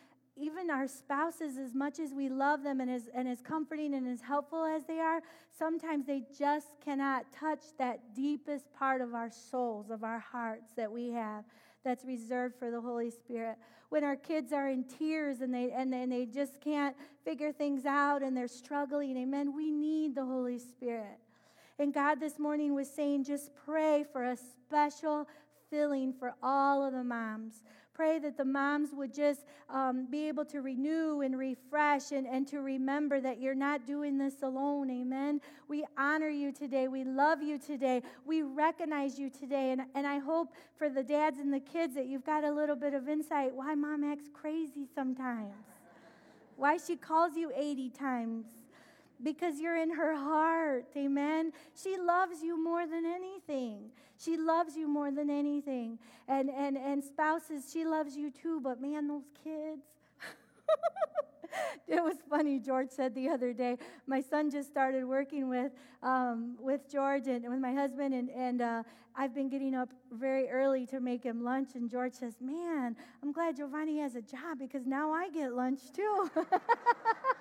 even 0.41 0.71
our 0.71 0.89
spouses, 0.89 1.59
as 1.59 1.75
much 1.75 1.99
as 1.99 2.13
we 2.13 2.29
love 2.29 2.63
them 2.63 2.81
and 2.81 2.91
as, 2.91 3.09
and 3.15 3.29
as 3.29 3.41
comforting 3.41 3.95
and 3.95 4.09
as 4.09 4.21
helpful 4.21 4.65
as 4.65 4.85
they 4.85 4.99
are, 4.99 5.21
sometimes 5.57 6.07
they 6.07 6.23
just 6.39 6.69
cannot 6.85 7.27
touch 7.33 7.61
that 7.79 8.15
deepest 8.15 8.73
part 8.73 9.01
of 9.01 9.15
our 9.15 9.31
souls, 9.31 9.91
of 9.91 10.03
our 10.03 10.19
hearts 10.19 10.73
that 10.77 10.91
we 10.91 11.11
have 11.11 11.45
that's 11.85 12.05
reserved 12.05 12.55
for 12.59 12.71
the 12.71 12.81
Holy 12.81 13.11
Spirit. 13.11 13.57
When 13.91 14.05
our 14.05 14.17
kids 14.17 14.53
are 14.53 14.69
in 14.69 14.85
tears 14.85 15.41
and 15.41 15.53
they, 15.53 15.71
and, 15.73 15.93
and 15.95 16.13
they 16.13 16.27
just 16.27 16.61
can't 16.61 16.97
figure 17.25 17.53
things 17.53 17.85
out 17.85 18.23
and 18.23 18.37
they're 18.37 18.49
struggling, 18.49 19.17
amen, 19.17 19.55
we 19.55 19.71
need 19.71 20.15
the 20.15 20.25
Holy 20.25 20.59
Spirit. 20.59 21.19
And 21.79 21.93
God 21.93 22.21
this 22.21 22.39
morning 22.39 22.75
was 22.75 22.89
saying, 22.91 23.25
just 23.25 23.51
pray 23.67 24.05
for 24.13 24.25
a 24.25 24.37
special 24.37 25.27
filling 25.71 26.13
for 26.13 26.35
all 26.43 26.85
of 26.85 26.93
the 26.93 27.05
moms 27.05 27.63
pray 28.01 28.19
that 28.19 28.39
the 28.39 28.45
moms 28.47 28.95
would 28.95 29.13
just 29.13 29.45
um, 29.69 30.07
be 30.11 30.27
able 30.27 30.43
to 30.43 30.63
renew 30.63 31.21
and 31.21 31.37
refresh 31.37 32.13
and, 32.13 32.27
and 32.27 32.49
to 32.49 32.61
remember 32.63 33.21
that 33.21 33.39
you're 33.39 33.55
not 33.55 33.87
doing 33.87 34.17
this 34.17 34.41
alone. 34.43 34.91
Amen. 34.91 35.39
We 35.69 35.85
honor 35.99 36.31
you 36.31 36.51
today. 36.51 36.89
We 36.89 37.05
love 37.05 37.43
you 37.43 37.59
today. 37.59 38.03
We 38.25 38.41
recognize 38.41 39.19
you 39.19 39.29
today. 39.29 39.73
And, 39.73 39.83
and 39.95 40.07
I 40.07 40.19
hope 40.19 40.55
for 40.79 40.89
the 40.89 41.03
dads 41.03 41.39
and 41.41 41.53
the 41.53 41.61
kids 41.61 41.95
that 41.95 42.07
you've 42.07 42.25
got 42.25 42.43
a 42.43 42.51
little 42.51 42.75
bit 42.75 42.95
of 42.95 43.07
insight 43.07 43.55
why 43.55 43.75
mom 43.75 44.03
acts 44.03 44.31
crazy 44.33 44.87
sometimes, 44.95 45.53
why 46.57 46.79
she 46.79 46.97
calls 46.97 47.37
you 47.37 47.53
80 47.55 47.91
times 47.91 48.47
because 49.23 49.61
you're 49.61 49.77
in 49.77 49.91
her 49.91 50.17
heart. 50.17 50.87
Amen. 50.97 51.53
She 51.75 51.99
loves 51.99 52.43
you 52.43 52.65
more 52.65 52.87
than 52.87 53.05
anything. 53.05 53.91
She 54.23 54.37
loves 54.37 54.77
you 54.77 54.87
more 54.87 55.11
than 55.11 55.31
anything. 55.31 55.99
And 56.29 56.51
and 56.51 56.77
and 56.77 57.03
spouses, 57.03 57.71
she 57.73 57.85
loves 57.85 58.17
you 58.17 58.31
too, 58.31 58.61
but 58.61 58.81
man, 58.81 59.09
those 59.09 59.29
kids. 59.43 59.83
it 61.89 62.03
was 62.03 62.17
funny. 62.29 62.59
George 62.59 62.91
said 62.91 63.15
the 63.15 63.29
other 63.29 63.53
day, 63.53 63.79
my 64.07 64.21
son 64.21 64.51
just 64.51 64.69
started 64.69 65.05
working 65.05 65.49
with 65.49 65.73
um, 66.03 66.57
with 66.61 66.91
George 66.91 67.29
and 67.29 67.49
with 67.49 67.61
my 67.61 67.73
husband, 67.73 68.13
and 68.13 68.31
and 68.31 68.61
uh, 68.61 68.83
I've 69.17 69.35
been 69.35 69.49
getting 69.49 69.75
up 69.75 69.91
very 70.13 70.49
early 70.51 70.87
to 70.87 71.01
make 71.01 71.25
him 71.25 71.43
lunch. 71.43 71.71
And 71.75 71.89
George 71.91 72.13
says, 72.13 72.35
"Man, 72.41 72.97
I'm 73.23 73.33
glad 73.33 73.57
Giovanni 73.57 74.01
has 74.01 74.17
a 74.17 74.23
job 74.23 74.59
because 74.59 74.87
now 74.87 75.13
I 75.13 75.31
get 75.31 75.55
lunch 75.55 75.81
too." 75.95 76.31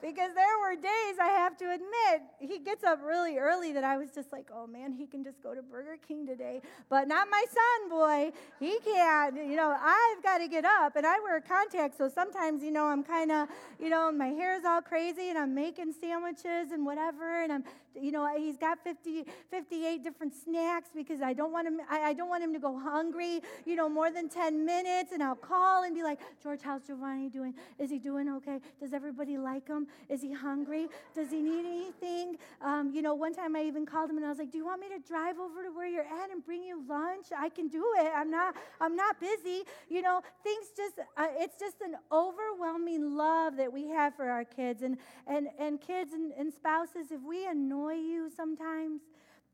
because 0.00 0.34
there 0.34 0.58
were 0.60 0.74
days 0.74 1.18
I 1.20 1.28
have 1.28 1.56
to 1.58 1.64
admit 1.64 2.22
he 2.38 2.58
gets 2.58 2.84
up 2.84 3.00
really 3.04 3.38
early 3.38 3.72
that 3.72 3.84
I 3.84 3.96
was 3.96 4.10
just 4.10 4.32
like, 4.32 4.48
oh 4.54 4.66
man, 4.66 4.92
he 4.92 5.06
can 5.06 5.24
just 5.24 5.42
go 5.42 5.54
to 5.54 5.62
Burger 5.62 5.98
King 6.06 6.26
today, 6.26 6.60
but 6.88 7.08
not 7.08 7.28
my 7.30 7.44
son, 7.48 7.90
boy. 7.90 8.32
He 8.60 8.78
can't. 8.84 9.36
You 9.36 9.56
know, 9.56 9.76
I've 9.80 10.22
got 10.22 10.38
to 10.38 10.48
get 10.48 10.64
up, 10.64 10.96
and 10.96 11.06
I 11.06 11.18
wear 11.20 11.40
contacts, 11.40 11.98
so 11.98 12.08
sometimes 12.08 12.62
you 12.62 12.70
know 12.70 12.84
I'm 12.84 13.02
kind 13.02 13.32
of, 13.32 13.48
you 13.80 13.90
know, 13.90 14.10
my 14.12 14.28
hair's 14.28 14.64
all 14.64 14.80
crazy, 14.80 15.30
and 15.30 15.38
I'm 15.38 15.54
making 15.54 15.92
sandwiches 16.00 16.72
and 16.72 16.84
whatever, 16.84 17.42
and 17.42 17.52
I'm, 17.52 17.64
you 18.02 18.12
know, 18.12 18.28
he's 18.36 18.56
got 18.56 18.82
50, 18.84 19.24
58 19.50 20.02
different 20.02 20.34
snacks 20.34 20.90
because 20.94 21.20
I 21.22 21.32
don't 21.32 21.52
want 21.52 21.66
him. 21.66 21.80
I, 21.90 22.10
I 22.10 22.12
don't 22.14 22.28
want 22.28 22.42
him 22.42 22.52
to 22.52 22.58
go 22.58 22.78
hungry, 22.78 23.40
you 23.64 23.76
know, 23.76 23.88
more 23.88 24.10
than 24.10 24.28
10 24.28 24.64
minutes, 24.64 25.12
and 25.12 25.22
I'll 25.22 25.34
call 25.34 25.84
and 25.84 25.94
be 25.94 26.02
like, 26.02 26.20
George, 26.42 26.60
how's 26.62 26.82
Giovanni 26.82 27.28
doing? 27.28 27.54
Is 27.78 27.90
he 27.90 27.98
doing 27.98 28.28
okay? 28.28 28.60
Does 28.80 28.92
everybody 28.92 29.38
like 29.38 29.68
him? 29.68 29.86
Is 30.08 30.22
he 30.22 30.32
hungry? 30.32 30.88
Does 31.14 31.30
he 31.30 31.40
need 31.40 31.64
anything? 31.66 32.36
Um, 32.60 32.90
you 32.92 33.02
know, 33.02 33.14
one 33.14 33.34
time 33.34 33.56
I 33.56 33.62
even 33.64 33.86
called 33.86 34.10
him 34.10 34.16
and 34.16 34.26
I 34.26 34.28
was 34.28 34.38
like, 34.38 34.52
Do 34.52 34.58
you 34.58 34.66
want 34.66 34.80
me 34.80 34.88
to 34.88 34.98
drive 35.06 35.38
over 35.38 35.62
to 35.62 35.70
where 35.70 35.86
you're 35.86 36.02
at 36.02 36.30
and 36.30 36.44
bring 36.44 36.62
you 36.62 36.82
lunch? 36.88 37.26
I 37.36 37.48
can 37.48 37.68
do 37.68 37.84
it. 37.98 38.10
I'm 38.14 38.30
not. 38.30 38.56
I'm 38.80 38.96
not 38.96 39.20
busy. 39.20 39.64
You 39.88 40.02
know, 40.02 40.22
things 40.42 40.66
just. 40.76 40.98
Uh, 41.16 41.26
it's 41.38 41.58
just 41.58 41.80
an 41.80 41.96
overwhelming 42.12 43.16
love 43.16 43.56
that 43.56 43.72
we 43.72 43.88
have 43.88 44.14
for 44.14 44.28
our 44.28 44.44
kids 44.44 44.82
and 44.82 44.96
and 45.26 45.48
and 45.58 45.80
kids 45.80 46.12
and, 46.12 46.32
and 46.32 46.52
spouses. 46.52 47.10
If 47.10 47.22
we 47.22 47.46
annoy 47.46 47.87
you 47.96 48.30
sometimes, 48.34 49.00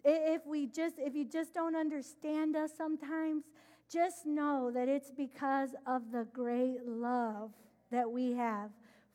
if 0.04 0.46
we 0.46 0.66
just 0.66 0.96
if 0.98 1.14
you 1.14 1.24
just 1.24 1.54
don't 1.54 1.74
understand 1.74 2.56
us 2.56 2.70
sometimes 2.76 3.44
just 3.90 4.26
know 4.26 4.70
that 4.72 4.88
it's 4.88 5.10
because 5.10 5.70
of 5.86 6.10
the 6.12 6.26
great 6.32 6.86
love 6.86 7.50
that 7.90 8.10
we 8.10 8.32
have 8.32 8.70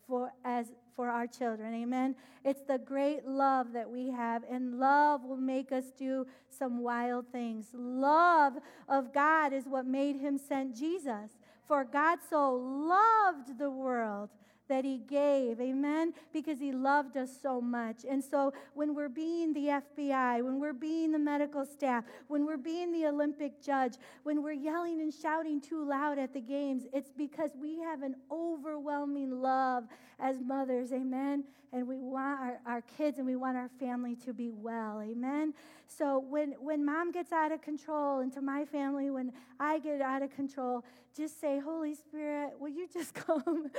for 0.07 0.31
as 0.43 0.67
for 0.95 1.09
our 1.09 1.27
children. 1.27 1.73
Amen? 1.73 2.15
It's 2.43 2.61
the 2.67 2.77
great 2.77 3.25
love 3.25 3.71
that 3.73 3.89
we 3.89 4.09
have 4.09 4.43
and 4.49 4.79
love 4.79 5.23
will 5.23 5.37
make 5.37 5.71
us 5.71 5.85
do 5.97 6.25
some 6.49 6.81
wild 6.81 7.25
things. 7.31 7.67
Love 7.73 8.53
of 8.87 9.13
god 9.13 9.53
is 9.53 9.65
what 9.65 9.85
made 9.85 10.15
him 10.15 10.37
send 10.37 10.75
jesus. 10.75 11.37
For 11.67 11.83
god 11.83 12.19
so 12.29 12.53
loved 12.55 13.59
the 13.59 13.69
world 13.69 14.29
that 14.69 14.85
He 14.85 14.99
gave. 14.99 15.59
Amen? 15.59 16.13
Because 16.31 16.59
He 16.59 16.71
loved 16.71 17.17
us 17.17 17.29
so 17.41 17.59
much. 17.59 18.05
And 18.09 18.23
so 18.23 18.53
when 18.73 18.95
we're 18.95 19.09
being 19.09 19.53
the 19.53 19.81
FBI, 19.97 20.43
when 20.43 20.59
we're 20.59 20.73
being 20.73 21.11
the 21.11 21.19
medical 21.19 21.65
staff, 21.65 22.05
when 22.27 22.45
we're 22.45 22.57
being 22.57 22.91
the 22.93 23.07
Olympic 23.07 23.61
judge, 23.61 23.95
when 24.23 24.41
we're 24.41 24.53
yelling 24.53 25.01
and 25.01 25.13
shouting 25.13 25.59
too 25.59 25.83
loud 25.83 26.17
at 26.17 26.33
the 26.33 26.41
games, 26.41 26.83
it's 26.93 27.11
because 27.11 27.51
we 27.59 27.79
have 27.79 28.03
an 28.03 28.15
overwhelming 28.31 29.41
love 29.41 29.85
as 30.19 30.39
mothers. 30.39 30.93
Amen? 30.93 31.43
And 31.71 31.87
we 31.87 31.99
want 31.99 32.39
our, 32.39 32.59
our 32.65 32.81
kids 32.81 33.17
and 33.17 33.27
we 33.27 33.35
want 33.35 33.57
our 33.57 33.69
family 33.79 34.15
to 34.25 34.33
be 34.33 34.49
well. 34.49 35.01
Amen? 35.01 35.53
So 35.87 36.19
when, 36.19 36.53
when 36.59 36.85
mom 36.85 37.11
gets 37.11 37.31
out 37.31 37.51
of 37.51 37.61
control, 37.61 38.19
and 38.19 38.31
to 38.33 38.41
my 38.41 38.65
family, 38.65 39.09
when 39.09 39.31
I 39.59 39.79
get 39.79 40.01
out 40.01 40.21
of 40.21 40.31
control, 40.31 40.83
just 41.19 41.41
say, 41.41 41.59
Holy 41.59 41.95
Spirit, 41.95 42.53
will 42.59 42.69
you 42.69 42.87
just 42.87 43.13
come 43.27 43.69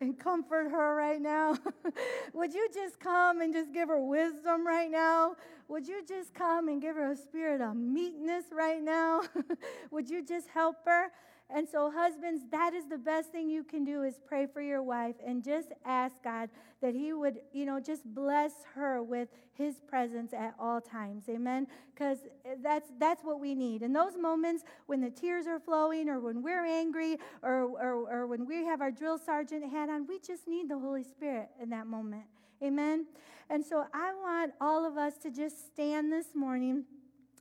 and 0.00 0.18
comfort 0.18 0.68
her 0.70 0.94
right 0.94 1.20
now? 1.20 1.56
Would 2.34 2.52
you 2.52 2.68
just 2.74 3.00
come 3.00 3.40
and 3.40 3.54
just 3.54 3.72
give 3.72 3.88
her 3.88 4.00
wisdom 4.00 4.66
right 4.66 4.90
now? 4.90 5.36
Would 5.68 5.88
you 5.88 6.04
just 6.06 6.34
come 6.34 6.68
and 6.68 6.80
give 6.80 6.94
her 6.96 7.12
a 7.12 7.16
spirit 7.16 7.62
of 7.62 7.74
meekness 7.74 8.44
right 8.52 8.82
now? 8.82 9.22
Would 9.90 10.10
you 10.10 10.22
just 10.24 10.48
help 10.48 10.76
her? 10.84 11.10
And 11.48 11.68
so, 11.68 11.92
husbands, 11.94 12.42
that 12.50 12.74
is 12.74 12.86
the 12.86 12.98
best 12.98 13.30
thing 13.30 13.48
you 13.48 13.62
can 13.62 13.84
do 13.84 14.02
is 14.02 14.18
pray 14.26 14.46
for 14.46 14.60
your 14.60 14.82
wife 14.82 15.14
and 15.24 15.44
just 15.44 15.68
ask 15.84 16.20
God 16.24 16.50
that 16.82 16.94
He 16.94 17.12
would, 17.12 17.38
you 17.52 17.64
know, 17.64 17.78
just 17.78 18.04
bless 18.04 18.52
her 18.74 19.00
with 19.00 19.28
His 19.52 19.76
presence 19.86 20.32
at 20.32 20.54
all 20.58 20.80
times. 20.80 21.24
Amen. 21.28 21.68
Because 21.94 22.18
eh, 22.44 22.56
that's 22.60 22.90
that's 22.98 23.22
what 23.22 23.38
we 23.38 23.54
need. 23.54 23.82
In 23.82 23.92
those 23.92 24.16
moments 24.18 24.64
when 24.86 25.00
the 25.00 25.10
tears 25.10 25.46
are 25.46 25.60
flowing, 25.60 26.08
or 26.08 26.18
when 26.18 26.42
we're 26.42 26.66
angry, 26.66 27.16
or, 27.42 27.62
or, 27.62 28.12
or 28.12 28.26
when 28.26 28.44
we 28.44 28.64
have 28.64 28.80
our 28.80 28.90
drill 28.90 29.16
sergeant 29.16 29.70
hat 29.70 29.88
on, 29.88 30.04
we 30.08 30.18
just 30.18 30.48
need 30.48 30.68
the 30.68 30.78
Holy 30.78 31.04
Spirit 31.04 31.48
in 31.62 31.70
that 31.70 31.86
moment. 31.86 32.24
Amen. 32.60 33.06
And 33.48 33.64
so, 33.64 33.84
I 33.94 34.12
want 34.14 34.52
all 34.60 34.84
of 34.84 34.96
us 34.96 35.16
to 35.18 35.30
just 35.30 35.66
stand 35.72 36.12
this 36.12 36.34
morning 36.34 36.84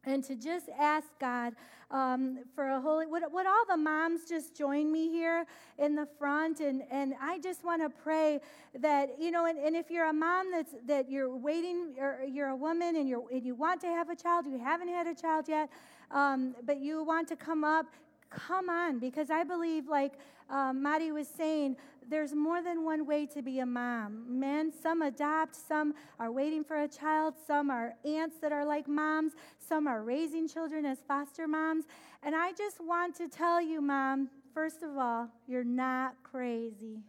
and 0.06 0.24
to 0.24 0.36
just 0.36 0.70
ask 0.78 1.08
God 1.20 1.54
um, 1.92 2.40
for 2.54 2.70
a 2.70 2.82
holy. 2.82 3.06
Would, 3.06 3.24
would 3.32 3.46
all 3.46 3.66
the 3.68 3.78
moms 3.78 4.26
just 4.28 4.56
join 4.56 4.92
me 4.92 5.10
here 5.10 5.46
in 5.78 5.96
the 5.96 6.08
front? 6.18 6.60
And, 6.60 6.84
and 6.92 7.14
I 7.22 7.40
just 7.40 7.64
want 7.64 7.82
to 7.82 7.90
pray 7.90 8.40
that, 8.80 9.16
you 9.20 9.32
know, 9.32 9.46
and, 9.46 9.58
and 9.58 9.76
if 9.76 9.90
you're 9.90 10.10
a 10.10 10.14
mom 10.14 10.52
that's, 10.52 10.76
that 10.88 11.10
you're 11.10 11.36
waiting, 11.36 11.96
or 12.00 12.20
you're 12.28 12.50
a 12.50 12.56
woman 12.56 12.96
and, 12.96 13.08
you're, 13.08 13.24
and 13.32 13.46
you 13.46 13.56
want 13.56 13.82
to 13.82 13.88
have 13.88 14.10
a 14.10 14.16
child, 14.16 14.46
you 14.46 14.60
haven't 14.60 14.90
had 14.90 15.08
a 15.08 15.16
child 15.16 15.48
yet, 15.48 15.70
um, 16.12 16.56
but 16.66 16.80
you 16.80 17.04
want 17.04 17.28
to 17.30 17.36
come 17.36 17.64
up, 17.64 17.86
come 18.30 18.70
on, 18.70 19.00
because 19.00 19.30
I 19.30 19.44
believe, 19.44 19.88
like 19.88 20.14
um, 20.50 20.84
was 21.14 21.28
saying, 21.28 21.78
there's 22.10 22.34
more 22.34 22.62
than 22.62 22.84
one 22.84 23.06
way 23.06 23.26
to 23.28 23.42
be 23.42 23.60
a 23.60 23.66
mom. 23.66 24.40
Men, 24.40 24.72
some 24.72 25.02
adopt, 25.02 25.56
some 25.56 25.94
are 26.20 26.32
waiting 26.32 26.64
for 26.64 26.82
a 26.82 26.88
child, 26.88 27.34
some 27.48 27.70
are 27.70 27.94
aunts 28.06 28.38
that 28.42 28.52
are 28.52 28.66
like 28.66 28.88
moms, 28.88 29.34
some 29.60 29.88
are 29.88 30.04
raising 30.04 30.48
children 30.48 30.86
as 30.86 31.00
foster 31.08 31.48
moms. 31.48 31.86
And 32.24 32.36
I 32.36 32.52
just 32.54 32.80
want 32.80 33.16
to 33.18 33.28
tell 33.28 33.62
you, 33.62 33.82
mom, 33.82 34.30
first 34.54 34.84
of 34.84 34.98
all, 34.98 35.30
you're 35.48 35.64
not 35.64 36.16
crazy. 36.24 37.00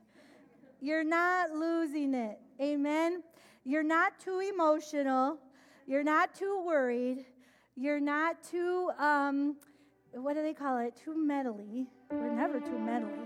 You're 0.80 1.04
not 1.04 1.50
losing 1.50 2.14
it. 2.14 2.38
Amen. 2.60 3.22
You're 3.64 3.82
not 3.82 4.18
too 4.20 4.40
emotional. 4.40 5.38
You're 5.86 6.04
not 6.04 6.34
too 6.34 6.62
worried. 6.64 7.24
You're 7.76 8.00
not 8.00 8.42
too, 8.42 8.90
um, 8.98 9.56
what 10.12 10.34
do 10.34 10.42
they 10.42 10.54
call 10.54 10.78
it? 10.78 10.96
Too 10.96 11.14
mentally. 11.16 11.86
We're 12.10 12.30
never 12.30 12.60
too 12.60 12.78
mentally. 12.78 13.18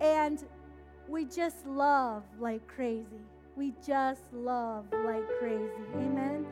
And 0.00 0.44
we 1.08 1.24
just 1.24 1.66
love 1.66 2.22
like 2.40 2.66
crazy. 2.66 3.22
We 3.56 3.72
just 3.86 4.22
love 4.32 4.86
like 5.04 5.24
crazy. 5.38 5.70
Amen. 5.94 6.46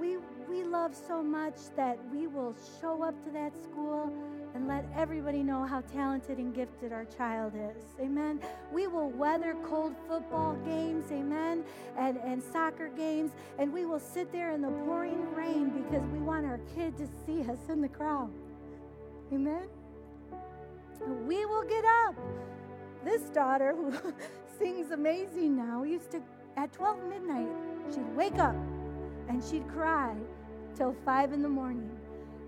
We 0.00 0.18
we 0.48 0.64
love 0.64 0.94
so 0.94 1.22
much 1.22 1.56
that 1.76 1.98
we 2.12 2.26
will 2.26 2.54
show 2.80 3.02
up 3.02 3.22
to 3.24 3.30
that 3.30 3.52
school 3.62 4.12
and 4.54 4.68
let 4.68 4.84
everybody 4.94 5.42
know 5.42 5.64
how 5.64 5.80
talented 5.80 6.38
and 6.38 6.54
gifted 6.54 6.92
our 6.92 7.06
child 7.06 7.54
is. 7.54 7.84
Amen. 8.00 8.40
We 8.70 8.86
will 8.86 9.08
weather 9.10 9.56
cold 9.64 9.94
football 10.06 10.54
games, 10.66 11.10
amen, 11.10 11.64
and, 11.96 12.18
and 12.18 12.42
soccer 12.42 12.88
games, 12.88 13.30
and 13.58 13.72
we 13.72 13.86
will 13.86 13.98
sit 13.98 14.30
there 14.30 14.52
in 14.52 14.60
the 14.60 14.68
pouring 14.68 15.34
rain 15.34 15.70
because 15.70 16.06
we 16.10 16.18
want 16.18 16.44
our 16.44 16.60
kid 16.74 16.98
to 16.98 17.08
see 17.24 17.40
us 17.50 17.70
in 17.70 17.80
the 17.80 17.88
crowd. 17.88 18.30
Amen. 19.32 19.68
We 21.26 21.46
will 21.46 21.64
get 21.64 21.84
up 22.06 22.14
this 23.04 23.22
daughter, 23.30 23.74
who 23.74 23.92
sings 24.58 24.90
amazing 24.90 25.56
now, 25.56 25.82
used 25.82 26.10
to, 26.12 26.22
at 26.56 26.72
12 26.72 27.04
midnight, 27.08 27.48
she'd 27.92 28.16
wake 28.16 28.38
up 28.38 28.56
and 29.28 29.42
she'd 29.42 29.66
cry 29.68 30.14
till 30.76 30.94
5 31.04 31.32
in 31.32 31.42
the 31.42 31.48
morning. 31.48 31.90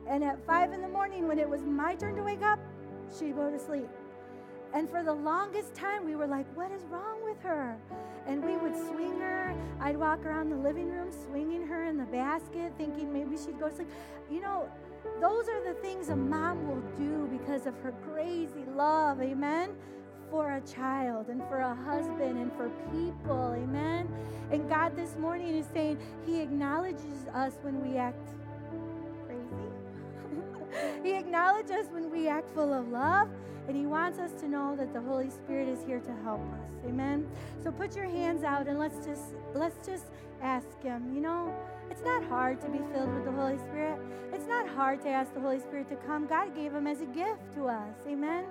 And 0.09 0.23
at 0.23 0.45
5 0.47 0.73
in 0.73 0.83
the 0.83 0.89
morning, 0.89 1.27
when 1.27 1.39
it 1.39 1.49
was 1.49 1.63
my 1.63 1.95
turn 1.95 2.17
to 2.17 2.23
wake 2.23 2.43
up, 2.43 2.59
she'd 3.19 3.37
go 3.37 3.51
to 3.51 3.59
sleep. 3.59 3.89
And 4.75 4.91
for 4.91 5.05
the 5.05 5.13
longest 5.13 5.73
time, 5.75 6.05
we 6.05 6.17
were 6.17 6.27
like, 6.27 6.47
what 6.57 6.73
is 6.73 6.83
wrong 6.91 7.23
with 7.23 7.41
her? 7.43 7.77
And 8.27 8.45
we 8.45 8.57
would 8.57 8.75
swing 8.75 9.21
her. 9.21 9.55
I'd 9.81 9.97
walk 9.97 10.25
around 10.27 10.51
the 10.51 10.57
living 10.57 10.91
room 10.91 11.11
swinging 11.13 11.65
her 11.67 11.85
in 11.85 11.97
the 11.97 12.07
basket, 12.07 12.73
thinking 12.77 13.13
maybe 13.13 13.37
she'd 13.37 13.59
go 13.61 13.69
to 13.69 13.75
sleep. 13.75 13.89
You 14.31 14.41
know, 14.41 14.69
those 15.21 15.49
are 15.49 15.65
the 15.65 15.75
things 15.81 16.09
a 16.09 16.17
mom 16.17 16.67
will 16.67 16.83
do 16.99 17.29
because 17.31 17.67
of 17.67 17.79
her 17.83 17.93
crazy 18.13 18.65
love. 18.75 19.21
Amen 19.21 19.71
for 20.31 20.57
a 20.57 20.61
child 20.63 21.29
and 21.29 21.43
for 21.49 21.59
a 21.59 21.75
husband 21.75 22.39
and 22.39 22.53
for 22.53 22.71
people. 22.93 23.55
Amen. 23.57 24.09
And 24.51 24.69
God 24.69 24.97
this 24.97 25.17
morning 25.17 25.55
is 25.55 25.67
saying 25.73 25.99
He 26.27 26.41
acknowledges 26.41 27.27
us 27.35 27.55
when 27.63 27.81
we 27.87 27.97
act 27.97 28.29
crazy. 29.27 29.71
he 31.03 31.15
acknowledges 31.15 31.71
us 31.71 31.87
when 31.91 32.11
we 32.11 32.29
act 32.29 32.51
full 32.55 32.73
of 32.73 32.89
love. 32.89 33.29
And 33.67 33.77
he 33.77 33.87
wants 33.87 34.19
us 34.19 34.33
to 34.41 34.49
know 34.49 34.77
that 34.77 34.93
the 34.93 35.01
Holy 35.01 35.31
Spirit 35.31 35.69
is 35.69 35.83
here 35.85 36.01
to 36.01 36.15
help 36.23 36.43
us. 36.53 36.71
Amen. 36.87 37.27
So 37.63 37.73
put 37.73 37.97
your 37.97 38.05
hands 38.05 38.45
out 38.45 38.69
and 38.69 38.79
let's 38.79 39.07
just 39.07 39.35
let's 39.55 39.87
just 39.87 40.07
ask 40.43 40.83
him. 40.83 41.15
You 41.15 41.23
know, 41.23 41.55
it's 41.91 42.03
not 42.03 42.23
hard 42.25 42.61
to 42.61 42.69
be 42.69 42.79
filled 42.93 43.15
with 43.15 43.25
the 43.25 43.33
Holy 43.33 43.57
Spirit. 43.57 43.99
It's 44.35 44.47
not 44.47 44.69
hard 44.69 45.01
to 45.03 45.09
ask 45.09 45.33
the 45.33 45.41
Holy 45.41 45.61
Spirit 45.61 45.89
to 45.89 45.97
come. 45.97 46.27
God 46.27 46.55
gave 46.55 46.75
him 46.75 46.87
as 46.87 47.01
a 47.01 47.07
gift 47.07 47.55
to 47.55 47.69
us. 47.69 47.97
Amen. 48.07 48.45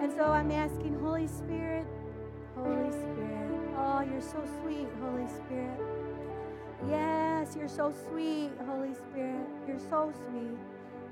And 0.00 0.12
so 0.12 0.24
I'm 0.24 0.50
asking, 0.50 0.98
Holy 1.00 1.26
Spirit, 1.26 1.86
Holy 2.54 2.90
Spirit. 2.92 3.50
Oh, 3.76 4.00
you're 4.00 4.20
so 4.20 4.42
sweet, 4.62 4.88
Holy 5.02 5.28
Spirit. 5.28 5.80
Yes, 6.88 7.56
you're 7.56 7.68
so 7.68 7.92
sweet, 8.08 8.50
Holy 8.66 8.94
Spirit. 8.94 9.46
You're 9.66 9.78
so 9.78 10.12
sweet. 10.28 10.58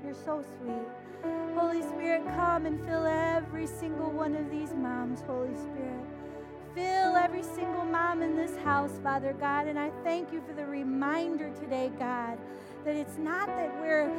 You're 0.03 0.13
so 0.13 0.43
sweet. 0.59 1.31
Holy 1.55 1.81
Spirit, 1.81 2.23
come 2.35 2.65
and 2.65 2.83
fill 2.85 3.05
every 3.05 3.67
single 3.67 4.11
one 4.11 4.35
of 4.35 4.49
these 4.51 4.73
moms, 4.73 5.21
Holy 5.21 5.55
Spirit. 5.55 6.05
Fill 6.75 7.15
every 7.15 7.43
single 7.43 7.85
mom 7.85 8.21
in 8.21 8.35
this 8.35 8.55
house, 8.57 8.99
Father 9.03 9.33
God. 9.33 9.67
And 9.67 9.79
I 9.79 9.91
thank 10.03 10.31
you 10.31 10.41
for 10.47 10.53
the 10.53 10.65
reminder 10.65 11.49
today, 11.59 11.91
God, 11.97 12.37
that 12.83 12.95
it's 12.95 13.17
not 13.17 13.47
that 13.47 13.73
we're. 13.81 14.11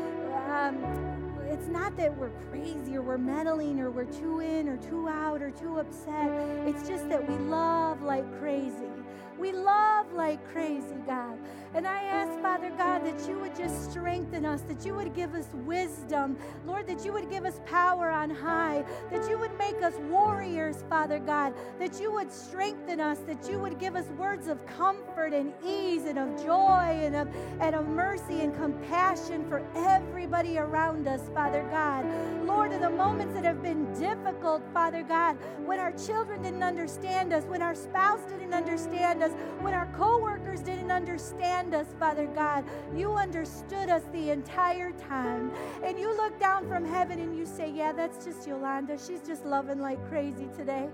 Um, 0.50 1.15
it's 1.48 1.68
not 1.68 1.96
that 1.96 2.16
we're 2.16 2.30
crazy 2.50 2.96
or 2.96 3.02
we're 3.02 3.18
meddling 3.18 3.80
or 3.80 3.90
we're 3.90 4.04
too 4.04 4.40
in 4.40 4.68
or 4.68 4.76
too 4.76 5.08
out 5.08 5.42
or 5.42 5.50
too 5.50 5.78
upset. 5.78 6.30
It's 6.66 6.86
just 6.88 7.08
that 7.08 7.28
we 7.28 7.36
love 7.36 8.02
like 8.02 8.24
crazy. 8.40 8.95
We 9.38 9.52
love 9.52 10.12
like 10.12 10.44
crazy, 10.52 10.96
God. 11.06 11.38
And 11.74 11.86
I 11.86 12.02
ask, 12.04 12.40
Father 12.40 12.70
God, 12.70 13.04
that 13.04 13.28
you 13.28 13.38
would 13.38 13.54
just 13.54 13.90
strengthen 13.90 14.46
us, 14.46 14.62
that 14.62 14.86
you 14.86 14.94
would 14.94 15.14
give 15.14 15.34
us 15.34 15.48
wisdom, 15.66 16.38
Lord, 16.64 16.86
that 16.86 17.04
you 17.04 17.12
would 17.12 17.28
give 17.28 17.44
us 17.44 17.60
power 17.66 18.10
on 18.10 18.30
high, 18.30 18.82
that 19.10 19.28
you 19.28 19.38
would 19.38 19.56
make 19.58 19.82
us 19.82 19.92
warriors, 20.08 20.84
Father 20.88 21.18
God, 21.18 21.52
that 21.78 22.00
you 22.00 22.10
would 22.12 22.32
strengthen 22.32 22.98
us, 22.98 23.18
that 23.26 23.46
you 23.50 23.58
would 23.58 23.78
give 23.78 23.94
us 23.94 24.06
words 24.18 24.48
of 24.48 24.64
comfort 24.66 25.34
and 25.34 25.52
ease 25.62 26.06
and 26.06 26.18
of 26.18 26.42
joy 26.42 26.98
and 27.02 27.14
of, 27.14 27.28
and 27.60 27.74
of 27.74 27.86
mercy 27.86 28.40
and 28.40 28.56
compassion 28.56 29.46
for 29.46 29.62
everybody 29.76 30.56
around 30.56 31.06
us, 31.06 31.28
Father 31.34 31.68
God. 31.70 32.06
Lord, 32.46 32.72
in 32.72 32.80
the 32.80 32.88
moments 32.88 33.34
that 33.34 33.44
have 33.44 33.62
been 33.62 33.92
difficult, 33.92 34.62
Father 34.72 35.02
God, 35.02 35.36
when 35.66 35.78
our 35.78 35.92
children 35.92 36.40
didn't 36.40 36.62
understand 36.62 37.34
us, 37.34 37.44
when 37.44 37.60
our 37.60 37.74
spouse 37.74 38.20
didn't 38.30 38.54
understand 38.54 39.22
us, 39.26 39.32
when 39.60 39.74
our 39.74 39.86
coworkers 39.96 40.60
didn't 40.60 40.90
understand 40.90 41.74
us, 41.74 41.86
Father 41.98 42.26
God, 42.26 42.64
you 42.94 43.12
understood 43.12 43.88
us 43.88 44.02
the 44.12 44.30
entire 44.30 44.92
time. 44.92 45.50
And 45.84 45.98
you 45.98 46.16
look 46.16 46.38
down 46.38 46.68
from 46.68 46.84
heaven 46.84 47.20
and 47.20 47.36
you 47.36 47.44
say, 47.46 47.70
Yeah, 47.70 47.92
that's 47.92 48.24
just 48.24 48.46
Yolanda. 48.46 48.98
She's 48.98 49.20
just 49.20 49.44
loving 49.44 49.80
like 49.80 50.04
crazy 50.08 50.48
today. 50.56 50.88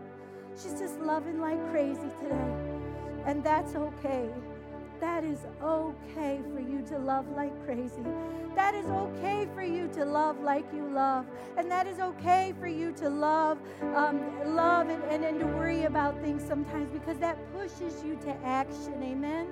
She's 0.61 0.79
just 0.79 0.99
loving 1.01 1.41
like 1.41 1.61
crazy 1.71 2.11
today. 2.21 2.55
And 3.27 3.43
that's 3.45 3.75
okay. 3.75 4.29
That 5.03 5.25
is 5.25 5.41
okay 5.61 6.41
for 6.55 6.61
you 6.61 6.81
to 6.83 6.97
love 6.97 7.29
like 7.35 7.53
crazy. 7.67 8.05
That 8.55 8.73
is 8.77 8.87
okay 8.87 9.49
for 9.53 9.63
you 9.63 9.89
to 9.95 10.05
love 10.05 10.39
like 10.39 10.65
you 10.73 10.89
love. 10.89 11.27
And 11.57 11.69
that 11.73 11.89
is 11.89 11.99
okay 11.99 12.55
for 12.61 12.69
you 12.69 12.93
to 12.93 13.11
love, 13.11 13.59
um, 13.97 14.21
love 14.55 14.91
and, 14.91 15.03
and, 15.11 15.25
and 15.25 15.41
to 15.41 15.47
worry 15.47 15.87
about 15.87 16.21
things 16.21 16.45
sometimes 16.47 16.89
because 16.93 17.19
that 17.19 17.37
pushes 17.53 18.05
you 18.05 18.15
to 18.23 18.31
action. 18.45 19.03
Amen 19.03 19.49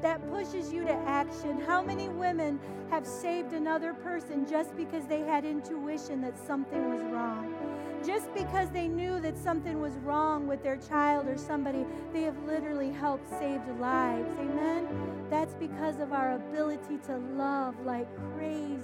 that 0.00 0.20
pushes 0.30 0.70
you 0.70 0.84
to 0.84 0.92
action. 0.92 1.58
How 1.66 1.82
many 1.82 2.10
women 2.10 2.60
have 2.90 3.06
saved 3.06 3.54
another 3.54 3.94
person 3.94 4.46
just 4.46 4.76
because 4.76 5.06
they 5.06 5.20
had 5.20 5.46
intuition 5.46 6.20
that 6.20 6.38
something 6.38 6.90
was 6.90 7.00
wrong? 7.04 7.73
Just 8.06 8.32
because 8.34 8.68
they 8.70 8.86
knew 8.86 9.18
that 9.20 9.38
something 9.38 9.80
was 9.80 9.94
wrong 9.98 10.46
with 10.46 10.62
their 10.62 10.76
child 10.76 11.26
or 11.26 11.38
somebody, 11.38 11.86
they 12.12 12.22
have 12.22 12.36
literally 12.44 12.90
helped 12.90 13.28
save 13.38 13.60
lives. 13.80 14.28
Amen? 14.38 14.86
That's 15.30 15.54
because 15.54 16.00
of 16.00 16.12
our 16.12 16.34
ability 16.34 16.98
to 17.06 17.16
love 17.34 17.74
like 17.84 18.08
crazy. 18.34 18.80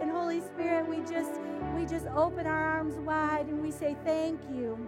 And 0.00 0.10
Holy 0.10 0.40
Spirit, 0.40 0.88
we 0.88 0.98
just 0.98 1.32
we 1.76 1.84
just 1.84 2.06
open 2.08 2.46
our 2.46 2.64
arms 2.78 2.94
wide 2.96 3.46
and 3.48 3.60
we 3.60 3.72
say 3.72 3.96
thank 4.04 4.40
you. 4.52 4.78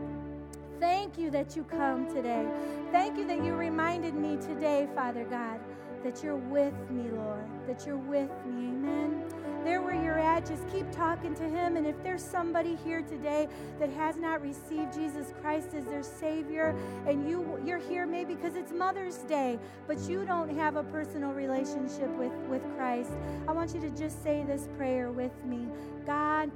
Thank 0.78 1.18
you 1.18 1.30
that 1.30 1.56
you 1.56 1.64
come 1.64 2.06
today. 2.12 2.46
Thank 2.92 3.18
you 3.18 3.26
that 3.26 3.44
you 3.44 3.54
reminded 3.54 4.14
me 4.14 4.36
today, 4.36 4.88
Father 4.94 5.24
God, 5.24 5.60
that 6.04 6.22
you're 6.22 6.36
with 6.36 6.74
me, 6.90 7.10
Lord, 7.10 7.44
that 7.66 7.86
you're 7.86 7.96
with 7.96 8.30
me. 8.46 8.68
Amen. 8.68 9.43
There 9.64 9.80
where 9.80 9.94
you're 9.94 10.18
at, 10.18 10.44
just 10.44 10.68
keep 10.70 10.90
talking 10.92 11.34
to 11.36 11.42
Him. 11.42 11.76
And 11.76 11.86
if 11.86 12.00
there's 12.02 12.22
somebody 12.22 12.76
here 12.84 13.00
today 13.00 13.48
that 13.78 13.88
has 13.90 14.16
not 14.18 14.42
received 14.42 14.92
Jesus 14.92 15.32
Christ 15.40 15.68
as 15.74 15.86
their 15.86 16.02
Savior, 16.02 16.76
and 17.06 17.26
you 17.26 17.58
you're 17.64 17.78
here 17.78 18.06
maybe 18.06 18.34
because 18.34 18.56
it's 18.56 18.72
Mother's 18.72 19.16
Day, 19.18 19.58
but 19.86 19.98
you 20.08 20.26
don't 20.26 20.54
have 20.54 20.76
a 20.76 20.82
personal 20.82 21.32
relationship 21.32 22.10
with, 22.18 22.32
with 22.48 22.62
Christ, 22.76 23.12
I 23.48 23.52
want 23.52 23.74
you 23.74 23.80
to 23.80 23.90
just 23.90 24.22
say 24.22 24.44
this 24.44 24.68
prayer 24.76 25.10
with 25.10 25.32
me. 25.46 25.66
God, 26.04 26.50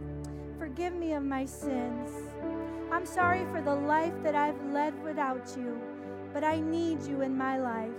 forgive 0.58 0.92
me 0.92 1.14
of 1.14 1.22
my 1.22 1.46
sins. 1.46 2.10
I'm 2.92 3.06
sorry 3.06 3.46
for 3.52 3.62
the 3.62 3.74
life 3.74 4.14
that 4.22 4.34
I've 4.34 4.62
led 4.66 5.02
without 5.02 5.56
you, 5.56 5.80
but 6.34 6.44
I 6.44 6.60
need 6.60 7.02
you 7.04 7.22
in 7.22 7.36
my 7.36 7.58
life. 7.58 7.90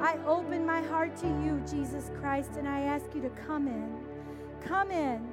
I 0.00 0.16
open 0.26 0.66
my 0.66 0.80
heart 0.82 1.16
to 1.18 1.26
you, 1.26 1.62
Jesus 1.70 2.10
Christ, 2.20 2.52
and 2.56 2.68
I 2.68 2.80
ask 2.80 3.06
you 3.14 3.20
to 3.22 3.30
come 3.30 3.68
in. 3.68 4.07
Come 4.64 4.90
in 4.90 5.26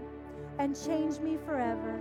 and 0.60 0.76
change 0.76 1.20
me 1.20 1.38
forever. 1.46 2.00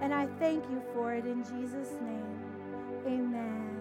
And 0.00 0.12
I 0.12 0.26
thank 0.38 0.64
you 0.70 0.82
for 0.92 1.14
it 1.14 1.26
in 1.26 1.44
Jesus' 1.44 1.92
name. 2.00 2.38
Amen. 3.06 3.80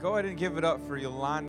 Go 0.00 0.12
ahead 0.12 0.26
and 0.26 0.38
give 0.38 0.56
it 0.56 0.64
up 0.64 0.80
for 0.86 0.96
Yolanda. 0.96 1.28